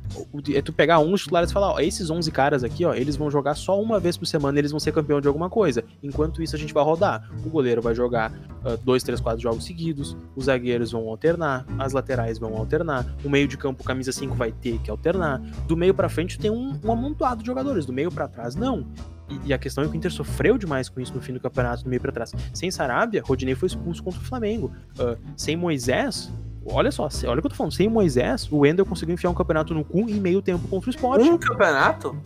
é 0.54 0.62
tu 0.62 0.72
pegar 0.72 0.98
uns 0.98 1.22
titulares 1.22 1.50
e 1.50 1.52
falar, 1.52 1.72
ó, 1.72 1.80
esses 1.80 2.10
11 2.10 2.30
caras 2.30 2.64
aqui, 2.64 2.84
ó, 2.84 2.94
eles 2.94 3.16
vão 3.16 3.30
jogar 3.30 3.54
só 3.54 3.80
uma 3.80 3.98
vez 3.98 4.16
por 4.16 4.26
semana, 4.26 4.58
eles 4.58 4.70
vão 4.70 4.80
ser 4.80 4.92
campeão 4.92 5.20
de 5.20 5.28
alguma 5.28 5.48
coisa. 5.48 5.84
Enquanto 6.02 6.42
isso 6.42 6.54
a 6.54 6.58
gente 6.58 6.74
vai 6.74 6.84
rodar. 6.84 7.28
O 7.44 7.48
goleiro 7.48 7.80
vai 7.80 7.94
jogar 7.94 8.32
uh, 8.32 8.76
dois, 8.82 9.02
três, 9.02 9.20
quatro 9.20 9.40
jogos 9.40 9.64
seguidos, 9.64 10.16
os 10.36 10.46
zagueiros 10.46 10.92
vão 10.92 11.08
alternar, 11.08 11.64
as 11.78 11.92
laterais 11.92 12.38
vão 12.38 12.56
alternar, 12.56 13.06
o 13.24 13.30
meio 13.30 13.48
de 13.48 13.56
campo 13.56 13.82
camisa 13.82 14.12
5 14.12 14.34
vai 14.34 14.52
ter 14.52 14.78
que 14.78 14.90
alternar. 14.90 15.40
Do 15.66 15.76
meio 15.76 15.94
para 15.94 16.08
frente 16.08 16.38
tem 16.38 16.50
um, 16.50 16.78
um, 16.84 16.92
amontoado 16.92 17.40
de 17.40 17.46
jogadores, 17.46 17.86
do 17.86 17.92
meio 17.92 18.10
para 18.10 18.28
trás 18.28 18.54
não. 18.54 18.86
E, 19.28 19.48
e, 19.48 19.52
a 19.54 19.58
questão 19.58 19.82
é 19.82 19.88
que 19.88 19.94
o 19.94 19.96
Inter 19.96 20.12
sofreu 20.12 20.58
demais 20.58 20.88
com 20.88 21.00
isso 21.00 21.14
no 21.14 21.20
fim 21.20 21.32
do 21.32 21.40
campeonato, 21.40 21.84
do 21.84 21.88
meio 21.88 22.00
para 22.00 22.12
trás. 22.12 22.32
Sem 22.52 22.70
Sarabia, 22.70 23.22
Rodinei 23.24 23.54
foi 23.54 23.68
expulso 23.68 24.02
contra 24.02 24.20
o 24.20 24.24
Flamengo. 24.24 24.70
Uh, 24.98 25.18
sem 25.36 25.56
Moisés, 25.56 26.30
Olha 26.66 26.90
só, 26.90 27.08
olha 27.26 27.38
o 27.38 27.40
que 27.40 27.46
eu 27.46 27.50
tô 27.50 27.56
falando. 27.56 27.72
Sem 27.72 27.88
Moisés, 27.88 28.50
o 28.50 28.58
Wendel 28.58 28.86
conseguiu 28.86 29.14
enfiar 29.14 29.30
um 29.30 29.34
campeonato 29.34 29.74
no 29.74 29.84
cu 29.84 30.00
em 30.08 30.20
meio 30.20 30.40
tempo 30.40 30.66
contra 30.68 30.88
o 30.88 30.90
esporte. 30.90 31.28
Um 31.28 31.36
campeonato? 31.36 32.16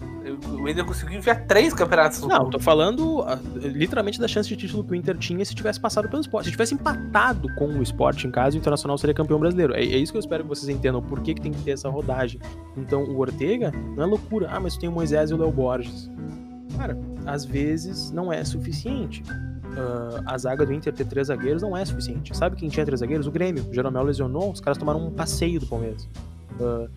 O 0.50 0.62
Wendel 0.62 0.84
conseguiu 0.84 1.18
enfiar 1.18 1.46
três 1.46 1.72
campeonatos 1.72 2.20
no 2.20 2.28
Não, 2.28 2.44
cu. 2.44 2.50
tô 2.50 2.58
falando 2.58 3.20
uh, 3.20 3.38
literalmente 3.56 4.20
da 4.20 4.28
chance 4.28 4.48
de 4.48 4.56
título 4.56 4.84
que 4.84 4.92
o 4.92 4.94
Inter 4.94 5.16
tinha 5.16 5.44
se 5.44 5.54
tivesse 5.54 5.80
passado 5.80 6.08
pelo 6.08 6.20
esporte. 6.20 6.46
Se 6.46 6.52
tivesse 6.52 6.74
empatado 6.74 7.52
com 7.54 7.66
o 7.66 7.82
esporte 7.82 8.26
em 8.26 8.30
casa, 8.30 8.56
o 8.56 8.58
Internacional 8.58 8.96
seria 8.98 9.14
campeão 9.14 9.40
brasileiro. 9.40 9.74
É, 9.74 9.80
é, 9.80 9.96
isso 9.96 10.12
que 10.12 10.18
eu 10.18 10.20
espero 10.20 10.44
que 10.44 10.48
vocês 10.48 10.68
entendam. 10.68 11.02
Por 11.02 11.20
que, 11.20 11.34
que 11.34 11.40
tem 11.40 11.52
que 11.52 11.62
ter 11.62 11.72
essa 11.72 11.88
rodagem? 11.88 12.40
Então, 12.76 13.04
o 13.04 13.18
Ortega 13.18 13.72
não 13.96 14.04
é 14.04 14.06
loucura. 14.06 14.48
Ah, 14.50 14.60
mas 14.60 14.76
tem 14.76 14.88
o 14.88 14.92
Moisés 14.92 15.30
e 15.30 15.34
o 15.34 15.36
Léo 15.38 15.50
Borges. 15.50 16.10
Cara, 16.76 16.96
às 17.26 17.44
vezes 17.44 18.12
não 18.12 18.32
é 18.32 18.44
suficiente 18.44 19.22
uh, 19.78 20.22
a 20.26 20.36
zaga 20.36 20.66
do 20.66 20.72
Inter 20.72 20.92
ter 20.92 21.06
três 21.06 21.28
zagueiros 21.28 21.62
não 21.62 21.76
é 21.76 21.84
suficiente. 21.84 22.36
Sabe 22.36 22.56
quem 22.56 22.68
tinha 22.68 22.84
três 22.84 23.00
zagueiros? 23.00 23.26
O 23.26 23.30
Grêmio. 23.30 23.64
O 23.68 23.74
Jeromel 23.74 24.02
lesionou, 24.02 24.50
os 24.50 24.60
caras 24.60 24.76
tomaram 24.76 25.06
um 25.06 25.10
passeio 25.10 25.60
do 25.60 25.66
Palmeiras. 25.66 26.08
Uh, 26.58 26.90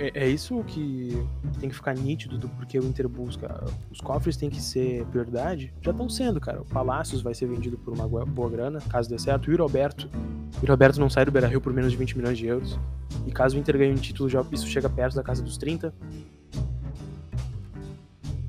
é, 0.00 0.24
é, 0.24 0.28
isso 0.28 0.62
que 0.64 1.24
tem 1.60 1.68
que 1.68 1.74
ficar 1.74 1.94
nítido 1.94 2.36
do 2.36 2.48
porquê 2.48 2.80
o 2.80 2.84
Inter 2.84 3.08
busca. 3.08 3.64
Os 3.90 4.00
cofres 4.00 4.36
têm 4.36 4.50
que 4.50 4.60
ser 4.60 5.04
prioridade. 5.06 5.72
Já 5.80 5.92
estão 5.92 6.08
sendo, 6.08 6.40
cara. 6.40 6.62
O 6.62 6.64
Palácios 6.64 7.22
vai 7.22 7.32
ser 7.32 7.46
vendido 7.46 7.78
por 7.78 7.94
uma 7.94 8.08
boa 8.08 8.50
grana, 8.50 8.80
caso 8.88 9.08
dê 9.08 9.18
certo. 9.18 9.50
E 9.50 9.54
o 9.54 9.58
Roberto. 9.58 10.10
O 10.60 10.66
Roberto 10.66 10.98
não 10.98 11.08
sai 11.08 11.24
do 11.24 11.30
Beira 11.30 11.46
Rio 11.46 11.60
por 11.60 11.72
menos 11.72 11.92
de 11.92 11.96
20 11.96 12.16
milhões 12.16 12.36
de 12.36 12.46
euros. 12.46 12.78
E 13.26 13.30
caso 13.30 13.56
o 13.56 13.60
Inter 13.60 13.78
ganhe 13.78 13.92
um 13.92 13.96
título, 13.96 14.28
já, 14.28 14.44
isso 14.50 14.66
chega 14.66 14.88
perto 14.88 15.14
da 15.14 15.22
casa 15.22 15.42
dos 15.42 15.56
30. 15.56 15.94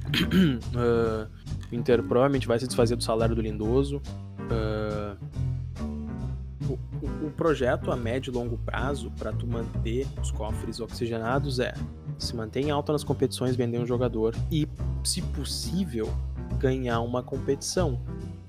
uh, 0.10 1.29
O 1.71 1.75
Inter 1.75 2.01
provavelmente 2.03 2.47
vai 2.47 2.60
se 2.60 2.67
desfazer 2.67 2.95
do 2.95 3.03
salário 3.03 3.36
do 3.36 3.41
Lindoso. 3.41 4.01
Uh, 4.51 5.17
o, 6.69 7.27
o, 7.27 7.32
projeto 7.32 7.91
a 7.91 7.95
médio 7.95 8.32
e 8.32 8.34
longo 8.34 8.58
prazo 8.58 9.12
para 9.17 9.32
tu 9.32 9.47
manter 9.47 10.08
os 10.21 10.32
cofres 10.32 10.79
oxigenados 10.79 11.60
é 11.60 11.73
se 12.17 12.36
manter 12.36 12.62
em 12.62 12.71
alta 12.71 12.91
nas 12.91 13.03
competições, 13.03 13.55
vender 13.55 13.79
um 13.79 13.86
jogador 13.86 14.36
e, 14.51 14.67
se 15.03 15.21
possível, 15.21 16.12
ganhar 16.60 16.99
uma 16.99 17.23
competição. 17.23 17.99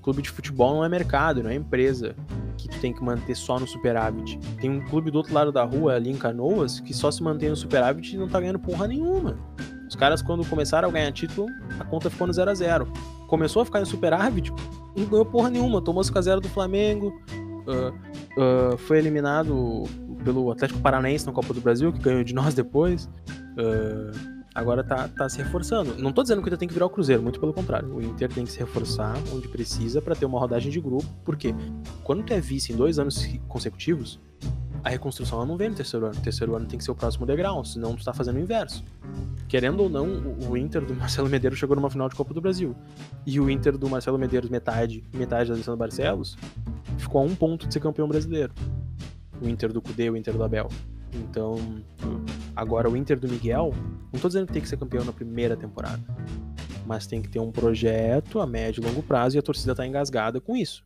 Clube 0.01 0.21
de 0.21 0.29
futebol 0.29 0.75
não 0.75 0.85
é 0.85 0.89
mercado, 0.89 1.43
não 1.43 1.49
é 1.49 1.55
empresa 1.55 2.15
que 2.57 2.67
tu 2.67 2.79
tem 2.79 2.93
que 2.93 3.03
manter 3.03 3.35
só 3.35 3.59
no 3.59 3.67
superávit. 3.67 4.37
Tem 4.59 4.69
um 4.69 4.83
clube 4.85 5.09
do 5.09 5.17
outro 5.17 5.33
lado 5.33 5.51
da 5.51 5.63
rua, 5.63 5.95
ali 5.95 6.11
em 6.11 6.17
Canoas, 6.17 6.79
que 6.79 6.93
só 6.93 7.09
se 7.09 7.23
mantém 7.23 7.49
no 7.49 7.55
superávit 7.55 8.15
e 8.15 8.17
não 8.17 8.27
tá 8.27 8.39
ganhando 8.39 8.59
porra 8.59 8.87
nenhuma. 8.87 9.37
Os 9.91 9.95
caras, 9.97 10.21
quando 10.21 10.45
começaram 10.45 10.87
a 10.87 10.91
ganhar 10.91 11.11
título, 11.11 11.49
a 11.77 11.83
conta 11.83 12.09
ficou 12.09 12.25
no 12.25 12.31
0 12.31 12.49
a 12.49 12.53
0 12.53 12.87
Começou 13.27 13.61
a 13.61 13.65
ficar 13.65 13.81
em 13.81 13.85
superávit, 13.85 14.49
não 14.95 15.05
ganhou 15.05 15.25
porra 15.25 15.49
nenhuma. 15.49 15.81
Tomou 15.81 16.01
5x0 16.01 16.39
do 16.39 16.47
Flamengo, 16.47 17.21
uh, 17.67 18.73
uh, 18.73 18.77
foi 18.77 18.99
eliminado 18.99 19.83
pelo 20.23 20.49
Atlético 20.49 20.79
Paranaense 20.79 21.25
na 21.25 21.33
Copa 21.33 21.53
do 21.53 21.59
Brasil, 21.59 21.91
que 21.91 21.99
ganhou 21.99 22.23
de 22.23 22.33
nós 22.33 22.53
depois. 22.53 23.09
Uh, 23.57 24.39
agora 24.55 24.81
tá, 24.81 25.09
tá 25.09 25.27
se 25.27 25.39
reforçando. 25.39 25.97
Não 25.97 26.13
tô 26.13 26.21
dizendo 26.21 26.41
que 26.41 26.45
o 26.45 26.47
Inter 26.47 26.59
tem 26.59 26.69
que 26.69 26.73
virar 26.73 26.85
o 26.85 26.89
Cruzeiro, 26.89 27.21
muito 27.21 27.41
pelo 27.41 27.53
contrário. 27.53 27.93
O 27.93 28.01
Inter 28.01 28.29
tem 28.29 28.45
que 28.45 28.51
se 28.53 28.59
reforçar 28.59 29.17
onde 29.33 29.49
precisa 29.49 30.01
para 30.01 30.15
ter 30.15 30.25
uma 30.25 30.39
rodagem 30.39 30.71
de 30.71 30.79
grupo, 30.79 31.05
porque 31.25 31.53
quando 32.05 32.23
tu 32.23 32.31
é 32.31 32.39
vice 32.39 32.71
em 32.71 32.77
dois 32.77 32.97
anos 32.97 33.27
consecutivos, 33.49 34.21
a 34.83 34.89
reconstrução 34.89 35.37
ela 35.37 35.47
não 35.47 35.57
vem 35.57 35.69
no 35.69 35.75
terceiro 35.75 36.05
ano. 36.05 36.15
O 36.17 36.21
terceiro 36.21 36.55
ano 36.55 36.65
tem 36.65 36.77
que 36.77 36.83
ser 36.83 36.91
o 36.91 36.95
próximo 36.95 37.25
degrau, 37.25 37.63
senão 37.63 37.95
tu 37.95 38.03
tá 38.03 38.13
fazendo 38.13 38.37
o 38.37 38.39
inverso. 38.39 38.83
Querendo 39.47 39.83
ou 39.83 39.89
não, 39.89 40.35
o 40.49 40.57
Inter 40.57 40.83
do 40.83 40.93
Marcelo 40.95 41.29
Medeiros 41.29 41.59
chegou 41.59 41.75
numa 41.75 41.89
final 41.89 42.09
de 42.09 42.15
Copa 42.15 42.33
do 42.33 42.41
Brasil. 42.41 42.75
E 43.25 43.39
o 43.39 43.49
Inter 43.49 43.77
do 43.77 43.89
Marcelo 43.89 44.17
Medeiros, 44.17 44.49
metade, 44.49 45.03
metade 45.13 45.49
da 45.49 45.55
Alessandro 45.55 45.77
Barcelos, 45.77 46.35
ficou 46.97 47.21
a 47.21 47.25
um 47.25 47.35
ponto 47.35 47.67
de 47.67 47.73
ser 47.73 47.79
campeão 47.79 48.07
brasileiro. 48.07 48.53
O 49.41 49.47
Inter 49.47 49.71
do 49.71 49.81
Cudê, 49.81 50.09
o 50.09 50.17
Inter 50.17 50.35
do 50.35 50.43
Abel. 50.43 50.69
Então, 51.13 51.55
agora 52.55 52.89
o 52.89 52.95
Inter 52.95 53.19
do 53.19 53.27
Miguel, 53.27 53.73
não 54.11 54.19
tô 54.19 54.27
dizendo 54.27 54.47
que 54.47 54.53
tem 54.53 54.61
que 54.61 54.69
ser 54.69 54.77
campeão 54.77 55.03
na 55.03 55.11
primeira 55.11 55.57
temporada, 55.57 56.01
mas 56.85 57.05
tem 57.05 57.21
que 57.21 57.29
ter 57.29 57.39
um 57.39 57.51
projeto 57.51 58.39
a 58.39 58.47
médio 58.47 58.81
e 58.81 58.85
longo 58.85 59.03
prazo 59.03 59.35
e 59.35 59.39
a 59.39 59.41
torcida 59.41 59.75
tá 59.75 59.85
engasgada 59.85 60.39
com 60.39 60.55
isso. 60.55 60.83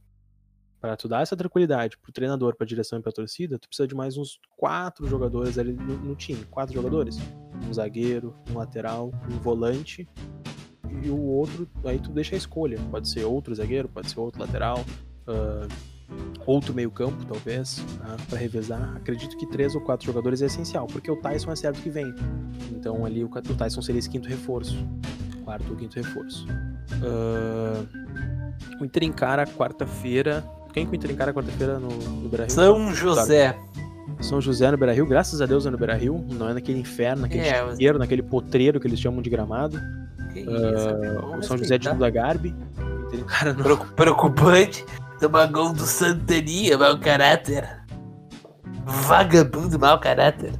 Para 0.85 0.95
tu 0.95 1.07
dar 1.07 1.23
essa 1.23 1.35
tranquilidade 1.35 1.97
pro 1.97 2.11
treinador, 2.11 2.55
pra 2.55 2.63
direção 2.63 2.99
e 2.99 3.01
pra 3.01 3.11
torcida, 3.11 3.57
tu 3.57 3.67
precisa 3.67 3.87
de 3.87 3.95
mais 3.95 4.17
uns 4.17 4.39
quatro 4.55 5.07
jogadores 5.07 5.57
ali 5.57 5.73
no, 5.73 5.97
no 5.97 6.15
time. 6.15 6.45
Quatro 6.45 6.75
jogadores. 6.75 7.17
Um 7.67 7.73
zagueiro, 7.73 8.35
um 8.51 8.59
lateral, 8.59 9.11
um 9.27 9.39
volante 9.39 10.07
e 11.03 11.09
o 11.09 11.19
outro, 11.19 11.67
aí 11.83 11.97
tu 11.97 12.11
deixa 12.11 12.35
a 12.35 12.37
escolha. 12.37 12.77
Pode 12.91 13.09
ser 13.09 13.23
outro 13.23 13.55
zagueiro, 13.55 13.89
pode 13.89 14.11
ser 14.11 14.19
outro 14.19 14.39
lateral, 14.39 14.85
uh, 15.27 15.67
outro 16.45 16.71
meio-campo, 16.71 17.25
talvez, 17.25 17.79
uh, 17.79 18.21
para 18.29 18.37
revezar. 18.37 18.95
Acredito 18.95 19.35
que 19.37 19.47
três 19.47 19.73
ou 19.73 19.81
quatro 19.81 20.05
jogadores 20.05 20.43
é 20.43 20.45
essencial, 20.45 20.85
porque 20.85 21.09
o 21.09 21.19
Tyson 21.19 21.51
é 21.51 21.55
certo 21.55 21.81
que 21.81 21.89
vem. 21.89 22.13
Então 22.69 23.03
ali 23.07 23.23
o, 23.23 23.27
o 23.27 23.55
Tyson 23.55 23.81
seria 23.81 23.97
esse 23.97 24.09
quinto 24.11 24.29
reforço. 24.29 24.77
Quarto 25.43 25.67
ou 25.67 25.75
quinto 25.75 25.95
reforço. 25.95 26.45
Uh, 27.01 27.87
o 28.79 28.85
Inter 28.85 29.03
encara 29.03 29.47
quarta-feira 29.47 30.43
quem 30.75 30.85
que 30.85 30.91
o 30.91 30.95
Inter 30.95 31.09
encara 31.11 31.33
quarta-feira 31.33 31.79
no, 31.79 31.87
no 31.89 32.29
Brasil? 32.29 32.49
São 32.53 32.93
José. 32.93 33.57
São 34.21 34.39
José 34.39 34.69
no 34.69 34.77
Beira-Rio, 34.77 35.05
graças 35.07 35.41
a 35.41 35.45
Deus 35.45 35.65
é 35.65 35.69
no 35.71 35.77
Beira-Rio, 35.77 36.23
não 36.31 36.49
é 36.49 36.53
naquele 36.53 36.79
inferno, 36.79 37.23
naquele 37.23 37.41
É, 37.43 37.57
é, 37.57 37.63
mas- 37.63 37.97
naquele 37.97 38.21
potreiro 38.21 38.79
que 38.79 38.87
eles 38.87 38.99
chamam 38.99 39.21
de 39.21 39.29
gramado. 39.29 39.79
Que 40.33 40.41
isso, 40.41 41.21
vamos 41.21 41.45
o 41.45 41.47
São 41.47 41.57
José 41.57 41.77
de. 41.77 41.89
Duda 41.89 42.09
Garbi. 42.09 42.53
Entendeu? 43.07 43.25
Cara, 43.25 43.53
não. 43.53 43.63
Preocu- 43.63 43.87
Preocupante. 43.93 44.85
Tomagão 45.19 45.73
do 45.73 45.83
Santaria, 45.83 46.77
mau 46.77 46.97
caráter. 46.99 47.67
Vagabundo, 48.85 49.79
mau 49.79 49.99
caráter. 49.99 50.51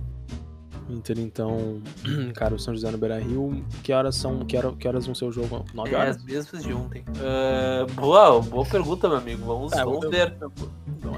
Inter, 0.89 1.17
então, 1.19 1.82
cara, 2.36 2.54
o 2.54 2.60
São 2.60 2.74
José 2.74 2.91
no 2.91 2.98
Beira 2.98 3.19
Rio, 3.19 3.63
que 3.82 3.91
horas 3.91 4.15
são. 4.15 4.45
Que, 4.45 4.56
hora, 4.56 4.71
que 4.74 4.88
horas 4.88 5.06
vão 5.06 5.15
ser 5.15 5.26
o 5.26 5.32
jogo? 5.32 5.65
9 5.74 5.89
É 5.91 5.98
horas? 5.98 6.17
as 6.17 6.24
mesmas 6.24 6.63
de 6.63 6.74
ontem. 6.74 7.04
Ah, 7.19 7.86
boa, 7.95 8.39
boa 8.41 8.65
pergunta, 8.65 9.08
meu 9.10 9.17
amigo. 9.17 9.45
Vamos, 9.45 9.74
É, 9.74 9.84
vamos 9.84 10.10
ver. 10.10 10.36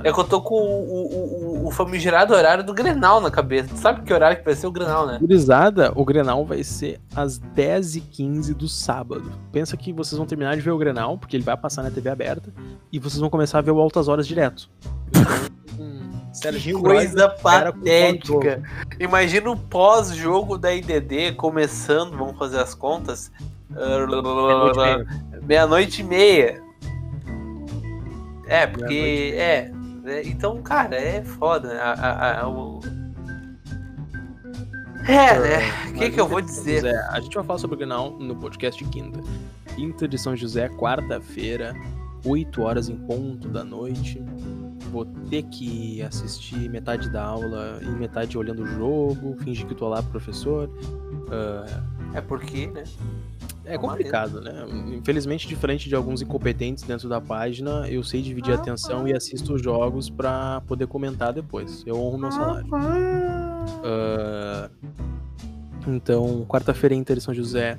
É 0.03 0.11
que 0.11 0.19
eu 0.19 0.23
tô 0.23 0.41
com 0.41 0.55
o, 0.55 1.63
o, 1.63 1.67
o, 1.67 1.71
famigerado 1.71 2.33
horário 2.33 2.63
do 2.63 2.73
Grenal 2.73 3.19
na 3.21 3.31
cabeça. 3.31 3.69
Tu 3.69 3.77
sabe 3.77 4.01
que 4.01 4.13
horário 4.13 4.37
que 4.37 4.43
vai 4.43 4.53
ser 4.55 4.67
o 4.67 4.71
Grenal, 4.71 5.07
né? 5.07 5.17
Gurizada, 5.19 5.91
o 5.95 6.03
Grenal 6.03 6.45
vai 6.45 6.63
ser 6.63 6.99
às 7.15 7.39
10h15 7.39 8.53
do 8.53 8.67
sábado. 8.67 9.31
Pensa 9.51 9.75
que 9.77 9.93
vocês 9.93 10.17
vão 10.17 10.27
terminar 10.27 10.55
de 10.55 10.61
ver 10.61 10.71
o 10.71 10.77
Grenal, 10.77 11.17
porque 11.17 11.35
ele 11.37 11.43
vai 11.43 11.55
passar 11.57 11.83
na 11.83 11.91
TV 11.91 12.09
aberta, 12.09 12.53
e 12.91 12.99
vocês 12.99 13.19
vão 13.19 13.29
começar 13.29 13.59
a 13.59 13.61
ver 13.61 13.71
o 13.71 13.79
Altas 13.79 14.07
Horas 14.07 14.27
direto. 14.27 14.69
Hum, 15.79 16.06
Serginho 16.37 16.81
Coisa 16.81 17.29
patética. 17.29 18.61
Imagina 18.99 19.49
o 19.51 19.57
pós-jogo 19.57 20.57
da 20.57 20.73
IDD 20.73 21.33
começando, 21.33 22.15
vamos 22.17 22.37
fazer 22.37 22.59
as 22.59 22.73
contas. 22.73 23.31
meia-noite 23.69 24.41
e 24.71 24.83
meia. 24.83 25.07
Meia-noite 25.43 26.01
e 26.01 26.03
meia. 26.03 26.63
É, 28.47 28.65
porque. 28.67 29.33
É. 29.35 29.71
é, 30.05 30.21
Então, 30.27 30.61
cara, 30.61 30.95
é 30.95 31.23
foda. 31.23 31.69
né? 31.73 31.79
A, 31.81 31.91
a- 31.91 32.41
a- 32.41 32.47
o- 32.49 32.79
É, 35.07 35.39
né? 35.39 35.89
O 35.89 35.93
que, 35.93 36.09
que 36.11 36.19
eu 36.19 36.27
vou 36.27 36.41
dizer? 36.41 36.81
José, 36.81 37.07
a 37.11 37.19
gente 37.19 37.33
vai 37.35 37.43
falar 37.43 37.59
sobre 37.59 37.75
o 37.75 37.77
Grenal 37.77 38.11
no 38.11 38.35
podcast 38.35 38.83
de 38.83 38.89
quinta. 38.89 39.19
Quinta 39.75 40.07
de 40.07 40.17
São 40.17 40.35
José, 40.35 40.67
quarta-feira, 40.69 41.73
8 42.25 42.61
horas 42.63 42.89
em 42.89 42.95
ponto 42.97 43.47
da 43.47 43.63
noite. 43.63 44.21
Vou 44.91 45.05
ter 45.29 45.43
que 45.43 46.01
assistir 46.01 46.69
metade 46.69 47.09
da 47.09 47.23
aula 47.23 47.79
e 47.81 47.85
metade 47.87 48.37
olhando 48.37 48.63
o 48.63 48.67
jogo, 48.67 49.35
fingir 49.43 49.65
que 49.67 49.75
tô 49.75 49.87
lá 49.87 50.01
pro 50.01 50.11
professor. 50.11 50.69
Ah, 51.29 51.83
É 52.13 52.21
porque, 52.21 52.67
né? 52.67 52.83
é 53.65 53.77
complicado, 53.77 54.39
né? 54.41 54.65
Infelizmente, 54.97 55.45
diferente 55.47 55.89
de 55.89 55.95
alguns 55.95 56.21
incompetentes 56.21 56.83
dentro 56.85 57.09
da 57.09 57.19
página, 57.19 57.87
eu 57.89 58.01
sei 58.03 58.21
dividir 58.21 58.53
a 58.53 58.55
atenção 58.55 59.07
e 59.07 59.13
assisto 59.13 59.53
os 59.53 59.61
jogos 59.61 60.09
pra 60.09 60.61
poder 60.67 60.87
comentar 60.87 61.33
depois. 61.33 61.83
Eu 61.85 61.99
honro 62.01 62.17
meu 62.17 62.31
salário. 62.31 62.67
Ah, 63.83 64.69
então, 65.85 66.45
quarta-feira 66.47 66.95
Inter 66.95 67.17
e 67.17 67.21
São 67.21 67.33
José 67.33 67.77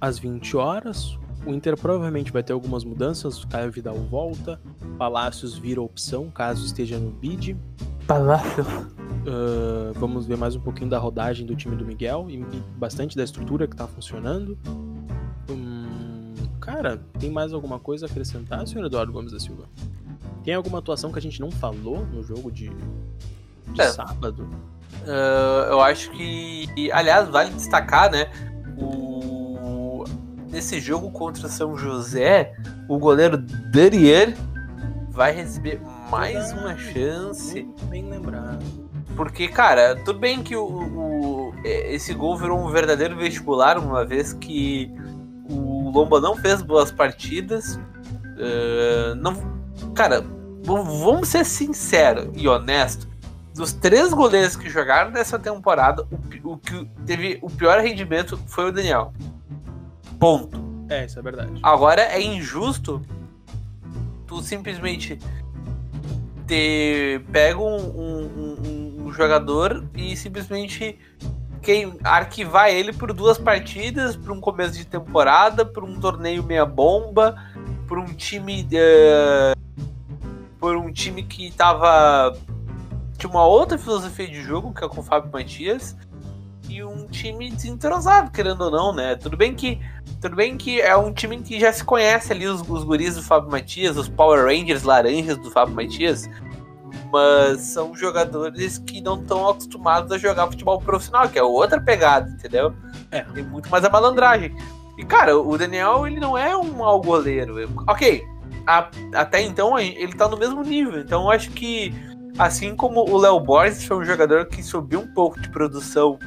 às 0.00 0.18
20 0.18 0.56
horas. 0.56 1.18
O 1.44 1.52
Inter 1.52 1.76
provavelmente 1.76 2.30
vai 2.32 2.42
ter 2.42 2.52
algumas 2.52 2.84
mudanças. 2.84 3.42
O 3.42 3.48
Caio 3.48 3.70
Vidal 3.72 3.96
volta. 3.96 4.60
Palácios 4.98 5.56
vira 5.58 5.80
opção 5.82 6.30
caso 6.30 6.64
esteja 6.64 6.98
no 6.98 7.10
bid. 7.10 7.56
Palácio. 8.06 8.64
Ah, 9.26 9.92
vamos 9.96 10.26
ver 10.26 10.36
mais 10.36 10.54
um 10.56 10.60
pouquinho 10.60 10.90
da 10.90 10.98
rodagem 10.98 11.46
do 11.46 11.54
time 11.54 11.76
do 11.76 11.84
Miguel 11.84 12.26
e, 12.28 12.38
bastante 12.76 13.16
da 13.16 13.24
estrutura 13.24 13.66
que 13.66 13.76
tá 13.76 13.86
funcionando. 13.86 14.58
Hum, 15.50 16.34
cara, 16.60 17.00
tem 17.18 17.30
mais 17.30 17.52
alguma 17.52 17.78
coisa 17.78 18.06
a 18.06 18.08
acrescentar, 18.08 18.66
senhor 18.66 18.84
Eduardo 18.86 19.12
Gomes 19.12 19.32
da 19.32 19.38
Silva? 19.40 19.64
Tem 20.44 20.54
alguma 20.54 20.78
atuação 20.78 21.12
que 21.12 21.18
a 21.18 21.22
gente 21.22 21.40
não 21.40 21.50
falou 21.52 22.04
no 22.06 22.22
jogo 22.22 22.50
de, 22.50 22.68
de 23.72 23.80
É. 23.80 23.88
sábado? 23.90 24.48
Ah, 25.06 25.68
eu 25.70 25.80
acho 25.80 26.10
que. 26.12 26.90
Aliás, 26.92 27.28
vale 27.28 27.50
destacar, 27.50 28.10
né? 28.10 28.28
O... 28.76 29.21
Nesse 30.52 30.78
jogo 30.80 31.10
contra 31.10 31.48
São 31.48 31.76
José, 31.76 32.52
o 32.88 32.98
goleiro 32.98 33.38
Darier 33.38 34.36
vai 35.10 35.32
receber 35.32 35.80
mais 36.10 36.52
uma 36.52 36.76
chance. 36.76 37.62
Muito 37.62 37.86
bem 37.86 38.04
lembrado. 38.08 38.62
Porque, 39.16 39.48
cara, 39.48 39.96
tudo 40.04 40.18
bem 40.18 40.42
que 40.42 40.54
o, 40.54 40.64
o- 40.64 41.54
é, 41.64 41.94
esse 41.94 42.12
gol 42.14 42.36
virou 42.36 42.58
um 42.58 42.68
verdadeiro 42.68 43.16
vestibular, 43.16 43.78
uma 43.78 44.04
vez 44.04 44.32
que 44.34 44.90
o 45.48 45.90
Lomba 45.90 46.20
não 46.20 46.36
fez 46.36 46.60
boas 46.62 46.90
partidas. 46.92 47.78
Ah, 48.38 49.14
não, 49.16 49.34
cara, 49.94 50.22
vamos 50.64 51.28
ser 51.28 51.44
sinceros 51.46 52.28
e 52.34 52.46
honestos. 52.46 53.08
Dos 53.54 53.72
três 53.74 54.12
goleiros 54.14 54.56
que 54.56 54.68
jogaram 54.70 55.10
nessa 55.10 55.38
temporada, 55.38 56.06
o, 56.42 56.52
o 56.52 56.56
que 56.58 56.86
teve 57.06 57.38
o 57.42 57.50
pior 57.50 57.80
rendimento 57.80 58.38
foi 58.46 58.68
o 58.68 58.72
Daniel. 58.72 59.12
Ponto. 60.22 60.56
É, 60.88 61.04
isso 61.04 61.18
é 61.18 61.22
verdade. 61.22 61.58
Agora 61.64 62.00
é 62.00 62.22
injusto 62.22 63.02
tu 64.24 64.40
simplesmente 64.40 65.18
ter 66.46 67.24
pega 67.32 67.58
um, 67.58 67.74
um- 67.76 68.30
um- 68.36 69.06
um 69.06 69.12
jogador 69.12 69.84
e 69.96 70.16
simplesmente 70.16 70.96
quem 71.60 71.98
arquivar 72.04 72.68
ele 72.70 72.92
por 72.92 73.12
duas 73.12 73.36
partidas, 73.36 74.14
por 74.14 74.30
um 74.30 74.40
começo 74.40 74.74
de 74.78 74.84
temporada, 74.84 75.64
por 75.66 75.82
um 75.82 75.98
torneio 75.98 76.44
meia 76.44 76.64
bomba, 76.64 77.34
por 77.88 77.98
um 77.98 78.06
time 78.14 78.64
eh, 78.72 79.54
por 80.60 80.76
um 80.76 80.92
time 80.92 81.24
que 81.24 81.50
tava 81.50 82.32
tinha 83.18 83.28
uma 83.28 83.44
outra 83.44 83.76
filosofia 83.76 84.28
de 84.28 84.40
jogo 84.40 84.72
que 84.72 84.84
é 84.84 84.88
com 84.88 85.00
o 85.00 85.02
Fábio 85.02 85.32
Matias 85.32 85.96
e 86.68 86.82
um 86.84 87.06
time 87.08 87.50
desentrosado, 87.50 88.30
querendo 88.30 88.60
ou 88.62 88.70
não, 88.70 88.94
né? 88.94 89.16
Tudo 89.16 89.36
bem 89.36 89.52
que 89.54 89.80
tudo 90.22 90.36
bem 90.36 90.56
que 90.56 90.80
é 90.80 90.96
um 90.96 91.12
time 91.12 91.36
que 91.42 91.58
já 91.58 91.72
se 91.72 91.84
conhece 91.84 92.32
ali, 92.32 92.46
os, 92.46 92.60
os 92.62 92.84
guris 92.84 93.16
do 93.16 93.22
Fábio 93.22 93.50
Matias, 93.50 93.96
os 93.96 94.08
Power 94.08 94.44
Rangers 94.44 94.84
laranjas 94.84 95.36
do 95.38 95.50
Fábio 95.50 95.74
Matias, 95.74 96.30
mas 97.10 97.60
são 97.60 97.94
jogadores 97.94 98.78
que 98.78 99.00
não 99.00 99.20
estão 99.20 99.48
acostumados 99.48 100.12
a 100.12 100.18
jogar 100.18 100.46
futebol 100.46 100.80
profissional, 100.80 101.28
que 101.28 101.38
é 101.38 101.42
outra 101.42 101.80
pegada, 101.80 102.30
entendeu? 102.30 102.72
É. 103.10 103.22
Tem 103.22 103.42
muito 103.42 103.68
mais 103.68 103.84
a 103.84 103.90
malandragem. 103.90 104.54
E, 104.96 105.04
cara, 105.04 105.36
o 105.36 105.58
Daniel, 105.58 106.06
ele 106.06 106.20
não 106.20 106.38
é 106.38 106.56
um 106.56 106.70
mau 106.72 107.00
goleiro. 107.00 107.56
Ok, 107.88 108.22
a- 108.66 108.88
até 109.14 109.42
então 109.42 109.78
ele 109.78 110.12
tá 110.14 110.28
no 110.28 110.36
mesmo 110.36 110.62
nível, 110.62 111.00
então 111.00 111.24
eu 111.24 111.30
acho 111.30 111.50
que, 111.50 111.92
assim 112.38 112.76
como 112.76 113.00
o 113.10 113.18
Léo 113.18 113.40
Borges 113.40 113.84
foi 113.84 113.96
um 113.96 114.04
jogador 114.04 114.46
que 114.46 114.62
subiu 114.62 115.00
um 115.00 115.12
pouco 115.12 115.40
de 115.40 115.50
produção 115.50 116.18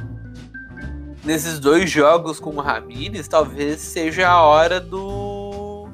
nesses 1.25 1.59
dois 1.59 1.89
jogos 1.89 2.39
com 2.39 2.51
o 2.51 2.61
Ramires, 2.61 3.27
talvez 3.27 3.81
seja 3.81 4.29
a 4.29 4.41
hora 4.41 4.79
do. 4.79 5.87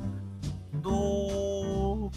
do. 0.74 2.10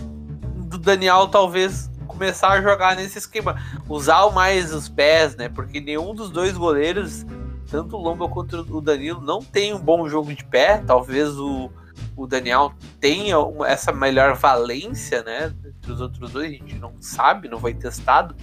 do 0.67 0.79
Daniel 0.79 1.29
talvez 1.29 1.91
começar 2.07 2.51
a 2.51 2.63
jogar 2.63 2.97
nesse 2.97 3.19
esquema. 3.19 3.57
Usar 3.89 4.31
mais 4.33 4.73
os 4.75 4.89
pés, 4.89 5.37
né? 5.37 5.49
Porque 5.49 5.81
nenhum 5.81 6.15
dos 6.15 6.31
dois 6.31 6.57
goleiros, 6.57 7.25
tanto 7.71 7.97
o 7.97 8.01
Lomba 8.01 8.29
quanto 8.29 8.61
o 8.61 8.81
Danilo, 8.81 9.21
não 9.21 9.41
tem 9.41 9.73
um 9.73 9.81
bom 9.81 10.09
jogo 10.09 10.33
de 10.35 10.45
pé. 10.45 10.79
Talvez 10.79 11.39
o, 11.39 11.71
o 12.17 12.27
Daniel 12.27 12.73
tenha 13.01 13.39
uma- 13.39 13.69
essa 13.69 13.93
melhor 13.93 14.35
valência, 14.35 15.23
né? 15.23 15.53
Entre 15.65 15.93
os 15.93 16.01
outros 16.01 16.31
dois, 16.31 16.49
a 16.49 16.53
gente 16.53 16.77
não 16.77 16.93
sabe, 17.01 17.49
não 17.49 17.59
foi 17.59 17.75
testado. 17.75 18.35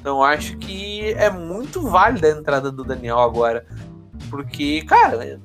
Então 0.00 0.22
acho 0.22 0.56
que 0.56 1.12
é 1.12 1.30
muito 1.30 1.80
válida 1.82 2.26
a 2.26 2.30
entrada 2.38 2.72
do 2.72 2.82
Daniel 2.82 3.20
agora. 3.20 3.64
Porque, 4.30 4.82
cara, 4.82 5.40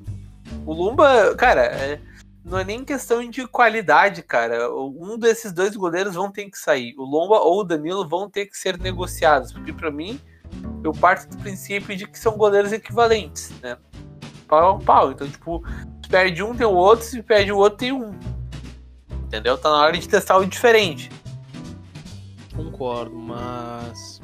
o 0.64 0.72
Lumba, 0.72 1.34
cara, 1.36 1.62
é- 1.62 2.00
não 2.44 2.58
é 2.58 2.64
nem 2.64 2.84
questão 2.84 3.28
de 3.28 3.46
qualidade, 3.46 4.22
cara. 4.22 4.72
Um 4.72 5.18
desses 5.18 5.52
dois 5.52 5.76
goleiros 5.76 6.14
vão 6.14 6.30
ter 6.30 6.48
que 6.50 6.58
sair. 6.58 6.94
O 6.96 7.04
Lomba 7.04 7.36
ou 7.36 7.60
o 7.60 7.64
Danilo 7.64 8.08
vão 8.08 8.28
ter 8.30 8.46
que 8.46 8.56
ser 8.56 8.78
negociados. 8.78 9.52
Porque, 9.52 9.72
pra 9.72 9.90
mim, 9.90 10.18
eu 10.82 10.92
parto 10.92 11.28
do 11.28 11.42
princípio 11.42 11.94
de 11.94 12.06
que 12.06 12.18
são 12.18 12.36
goleiros 12.36 12.72
equivalentes, 12.72 13.52
né? 13.60 13.76
Pau 14.46 14.76
um 14.76 14.80
pau. 14.80 15.12
Então, 15.12 15.28
tipo, 15.28 15.62
se 16.02 16.08
perde 16.08 16.42
um, 16.42 16.56
tem 16.56 16.66
o 16.66 16.72
outro. 16.72 17.04
Se 17.04 17.22
perde 17.22 17.52
o 17.52 17.58
outro, 17.58 17.78
tem 17.78 17.92
um. 17.92 18.18
Entendeu? 19.26 19.58
Tá 19.58 19.68
na 19.68 19.76
hora 19.82 19.98
de 19.98 20.08
testar 20.08 20.38
o 20.38 20.46
diferente. 20.46 21.10
Concordo, 22.56 23.14
mas 23.14 24.22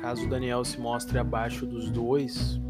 caso 0.00 0.24
o 0.24 0.28
Daniel 0.28 0.64
se 0.64 0.80
mostre 0.80 1.16
abaixo 1.16 1.64
dos 1.64 1.88
dois 1.88 2.60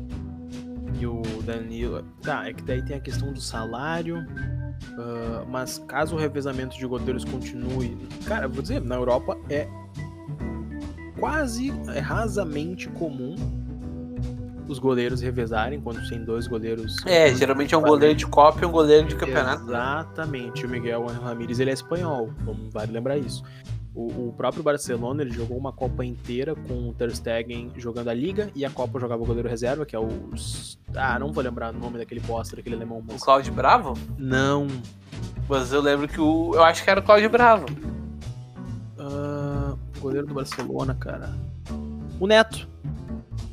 e 0.99 1.07
o 1.07 1.23
Danilo. 1.45 2.03
Tá, 2.23 2.49
é 2.49 2.53
que 2.53 2.63
daí 2.63 2.83
tem 2.83 2.97
a 2.97 3.01
questão 3.01 3.33
do 3.33 3.41
salário. 3.41 4.25
ah, 4.99 5.45
mas 5.49 5.79
caso 5.87 6.17
o 6.17 6.19
revezamento 6.19 6.77
de 6.77 6.87
goleiros 6.87 7.25
continue. 7.25 7.97
Cara, 8.27 8.49
vou 8.49 8.63
dizer, 8.63 8.81
na 8.81 8.97
Europa 8.97 9.37
é 9.49 9.69
quase, 11.19 11.73
é 11.95 12.01
rasamente 12.01 12.89
comum 12.89 13.37
os 14.69 14.79
goleiros 14.79 15.21
revezarem 15.21 15.81
quando 15.81 16.07
tem 16.09 16.25
dois 16.25 16.47
goleiros. 16.47 16.97
É, 17.07 17.35
geralmente 17.35 17.75
é 17.75 17.79
um 17.79 17.83
goleiro 17.83 18.15
de 18.15 18.27
Copa 18.27 18.63
e 18.63 18.65
um 18.65 18.71
goleiro 18.71 19.07
de 19.07 19.17
campeonato. 19.17 19.65
Exatamente. 19.65 20.67
O 20.67 20.69
Miguel 20.69 21.07
Ramírez 21.07 21.61
ele 21.61 21.71
é 21.71 21.75
espanhol, 21.75 22.31
vale 22.73 22.93
lembrar 22.93 23.19
isso. 23.19 23.43
O, 23.95 24.29
o, 24.29 24.33
próprio 24.33 24.63
Barcelona 24.63 25.23
ele 25.23 25.33
jogou 25.33 25.57
uma 25.57 25.73
Copa 25.73 26.03
inteira 26.03 26.55
com 26.55 26.89
o 26.89 26.95
Ter 26.95 27.15
Stegen 27.15 27.71
jogando 27.77 28.09
a 28.09 28.15
Liga 28.15 28.51
e 28.55 28.65
a 28.65 28.71
Copa 28.71 28.99
jogava 28.99 29.23
o 29.23 29.27
goleiro 29.27 29.49
reserva, 29.49 29.85
que 29.85 29.95
é 29.95 29.99
o... 29.99 30.09
Ah, 30.95 31.19
não 31.19 31.31
vou 31.31 31.45
lembrar 31.45 31.75
o 31.75 31.79
nome 31.79 31.99
daquele 31.99 32.21
póster, 32.21 32.61
aquele 32.61 32.77
alemão. 32.77 33.03
Mas... 33.07 33.21
O 33.21 33.25
Cláudio 33.25 33.53
Bravo? 33.53 33.93
Não. 34.17 34.67
Mas 35.47 35.73
eu 35.73 35.83
lembro 35.83 36.09
que 36.09 36.19
o... 36.19 36.55
Eu 36.55 36.65
acho 36.65 36.83
que 36.83 36.89
era 36.89 37.01
o 37.01 37.03
Cláudio 37.03 37.29
Bravo. 37.29 37.67
Uh, 38.99 39.79
goleiro 40.01 40.27
do 40.27 40.35
Barcelona, 40.35 40.95
cara. 40.95 41.35
O 42.19 42.27
Neto. 42.27 42.67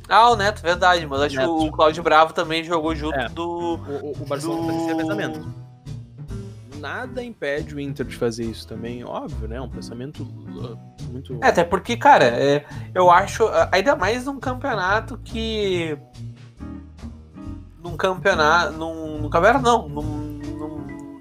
Ah, 0.08 0.30
o 0.30 0.36
Neto, 0.36 0.62
verdade. 0.62 1.06
Mas 1.06 1.20
acho 1.20 1.36
que 1.36 1.44
o 1.44 1.70
Cláudio 1.70 2.02
Bravo 2.02 2.32
também 2.32 2.64
jogou 2.64 2.94
junto 2.94 3.18
é. 3.18 3.28
do... 3.28 3.74
O, 3.74 4.22
o 4.22 4.26
Barcelona 4.26 4.72
do... 4.72 4.78
fazia 4.78 4.94
revezamento 4.94 5.69
nada 6.80 7.22
impede 7.22 7.74
o 7.74 7.80
Inter 7.80 8.06
de 8.06 8.16
fazer 8.16 8.44
isso 8.44 8.66
também, 8.66 9.04
óbvio, 9.04 9.46
né? 9.46 9.60
Um 9.60 9.68
pensamento 9.68 10.22
uh, 10.22 10.78
muito. 11.10 11.38
É, 11.42 11.48
até 11.48 11.62
porque, 11.62 11.96
cara, 11.96 12.24
é, 12.24 12.64
eu 12.94 13.10
acho, 13.10 13.44
uh, 13.44 13.68
ainda 13.70 13.94
mais 13.94 14.24
num 14.24 14.40
campeonato 14.40 15.18
que. 15.18 15.96
Num 17.82 17.96
campeonato. 17.96 18.72
Num, 18.72 19.20
num 19.20 19.30
campeonato, 19.30 19.64
não. 19.64 19.88
Num, 19.88 20.40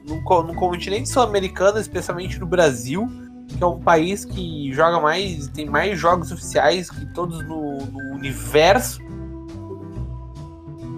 num, 0.07 0.43
num 0.43 0.55
continente 0.55 1.09
sul-americano, 1.09 1.77
especialmente 1.77 2.39
no 2.39 2.45
Brasil, 2.47 3.07
que 3.47 3.63
é 3.63 3.67
um 3.67 3.79
país 3.79 4.23
que 4.23 4.71
joga 4.73 4.99
mais. 4.99 5.47
tem 5.49 5.65
mais 5.69 5.99
jogos 5.99 6.31
oficiais 6.31 6.89
que 6.89 7.05
todos 7.13 7.45
no, 7.45 7.77
no 7.77 8.15
universo. 8.15 9.01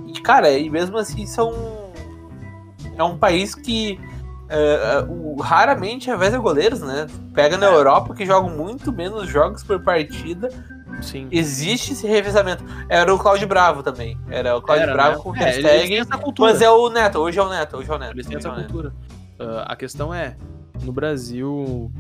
E, 0.08 0.22
cara, 0.22 0.52
e 0.52 0.70
mesmo 0.70 0.98
assim 0.98 1.26
são. 1.26 1.52
É 2.96 3.04
um 3.04 3.18
país 3.18 3.56
que 3.56 4.00
Uh, 4.52 5.12
uh, 5.12 5.42
raramente 5.42 6.10
reveza 6.10 6.38
goleiros, 6.38 6.82
né? 6.82 7.08
Pega 7.34 7.58
na 7.58 7.68
é. 7.68 7.74
Europa 7.74 8.14
que 8.14 8.26
jogam 8.26 8.50
muito 8.50 8.92
menos 8.92 9.30
jogos 9.30 9.64
por 9.64 9.82
partida. 9.82 10.50
Sim. 11.02 11.28
Existe 11.32 11.94
esse 11.94 12.06
revezamento. 12.06 12.64
Era 12.90 13.14
o 13.14 13.18
Cláudio 13.18 13.48
Bravo 13.48 13.82
também. 13.82 14.18
Era 14.30 14.58
o 14.58 14.62
Cláudio 14.62 14.92
Bravo 14.92 15.18
né? 15.18 15.24
com 15.24 15.30
o 15.32 15.36
é, 15.36 15.40
hashtag. 15.40 16.08
Mas 16.40 16.62
é 16.62 16.70
o 16.70 16.90
Neto, 16.90 17.20
hoje 17.20 17.40
é 17.40 17.42
o 17.42 17.50
Neto, 17.50 17.78
hoje 17.78 17.90
é 17.90 17.94
o 17.94 17.98
Neto. 17.98 18.14
Eles 18.14 18.28
têm 18.28 18.38
essa 18.38 18.52
cultura. 18.52 18.90
Uh, 19.40 19.64
a 19.66 19.76
questão 19.76 20.14
é, 20.14 20.36
no 20.84 20.92
Brasil, 20.92 21.92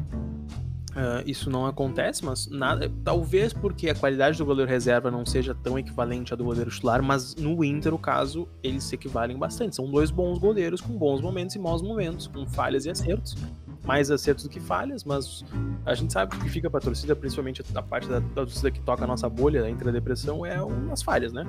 Uh, 0.91 1.23
isso 1.25 1.49
não 1.49 1.65
acontece, 1.65 2.23
mas 2.25 2.47
nada. 2.47 2.91
Talvez 3.03 3.53
porque 3.53 3.89
a 3.89 3.95
qualidade 3.95 4.37
do 4.37 4.45
goleiro 4.45 4.69
reserva 4.69 5.09
não 5.09 5.25
seja 5.25 5.55
tão 5.55 5.79
equivalente 5.79 6.33
à 6.33 6.35
do 6.35 6.43
goleiro 6.43 6.69
titular, 6.69 7.01
mas 7.01 7.35
no 7.35 7.63
Inter, 7.63 7.93
o 7.93 7.97
caso, 7.97 8.47
eles 8.61 8.83
se 8.83 8.95
equivalem 8.95 9.37
bastante. 9.37 9.75
São 9.75 9.89
dois 9.89 10.11
bons 10.11 10.37
goleiros 10.37 10.81
com 10.81 10.93
bons 10.97 11.21
momentos 11.21 11.55
e 11.55 11.59
maus 11.59 11.81
momentos, 11.81 12.27
com 12.27 12.45
falhas 12.45 12.85
e 12.85 12.89
acertos. 12.89 13.37
Mais 13.85 14.11
acertos 14.11 14.43
do 14.43 14.49
que 14.49 14.59
falhas, 14.59 15.03
mas 15.03 15.43
a 15.85 15.95
gente 15.95 16.11
sabe 16.11 16.37
que 16.37 16.49
fica 16.49 16.69
pra 16.69 16.79
torcida, 16.79 17.15
principalmente 17.15 17.63
a 17.73 17.81
parte 17.81 18.07
da, 18.07 18.19
da 18.19 18.45
torcida 18.45 18.69
que 18.69 18.81
toca 18.81 19.05
a 19.05 19.07
nossa 19.07 19.27
bolha 19.29 19.67
entre 19.69 19.87
a 19.89 19.91
depressão, 19.91 20.45
é 20.45 20.61
umas 20.61 21.01
falhas, 21.01 21.31
né? 21.33 21.47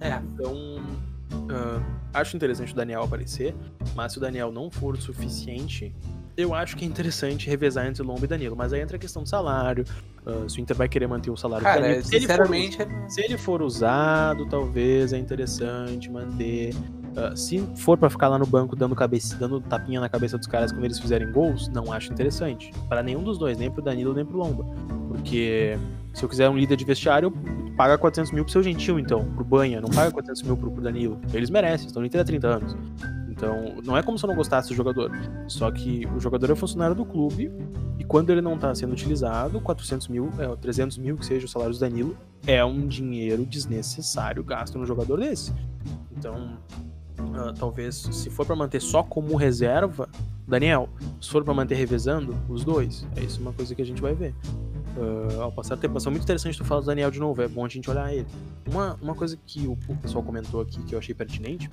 É. 0.00 0.14
Então, 0.32 0.54
uh, 1.32 1.84
acho 2.14 2.36
interessante 2.36 2.72
o 2.72 2.76
Daniel 2.76 3.02
aparecer, 3.02 3.54
mas 3.94 4.12
se 4.12 4.18
o 4.18 4.20
Daniel 4.20 4.50
não 4.50 4.70
for 4.70 4.94
o 4.94 5.00
suficiente, 5.00 5.94
eu 6.36 6.54
acho 6.54 6.76
que 6.76 6.84
é 6.84 6.88
interessante 6.88 7.48
revezar 7.48 7.86
entre 7.86 8.02
Lomba 8.02 8.24
e 8.24 8.28
Danilo, 8.28 8.56
mas 8.56 8.72
aí 8.72 8.80
entra 8.80 8.96
a 8.96 8.98
questão 8.98 9.22
do 9.22 9.28
salário. 9.28 9.84
Uh, 10.26 10.48
se 10.48 10.58
o 10.58 10.60
Inter 10.60 10.76
vai 10.76 10.88
querer 10.88 11.06
manter 11.06 11.30
o 11.30 11.36
salário 11.36 11.64
Cara, 11.64 11.80
Danilo. 11.80 12.02
Se 12.02 12.20
sinceramente. 12.20 12.80
Ele 12.80 12.90
for, 12.90 13.10
se 13.10 13.20
ele 13.22 13.38
for 13.38 13.62
usado, 13.62 14.46
talvez 14.46 15.12
é 15.12 15.18
interessante 15.18 16.10
manter. 16.10 16.74
Uh, 16.74 17.36
se 17.36 17.60
for 17.76 17.96
para 17.96 18.10
ficar 18.10 18.28
lá 18.28 18.38
no 18.38 18.46
banco 18.46 18.74
dando, 18.74 18.96
cabeça, 18.96 19.36
dando 19.36 19.60
tapinha 19.60 20.00
na 20.00 20.08
cabeça 20.08 20.36
dos 20.36 20.48
caras 20.48 20.72
quando 20.72 20.84
eles 20.84 20.98
fizerem 20.98 21.30
gols, 21.30 21.68
não 21.68 21.92
acho 21.92 22.12
interessante. 22.12 22.72
Para 22.88 23.02
nenhum 23.02 23.22
dos 23.22 23.38
dois, 23.38 23.56
nem 23.56 23.70
pro 23.70 23.82
Danilo 23.82 24.12
nem 24.12 24.24
pro 24.24 24.36
Lomba. 24.36 24.64
Porque 25.08 25.78
se 26.12 26.24
eu 26.24 26.28
quiser 26.28 26.48
um 26.48 26.56
líder 26.56 26.76
de 26.76 26.84
vestiário, 26.84 27.30
paga 27.76 27.96
400 27.96 28.32
mil 28.32 28.44
pro 28.44 28.52
seu 28.52 28.62
gentil, 28.62 28.98
então, 28.98 29.24
pro 29.34 29.44
Banha, 29.44 29.80
não 29.80 29.88
paga 29.88 30.10
400 30.10 30.42
mil 30.42 30.56
pro, 30.56 30.70
pro 30.72 30.82
Danilo. 30.82 31.20
Eles 31.32 31.50
merecem, 31.50 31.86
estão 31.86 32.00
no 32.00 32.06
Inter 32.06 32.20
há 32.20 32.24
30 32.24 32.48
anos. 32.48 32.76
Então, 33.36 33.74
não 33.84 33.96
é 33.96 34.02
como 34.02 34.16
se 34.16 34.24
eu 34.24 34.28
não 34.28 34.36
gostasse 34.36 34.68
do 34.68 34.74
jogador. 34.74 35.10
Só 35.48 35.68
que 35.70 36.06
o 36.06 36.20
jogador 36.20 36.50
é 36.52 36.54
funcionário 36.54 36.94
do 36.94 37.04
clube 37.04 37.50
e 37.98 38.04
quando 38.04 38.30
ele 38.30 38.40
não 38.40 38.54
está 38.54 38.72
sendo 38.74 38.92
utilizado, 38.92 39.60
400 39.60 40.06
mil, 40.06 40.30
é, 40.38 40.54
300 40.54 40.96
mil, 40.98 41.16
que 41.16 41.26
seja 41.26 41.44
o 41.44 41.48
salário 41.48 41.74
do 41.74 41.80
Danilo, 41.80 42.16
é 42.46 42.64
um 42.64 42.86
dinheiro 42.86 43.44
desnecessário 43.44 44.42
gasto 44.44 44.78
no 44.78 44.86
jogador 44.86 45.18
desse. 45.18 45.52
Então, 46.16 46.56
uh, 47.18 47.52
talvez, 47.58 47.96
se 47.96 48.30
for 48.30 48.46
para 48.46 48.54
manter 48.54 48.80
só 48.80 49.02
como 49.02 49.34
reserva, 49.34 50.08
Daniel, 50.46 50.88
se 51.20 51.28
for 51.28 51.42
para 51.42 51.54
manter 51.54 51.74
revezando, 51.74 52.36
os 52.48 52.62
dois, 52.62 53.04
é 53.16 53.20
isso 53.20 53.40
uma 53.40 53.52
coisa 53.52 53.74
que 53.74 53.82
a 53.82 53.86
gente 53.86 54.00
vai 54.00 54.14
ver 54.14 54.32
uh, 54.96 55.42
ao 55.42 55.52
passar 55.52 55.76
do 55.76 55.80
tempo. 55.80 55.94
Mas 55.94 56.06
é 56.06 56.10
muito 56.10 56.22
interessante 56.22 56.58
tu 56.58 56.64
falar 56.64 56.80
do 56.80 56.86
Daniel 56.86 57.10
de 57.10 57.20
novo, 57.20 57.42
é 57.42 57.48
bom 57.48 57.64
a 57.64 57.68
gente 57.68 57.88
olhar 57.90 58.12
ele. 58.12 58.26
Uma, 58.70 58.98
uma 59.00 59.14
coisa 59.14 59.38
que 59.46 59.66
o, 59.66 59.72
o 59.72 59.96
pessoal 59.96 60.22
comentou 60.22 60.60
aqui 60.60 60.82
que 60.82 60.94
eu 60.94 60.98
achei 60.98 61.14
pertinente 61.14 61.70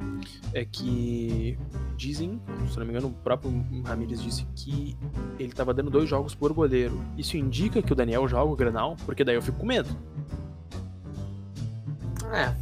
é 0.54 0.66
que 0.66 1.58
dizem, 1.96 2.42
se 2.70 2.78
não 2.78 2.86
me 2.86 2.92
engano, 2.92 3.08
o 3.08 3.14
próprio 3.24 3.52
Ramires 3.86 4.22
disse 4.22 4.46
que 4.56 4.98
ele 5.40 5.54
tava 5.54 5.74
dando 5.74 5.90
dois 5.90 6.10
jogos 6.10 6.36
por 6.36 6.54
goleiro. 6.54 7.00
Isso 7.18 7.38
indica 7.38 7.82
que 7.82 7.94
o 7.94 7.96
Daniel 7.96 8.28
joga 8.28 8.52
o 8.52 8.56
Granal? 8.56 8.96
Porque 9.06 9.24
daí 9.24 9.36
eu 9.36 9.42
fico 9.42 9.60
com 9.60 9.66
medo. 9.66 9.90
É. 12.34 12.54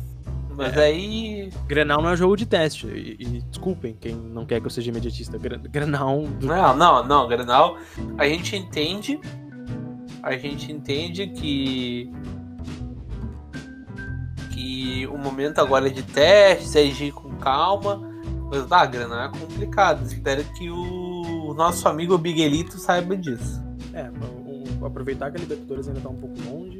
Mas 0.59 0.75
é, 0.75 0.87
aí. 0.87 1.49
Grenal 1.67 2.01
não 2.01 2.09
é 2.09 2.17
jogo 2.17 2.35
de 2.35 2.45
teste. 2.45 2.85
E, 2.87 3.15
e, 3.17 3.41
desculpem 3.43 3.95
quem 3.97 4.13
não 4.13 4.45
quer 4.45 4.59
que 4.59 4.67
eu 4.67 4.71
seja 4.71 4.89
imediatista. 4.89 5.37
Grenal. 5.37 6.23
Do... 6.23 6.47
Não, 6.47 6.75
não, 6.75 7.07
não. 7.07 7.27
Grenal, 7.29 7.77
a 8.17 8.27
gente 8.27 8.57
entende 8.57 9.21
a 10.21 10.37
gente 10.37 10.71
entende 10.71 11.27
que 11.27 12.11
que 14.53 15.07
o 15.07 15.17
momento 15.17 15.59
agora 15.59 15.87
é 15.87 15.89
de 15.89 16.03
teste, 16.03 16.77
é 16.77 16.85
de 16.85 17.05
ir 17.05 17.11
com 17.11 17.29
calma, 17.37 18.01
mas 18.51 18.65
dá 18.65 18.85
grana 18.85 19.25
é 19.25 19.39
complicado. 19.39 20.05
Espero 20.05 20.43
que 20.55 20.69
o 20.69 21.53
nosso 21.55 21.87
amigo 21.87 22.17
Miguelito 22.17 22.77
saiba 22.77 23.15
disso. 23.15 23.63
É, 23.93 24.09
aproveitar 24.85 25.31
que 25.31 25.37
a 25.37 25.39
Libertadores 25.39 25.87
ainda 25.87 26.01
tá 26.01 26.09
um 26.09 26.15
pouco 26.15 26.35
longe, 26.49 26.78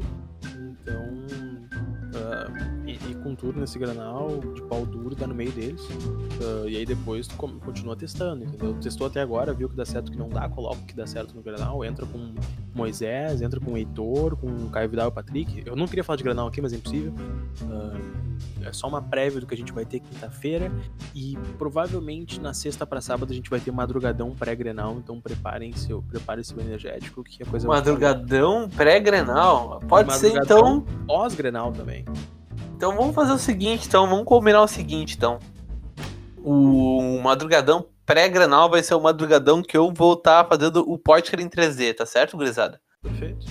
tudo 3.40 3.60
nesse 3.60 3.80
granal, 3.80 4.40
de 4.54 4.62
pau 4.64 4.86
duro, 4.86 5.16
tá 5.16 5.26
no 5.26 5.34
meio 5.34 5.52
deles. 5.52 5.82
Uh, 5.82 6.68
e 6.68 6.78
aí 6.78 6.86
depois 6.86 7.28
tu 7.28 7.36
continua 7.36 7.96
testando, 7.96 8.44
entendeu? 8.44 8.74
Testou 8.76 9.08
até 9.08 9.22
agora, 9.22 9.54
viu 9.54 9.70
que 9.70 9.76
dá 9.76 9.86
certo 9.86 10.12
que 10.12 10.18
não 10.18 10.30
dá, 10.30 10.48
coloca 10.50 10.78
o 10.78 10.86
que 10.86 10.96
dá 10.96 11.08
certo 11.08 11.36
no 11.36 11.42
granal, 11.42 11.84
entra 11.84 12.06
com 12.06 12.34
Moisés, 12.74 13.42
entra 13.42 13.60
com 13.60 13.74
o 13.74 13.78
Heitor, 13.78 14.36
com 14.36 14.48
o 14.48 14.70
Caio 14.70 14.90
Vidal 14.90 15.06
e 15.06 15.10
o 15.10 15.12
Patrick. 15.12 15.64
Eu 15.66 15.76
não 15.76 15.88
queria 15.88 16.04
falar 16.04 16.18
de 16.18 16.24
granal 16.24 16.48
aqui, 16.48 16.62
mas 16.62 16.74
é 16.74 16.76
impossível. 16.76 17.14
Uh, 17.64 18.30
é 18.64 18.74
só 18.74 18.88
uma 18.88 19.02
prévia 19.02 19.40
do 19.40 19.48
que 19.48 19.54
a 19.54 19.58
gente 19.58 19.72
vai 19.72 19.86
ter 19.86 20.00
quinta-feira 20.00 20.72
e 21.16 21.38
provavelmente 21.58 22.40
na 22.40 22.54
sexta 22.54 22.86
para 22.86 23.02
sábado 23.02 23.32
a 23.32 23.36
gente 23.36 23.50
vai 23.50 23.60
ter 23.60 23.72
madrugadão 23.72 24.32
pré-grenal, 24.32 24.98
então 24.98 25.20
preparem 25.20 25.74
seu, 25.74 26.02
prepare 26.02 26.44
seu 26.44 26.60
energético 26.60 27.24
que 27.24 27.44
a 27.44 27.46
coisa 27.46 27.68
Madrugadão 27.68 28.70
pré-grenal? 28.70 29.80
Pode 29.88 30.14
ser 30.16 30.36
então 30.36 30.82
pós-grenal 31.08 31.72
também. 31.72 32.06
Então 32.80 32.96
vamos 32.96 33.14
fazer 33.14 33.34
o 33.34 33.38
seguinte, 33.38 33.88
então 33.90 34.08
vamos 34.08 34.24
combinar 34.24 34.62
o 34.62 34.68
seguinte, 34.68 35.18
então. 35.18 35.38
O 36.42 37.20
madrugadão 37.22 37.88
pré-granal 38.06 38.70
vai 38.70 38.82
ser 38.82 38.94
o 38.94 39.02
madrugadão 39.02 39.62
que 39.62 39.76
eu 39.76 39.92
vou 39.94 40.14
estar 40.14 40.46
tá 40.46 40.50
fazendo 40.50 40.90
o 40.90 40.98
Portiker 40.98 41.42
em 41.42 41.50
3D, 41.50 41.94
tá 41.94 42.06
certo, 42.06 42.38
gurizada? 42.38 42.80
Perfeito. 43.04 43.46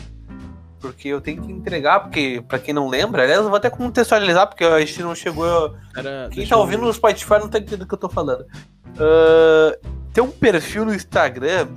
Porque 0.81 1.09
eu 1.09 1.21
tenho 1.21 1.43
que 1.43 1.53
entregar, 1.53 2.01
porque, 2.01 2.43
pra 2.49 2.59
quem 2.59 2.73
não 2.73 2.89
lembra, 2.89 3.23
aliás, 3.23 3.43
eu 3.43 3.51
vou 3.51 3.57
até 3.59 3.69
contextualizar, 3.69 4.47
porque 4.47 4.65
a 4.65 4.81
gente 4.81 5.03
não 5.03 5.15
chegou. 5.15 5.77
Cara, 5.93 6.31
quem 6.33 6.47
tá 6.47 6.57
ouvindo 6.57 6.87
no 6.87 6.93
Spotify 6.95 7.39
não 7.39 7.51
tá 7.51 7.59
entendendo 7.59 7.83
o 7.83 7.87
que 7.87 7.93
eu 7.93 7.99
tô 7.99 8.09
falando. 8.09 8.47
Uh, 8.95 9.89
tem 10.11 10.25
um 10.25 10.31
perfil 10.31 10.87
no 10.87 10.95
Instagram 10.95 11.69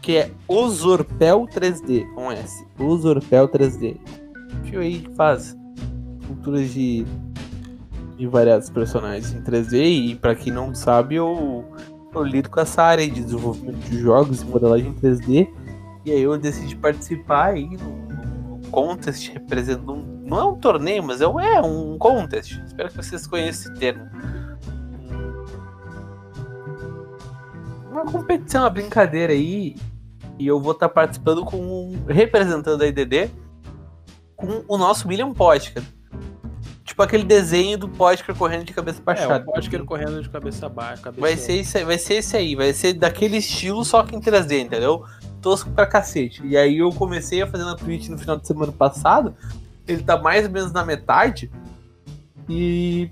que 0.00 0.16
é 0.16 0.30
Osorpel 0.46 1.48
3D, 1.48 2.08
com 2.14 2.30
S. 2.30 2.64
Osorpel 2.78 3.48
3D. 3.48 3.98
Perfil 4.62 4.80
aí 4.80 5.00
que 5.00 5.14
faz 5.16 5.58
culturas 6.30 6.70
de, 6.70 7.04
de 8.16 8.26
variados 8.26 8.70
personagens 8.70 9.32
em 9.32 9.42
3D 9.42 10.10
e 10.10 10.14
para 10.14 10.34
quem 10.34 10.52
não 10.52 10.74
sabe 10.74 11.16
eu, 11.16 11.64
eu 12.14 12.22
lido 12.22 12.48
com 12.48 12.60
essa 12.60 12.82
área 12.82 13.08
de 13.08 13.20
desenvolvimento 13.20 13.78
de 13.88 13.98
jogos 13.98 14.42
e 14.42 14.46
modelagem 14.46 14.94
3D 14.94 15.48
e 16.04 16.12
aí 16.12 16.22
eu 16.22 16.36
decidi 16.38 16.76
participar 16.76 17.54
aí 17.54 17.68
no 17.76 18.60
contest 18.70 19.28
representando 19.32 19.92
um, 19.92 20.22
não 20.24 20.38
é 20.38 20.44
um 20.44 20.54
torneio 20.54 21.02
mas 21.02 21.20
é 21.20 21.26
um, 21.26 21.40
é 21.40 21.60
um 21.60 21.98
contest. 21.98 22.60
Espero 22.64 22.88
que 22.88 22.96
vocês 22.96 23.26
conheçam 23.26 23.72
esse 23.72 23.80
termo. 23.80 24.08
Uma 27.90 28.04
competição, 28.04 28.62
uma 28.62 28.70
brincadeira 28.70 29.32
aí. 29.32 29.74
E 30.38 30.46
eu 30.46 30.60
vou 30.60 30.72
estar 30.72 30.88
participando 30.88 31.44
com 31.44 31.92
representando 32.06 32.80
a 32.80 32.86
IDD 32.86 33.28
com 34.36 34.64
o 34.66 34.78
nosso 34.78 35.08
William 35.08 35.34
Potker 35.34 35.82
Tipo 37.00 37.02
aquele 37.02 37.24
desenho 37.24 37.78
do 37.78 37.88
Potker 37.88 38.34
correndo 38.34 38.64
de 38.64 38.74
cabeça 38.74 39.00
baixada. 39.02 39.46
É, 39.54 39.76
o 39.78 39.86
correndo 39.86 40.22
de 40.22 40.28
cabeça 40.28 40.68
baixa. 40.68 41.02
Cabeça... 41.02 41.20
Vai, 41.20 41.34
ser 41.34 41.54
esse, 41.54 41.82
vai 41.82 41.96
ser 41.98 42.14
esse 42.14 42.36
aí, 42.36 42.54
vai 42.54 42.74
ser 42.74 42.92
daquele 42.92 43.38
estilo, 43.38 43.82
só 43.86 44.02
que 44.02 44.14
em 44.14 44.20
3D, 44.20 44.60
entendeu? 44.60 45.04
tosco 45.40 45.70
pra 45.70 45.86
cacete. 45.86 46.46
E 46.46 46.58
aí 46.58 46.76
eu 46.76 46.90
comecei 46.90 47.40
a 47.40 47.46
fazer 47.46 47.64
na 47.64 47.74
Twitch 47.74 48.08
no 48.08 48.18
final 48.18 48.36
de 48.36 48.46
semana 48.46 48.70
passado. 48.70 49.34
Ele 49.88 50.02
tá 50.02 50.20
mais 50.20 50.44
ou 50.44 50.50
menos 50.50 50.72
na 50.72 50.84
metade. 50.84 51.50
E 52.46 53.10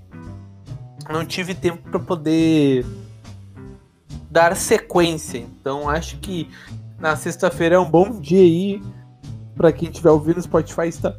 não 1.09 1.25
tive 1.25 1.55
tempo 1.55 1.81
para 1.89 1.99
poder 1.99 2.85
dar 4.29 4.55
sequência. 4.55 5.39
Então 5.39 5.89
acho 5.89 6.17
que 6.17 6.47
na 6.99 7.15
sexta-feira 7.15 7.77
é 7.77 7.79
um 7.79 7.89
bom 7.89 8.19
dia 8.19 8.41
aí 8.41 8.83
para 9.55 9.71
quem 9.71 9.89
estiver 9.89 10.11
ouvindo 10.11 10.35
no 10.35 10.43
Spotify 10.43 10.87
está 10.87 11.15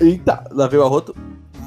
Eita, 0.00 0.42
lá 0.52 0.66
veio 0.66 0.82
o 0.82 0.86
arroto. 0.86 1.14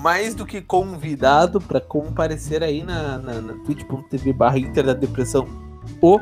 Mais 0.02 0.36
do 0.36 0.46
que 0.46 0.62
convidado 0.62 1.60
para 1.60 1.82
comparecer 1.82 2.64
aí 2.64 2.84
na, 2.84 3.18
na, 3.18 3.42
na 3.42 3.54
twitch.tv 3.64 4.34
barra 4.34 4.60
Inter 4.60 4.86
da 4.86 4.94
Depressão 4.94 5.48
o 6.02 6.20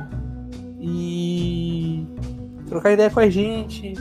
e 0.79 2.05
trocar 2.67 2.91
ideia 2.91 3.09
com 3.09 3.19
a 3.19 3.29
gente, 3.29 3.93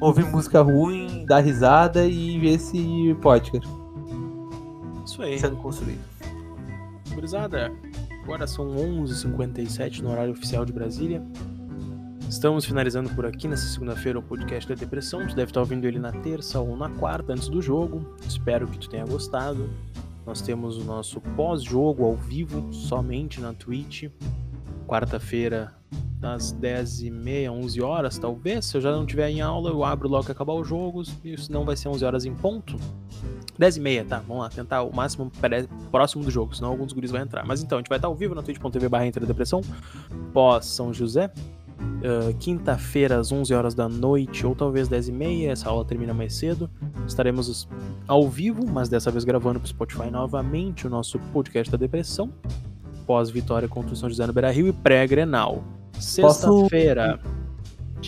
ouvir 0.00 0.24
música 0.24 0.62
ruim, 0.62 1.24
dar 1.26 1.40
risada 1.40 2.06
e 2.06 2.38
ver 2.38 2.54
esse 2.54 3.16
podcast. 3.20 3.68
Isso 5.04 5.22
aí. 5.22 5.38
Sendo 5.38 5.56
construído. 5.56 6.00
Gurizada, 7.14 7.70
agora 8.22 8.46
são 8.46 8.66
11h57 8.74 10.00
no 10.00 10.10
horário 10.10 10.32
oficial 10.32 10.64
de 10.64 10.72
Brasília. 10.72 11.22
Estamos 12.34 12.64
finalizando 12.64 13.08
por 13.10 13.24
aqui 13.24 13.46
nessa 13.46 13.64
segunda-feira 13.64 14.18
o 14.18 14.22
podcast 14.22 14.68
da 14.68 14.74
Depressão. 14.74 15.24
Tu 15.24 15.36
deve 15.36 15.50
estar 15.50 15.60
ouvindo 15.60 15.84
ele 15.84 16.00
na 16.00 16.10
terça 16.10 16.58
ou 16.58 16.76
na 16.76 16.90
quarta, 16.90 17.32
antes 17.32 17.48
do 17.48 17.62
jogo. 17.62 18.04
Espero 18.26 18.66
que 18.66 18.76
tu 18.76 18.88
tenha 18.90 19.06
gostado. 19.06 19.70
Nós 20.26 20.42
temos 20.42 20.76
o 20.76 20.82
nosso 20.82 21.20
pós-jogo 21.20 22.04
ao 22.04 22.16
vivo, 22.16 22.72
somente 22.72 23.40
na 23.40 23.54
Twitch. 23.54 24.10
Quarta-feira, 24.84 25.76
das 26.18 26.52
10h30, 26.52 27.50
11 27.50 27.80
horas, 27.80 28.18
talvez. 28.18 28.64
Se 28.64 28.78
eu 28.78 28.80
já 28.80 28.90
não 28.90 29.02
estiver 29.02 29.30
em 29.30 29.40
aula, 29.40 29.70
eu 29.70 29.84
abro 29.84 30.08
logo 30.08 30.24
que 30.24 30.32
acabar 30.32 30.54
os 30.54 30.66
jogos. 30.66 31.14
E 31.22 31.38
senão 31.38 31.64
vai 31.64 31.76
ser 31.76 31.88
11 31.88 32.04
horas 32.04 32.24
em 32.24 32.34
ponto. 32.34 32.76
10 33.56 33.76
e 33.76 33.80
meia, 33.80 34.04
tá? 34.04 34.18
Vamos 34.18 34.42
lá, 34.42 34.48
tentar 34.48 34.82
o 34.82 34.92
máximo 34.92 35.30
próximo 35.92 36.24
do 36.24 36.32
jogo, 36.32 36.52
senão 36.56 36.70
alguns 36.70 36.92
guris 36.92 37.12
vão 37.12 37.20
entrar. 37.20 37.46
Mas 37.46 37.62
então, 37.62 37.78
a 37.78 37.80
gente 37.80 37.88
vai 37.88 37.98
estar 37.98 38.08
ao 38.08 38.14
vivo 38.16 38.34
na 38.34 38.42
twitch.tv 38.42 38.88
barra 38.88 39.08
Depressão, 39.08 39.60
pós 40.32 40.66
São 40.66 40.92
José. 40.92 41.30
Uh, 42.04 42.34
Quinta-feira, 42.38 43.18
às 43.18 43.32
11 43.32 43.54
horas 43.54 43.74
da 43.74 43.88
noite, 43.88 44.46
ou 44.46 44.54
talvez 44.54 44.88
10 44.88 45.08
e 45.08 45.12
meia, 45.12 45.52
essa 45.52 45.68
aula 45.68 45.84
termina 45.84 46.12
mais 46.12 46.34
cedo. 46.34 46.68
Estaremos 47.06 47.68
ao 48.06 48.28
vivo, 48.28 48.66
mas 48.66 48.88
dessa 48.88 49.10
vez 49.10 49.24
gravando 49.24 49.58
para 49.58 49.66
o 49.66 49.68
Spotify 49.68 50.10
novamente 50.10 50.86
o 50.86 50.90
nosso 50.90 51.18
podcast 51.32 51.70
da 51.70 51.78
depressão. 51.78 52.30
Pós-vitória 53.06 53.68
contra 53.68 53.92
o 53.92 53.96
São 53.96 54.08
José 54.08 54.26
no 54.26 54.32
Beira 54.32 54.50
Rio 54.50 54.66
e 54.66 54.72
pré-grenal. 54.72 55.64
Sexta-feira. 55.98 57.18
Posso... 57.22 57.32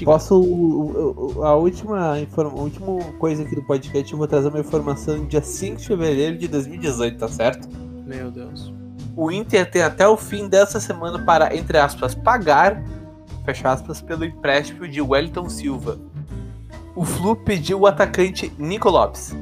Posso. 0.04 1.42
A 1.42 1.54
última, 1.54 2.16
a 2.16 2.48
última 2.54 3.02
coisa 3.18 3.44
aqui 3.44 3.54
do 3.54 3.62
podcast, 3.62 4.12
eu 4.12 4.18
vou 4.18 4.26
trazer 4.26 4.48
uma 4.48 4.60
informação 4.60 5.24
dia 5.26 5.40
5 5.40 5.76
de 5.76 5.86
fevereiro 5.86 6.36
de 6.36 6.48
2018, 6.48 7.18
tá 7.18 7.28
certo? 7.28 7.66
Meu 8.06 8.30
Deus. 8.30 8.72
O 9.16 9.32
Inter 9.32 9.70
tem 9.70 9.80
até 9.80 10.06
o 10.06 10.16
fim 10.16 10.48
dessa 10.48 10.78
semana 10.78 11.18
para, 11.18 11.56
entre 11.56 11.78
aspas, 11.78 12.14
pagar, 12.14 12.84
fecha 13.46 13.70
aspas, 13.70 14.02
pelo 14.02 14.24
empréstimo 14.24 14.88
de 14.88 15.00
Wellington 15.00 15.48
Silva. 15.48 15.98
O 16.96 17.04
Flu 17.04 17.36
pediu 17.36 17.80
o 17.80 17.86
atacante 17.86 18.52
Nico 18.58 18.90
Lopes, 18.90 19.34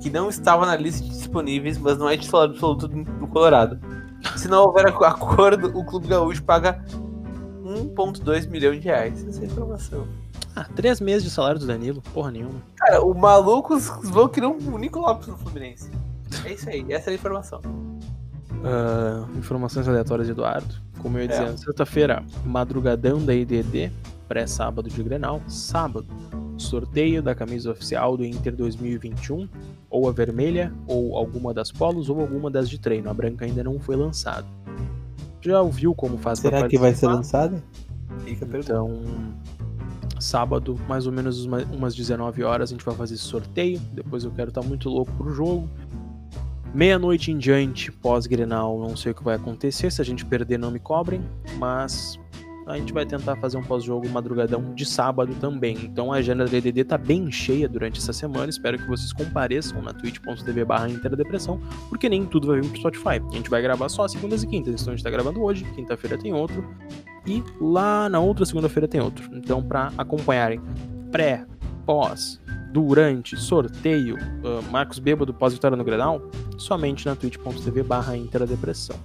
que 0.00 0.08
não 0.08 0.30
estava 0.30 0.64
na 0.64 0.74
lista 0.74 1.04
de 1.04 1.10
disponíveis, 1.10 1.76
mas 1.76 1.98
não 1.98 2.08
é 2.08 2.16
titular 2.16 2.48
absoluto 2.48 2.88
do 2.88 3.26
Colorado. 3.26 3.78
Se 4.36 4.48
não 4.48 4.64
houver 4.64 4.86
acordo, 4.86 5.76
o 5.78 5.84
Clube 5.84 6.08
Gaúcho 6.08 6.42
paga 6.42 6.82
1,2 7.62 8.48
milhão 8.48 8.72
de 8.72 8.80
reais. 8.80 9.26
Essa 9.28 9.40
é 9.40 9.42
a 9.42 9.46
informação. 9.46 10.08
Ah, 10.54 10.64
três 10.74 11.00
meses 11.00 11.24
de 11.24 11.30
salário 11.30 11.60
do 11.60 11.66
Danilo, 11.66 12.00
porra 12.14 12.30
nenhuma. 12.30 12.62
Cara, 12.76 13.02
o 13.02 13.12
maluco 13.12 13.78
vão 13.78 14.28
criar 14.28 14.48
um 14.48 14.78
Nico 14.78 14.98
Lopes 14.98 15.28
no 15.28 15.36
Fluminense. 15.36 15.90
É 16.44 16.52
isso 16.54 16.68
aí, 16.70 16.86
essa 16.88 17.10
é 17.10 17.12
a 17.12 17.14
informação. 17.14 17.60
Uh, 18.62 19.38
informações 19.38 19.86
aleatórias 19.86 20.26
de 20.26 20.32
Eduardo. 20.32 20.74
Como 21.00 21.18
eu 21.18 21.22
ia 21.22 21.28
dizendo, 21.28 21.54
é. 21.54 21.56
sexta-feira, 21.56 22.24
madrugadão 22.44 23.24
da 23.24 23.34
IDD, 23.34 23.92
pré-sábado 24.26 24.88
de 24.88 25.02
Grenal. 25.02 25.40
Sábado, 25.46 26.06
sorteio 26.56 27.22
da 27.22 27.34
camisa 27.34 27.70
oficial 27.70 28.16
do 28.16 28.24
Inter 28.24 28.56
2021, 28.56 29.48
ou 29.90 30.08
a 30.08 30.12
vermelha, 30.12 30.72
ou 30.86 31.16
alguma 31.16 31.54
das 31.54 31.70
polos, 31.70 32.08
ou 32.08 32.20
alguma 32.20 32.50
das 32.50 32.68
de 32.68 32.78
treino. 32.78 33.08
A 33.10 33.14
branca 33.14 33.44
ainda 33.44 33.62
não 33.62 33.78
foi 33.78 33.94
lançada 33.94 34.46
já 35.46 35.62
ouviu 35.62 35.94
como 35.94 36.18
faz 36.18 36.40
Será 36.40 36.68
que 36.68 36.78
vai 36.78 36.94
ser 36.94 37.06
lançada? 37.06 37.62
Então, 38.26 39.00
sábado, 40.18 40.78
mais 40.88 41.06
ou 41.06 41.12
menos 41.12 41.44
umas 41.44 41.94
19 41.94 42.42
horas, 42.42 42.70
a 42.70 42.72
gente 42.74 42.84
vai 42.84 42.94
fazer 42.94 43.14
esse 43.14 43.24
sorteio. 43.24 43.80
Depois 43.92 44.24
eu 44.24 44.30
quero 44.30 44.48
estar 44.48 44.62
muito 44.62 44.88
louco 44.88 45.12
pro 45.12 45.32
jogo. 45.32 45.68
Meia-noite 46.76 47.32
em 47.32 47.38
diante, 47.38 47.90
pós-grenal, 47.90 48.78
não 48.78 48.94
sei 48.94 49.10
o 49.10 49.14
que 49.14 49.24
vai 49.24 49.36
acontecer. 49.36 49.90
Se 49.90 50.02
a 50.02 50.04
gente 50.04 50.26
perder, 50.26 50.58
não 50.58 50.70
me 50.70 50.78
cobrem. 50.78 51.22
Mas 51.56 52.20
a 52.66 52.76
gente 52.76 52.92
vai 52.92 53.06
tentar 53.06 53.34
fazer 53.36 53.56
um 53.56 53.62
pós-jogo 53.62 54.06
madrugadão 54.10 54.74
de 54.74 54.84
sábado 54.84 55.34
também. 55.40 55.78
Então 55.84 56.12
a 56.12 56.16
agenda 56.16 56.44
da 56.44 56.50
DDD 56.50 56.84
tá 56.84 56.98
bem 56.98 57.32
cheia 57.32 57.66
durante 57.66 57.98
essa 57.98 58.12
semana. 58.12 58.50
Espero 58.50 58.76
que 58.76 58.86
vocês 58.86 59.10
compareçam 59.10 59.80
na 59.80 59.94
twitch.tv 59.94 60.66
barra 60.66 60.90
Interdepressão, 60.90 61.58
porque 61.88 62.10
nem 62.10 62.26
tudo 62.26 62.48
vai 62.48 62.60
vir 62.60 62.68
pro 62.68 62.78
Spotify. 62.78 63.22
A 63.26 63.34
gente 63.34 63.48
vai 63.48 63.62
gravar 63.62 63.88
só 63.88 64.06
segundas 64.06 64.42
e 64.42 64.46
quintas. 64.46 64.82
Então 64.82 64.92
a 64.92 64.96
gente 64.98 65.02
tá 65.04 65.10
gravando 65.10 65.42
hoje, 65.42 65.64
quinta-feira 65.74 66.18
tem 66.18 66.34
outro. 66.34 66.62
E 67.26 67.42
lá 67.58 68.06
na 68.10 68.20
outra 68.20 68.44
segunda-feira 68.44 68.86
tem 68.86 69.00
outro. 69.00 69.30
Então, 69.32 69.62
para 69.62 69.94
acompanharem 69.96 70.60
pré, 71.10 71.46
pós, 71.86 72.38
durante, 72.76 73.38
sorteio, 73.38 74.16
uh, 74.16 74.62
Marcos 74.70 74.98
Bêbado 74.98 75.32
pós-vitória 75.32 75.78
no 75.78 75.82
Grenal, 75.82 76.20
somente 76.56 77.06
na 77.06 77.14
twitch.tv 77.14 77.82
barra 77.82 78.16
Interdepressão. 78.16 78.96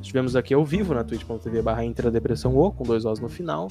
Estivemos 0.00 0.36
aqui 0.36 0.54
ao 0.54 0.64
vivo 0.64 0.94
na 0.94 1.02
twitch.tv 1.02 1.62
barra 1.62 1.82
Depressão 2.12 2.56
O, 2.56 2.70
com 2.70 2.84
dois 2.84 3.04
Os 3.04 3.18
no 3.18 3.28
final. 3.28 3.68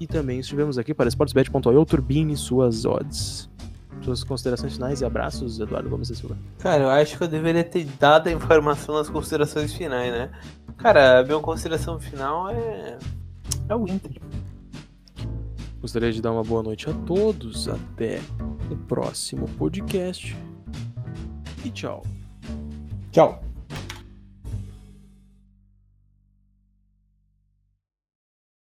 E 0.00 0.06
também 0.06 0.38
estivemos 0.38 0.78
aqui 0.78 0.94
para 0.94 1.08
sportsbet.io, 1.08 1.84
turbine 1.84 2.36
suas 2.36 2.84
odds. 2.84 3.50
Suas 4.02 4.22
considerações 4.22 4.74
finais 4.74 5.00
e 5.00 5.04
abraços, 5.04 5.58
Eduardo 5.58 5.90
Gomes 5.90 6.08
da 6.08 6.14
Silva. 6.14 6.38
Cara, 6.58 6.84
eu 6.84 6.90
acho 6.90 7.18
que 7.18 7.24
eu 7.24 7.28
deveria 7.28 7.64
ter 7.64 7.84
dado 7.98 8.28
a 8.28 8.32
informação 8.32 8.94
nas 8.94 9.10
considerações 9.10 9.74
finais, 9.74 10.12
né? 10.12 10.30
Cara, 10.76 11.18
a 11.18 11.24
minha 11.24 11.40
consideração 11.40 11.98
final 11.98 12.48
é. 12.48 12.98
É 13.68 13.74
o 13.74 13.86
Inter. 13.88 14.20
Gostaria 15.80 16.12
de 16.12 16.22
dar 16.22 16.32
uma 16.32 16.44
boa 16.44 16.62
noite 16.62 16.88
a 16.88 16.92
todos. 16.92 17.68
Até 17.68 18.20
o 18.70 18.76
próximo 18.76 19.48
podcast. 19.58 20.36
E 21.64 21.70
tchau. 21.70 22.02
Tchau. 23.12 23.47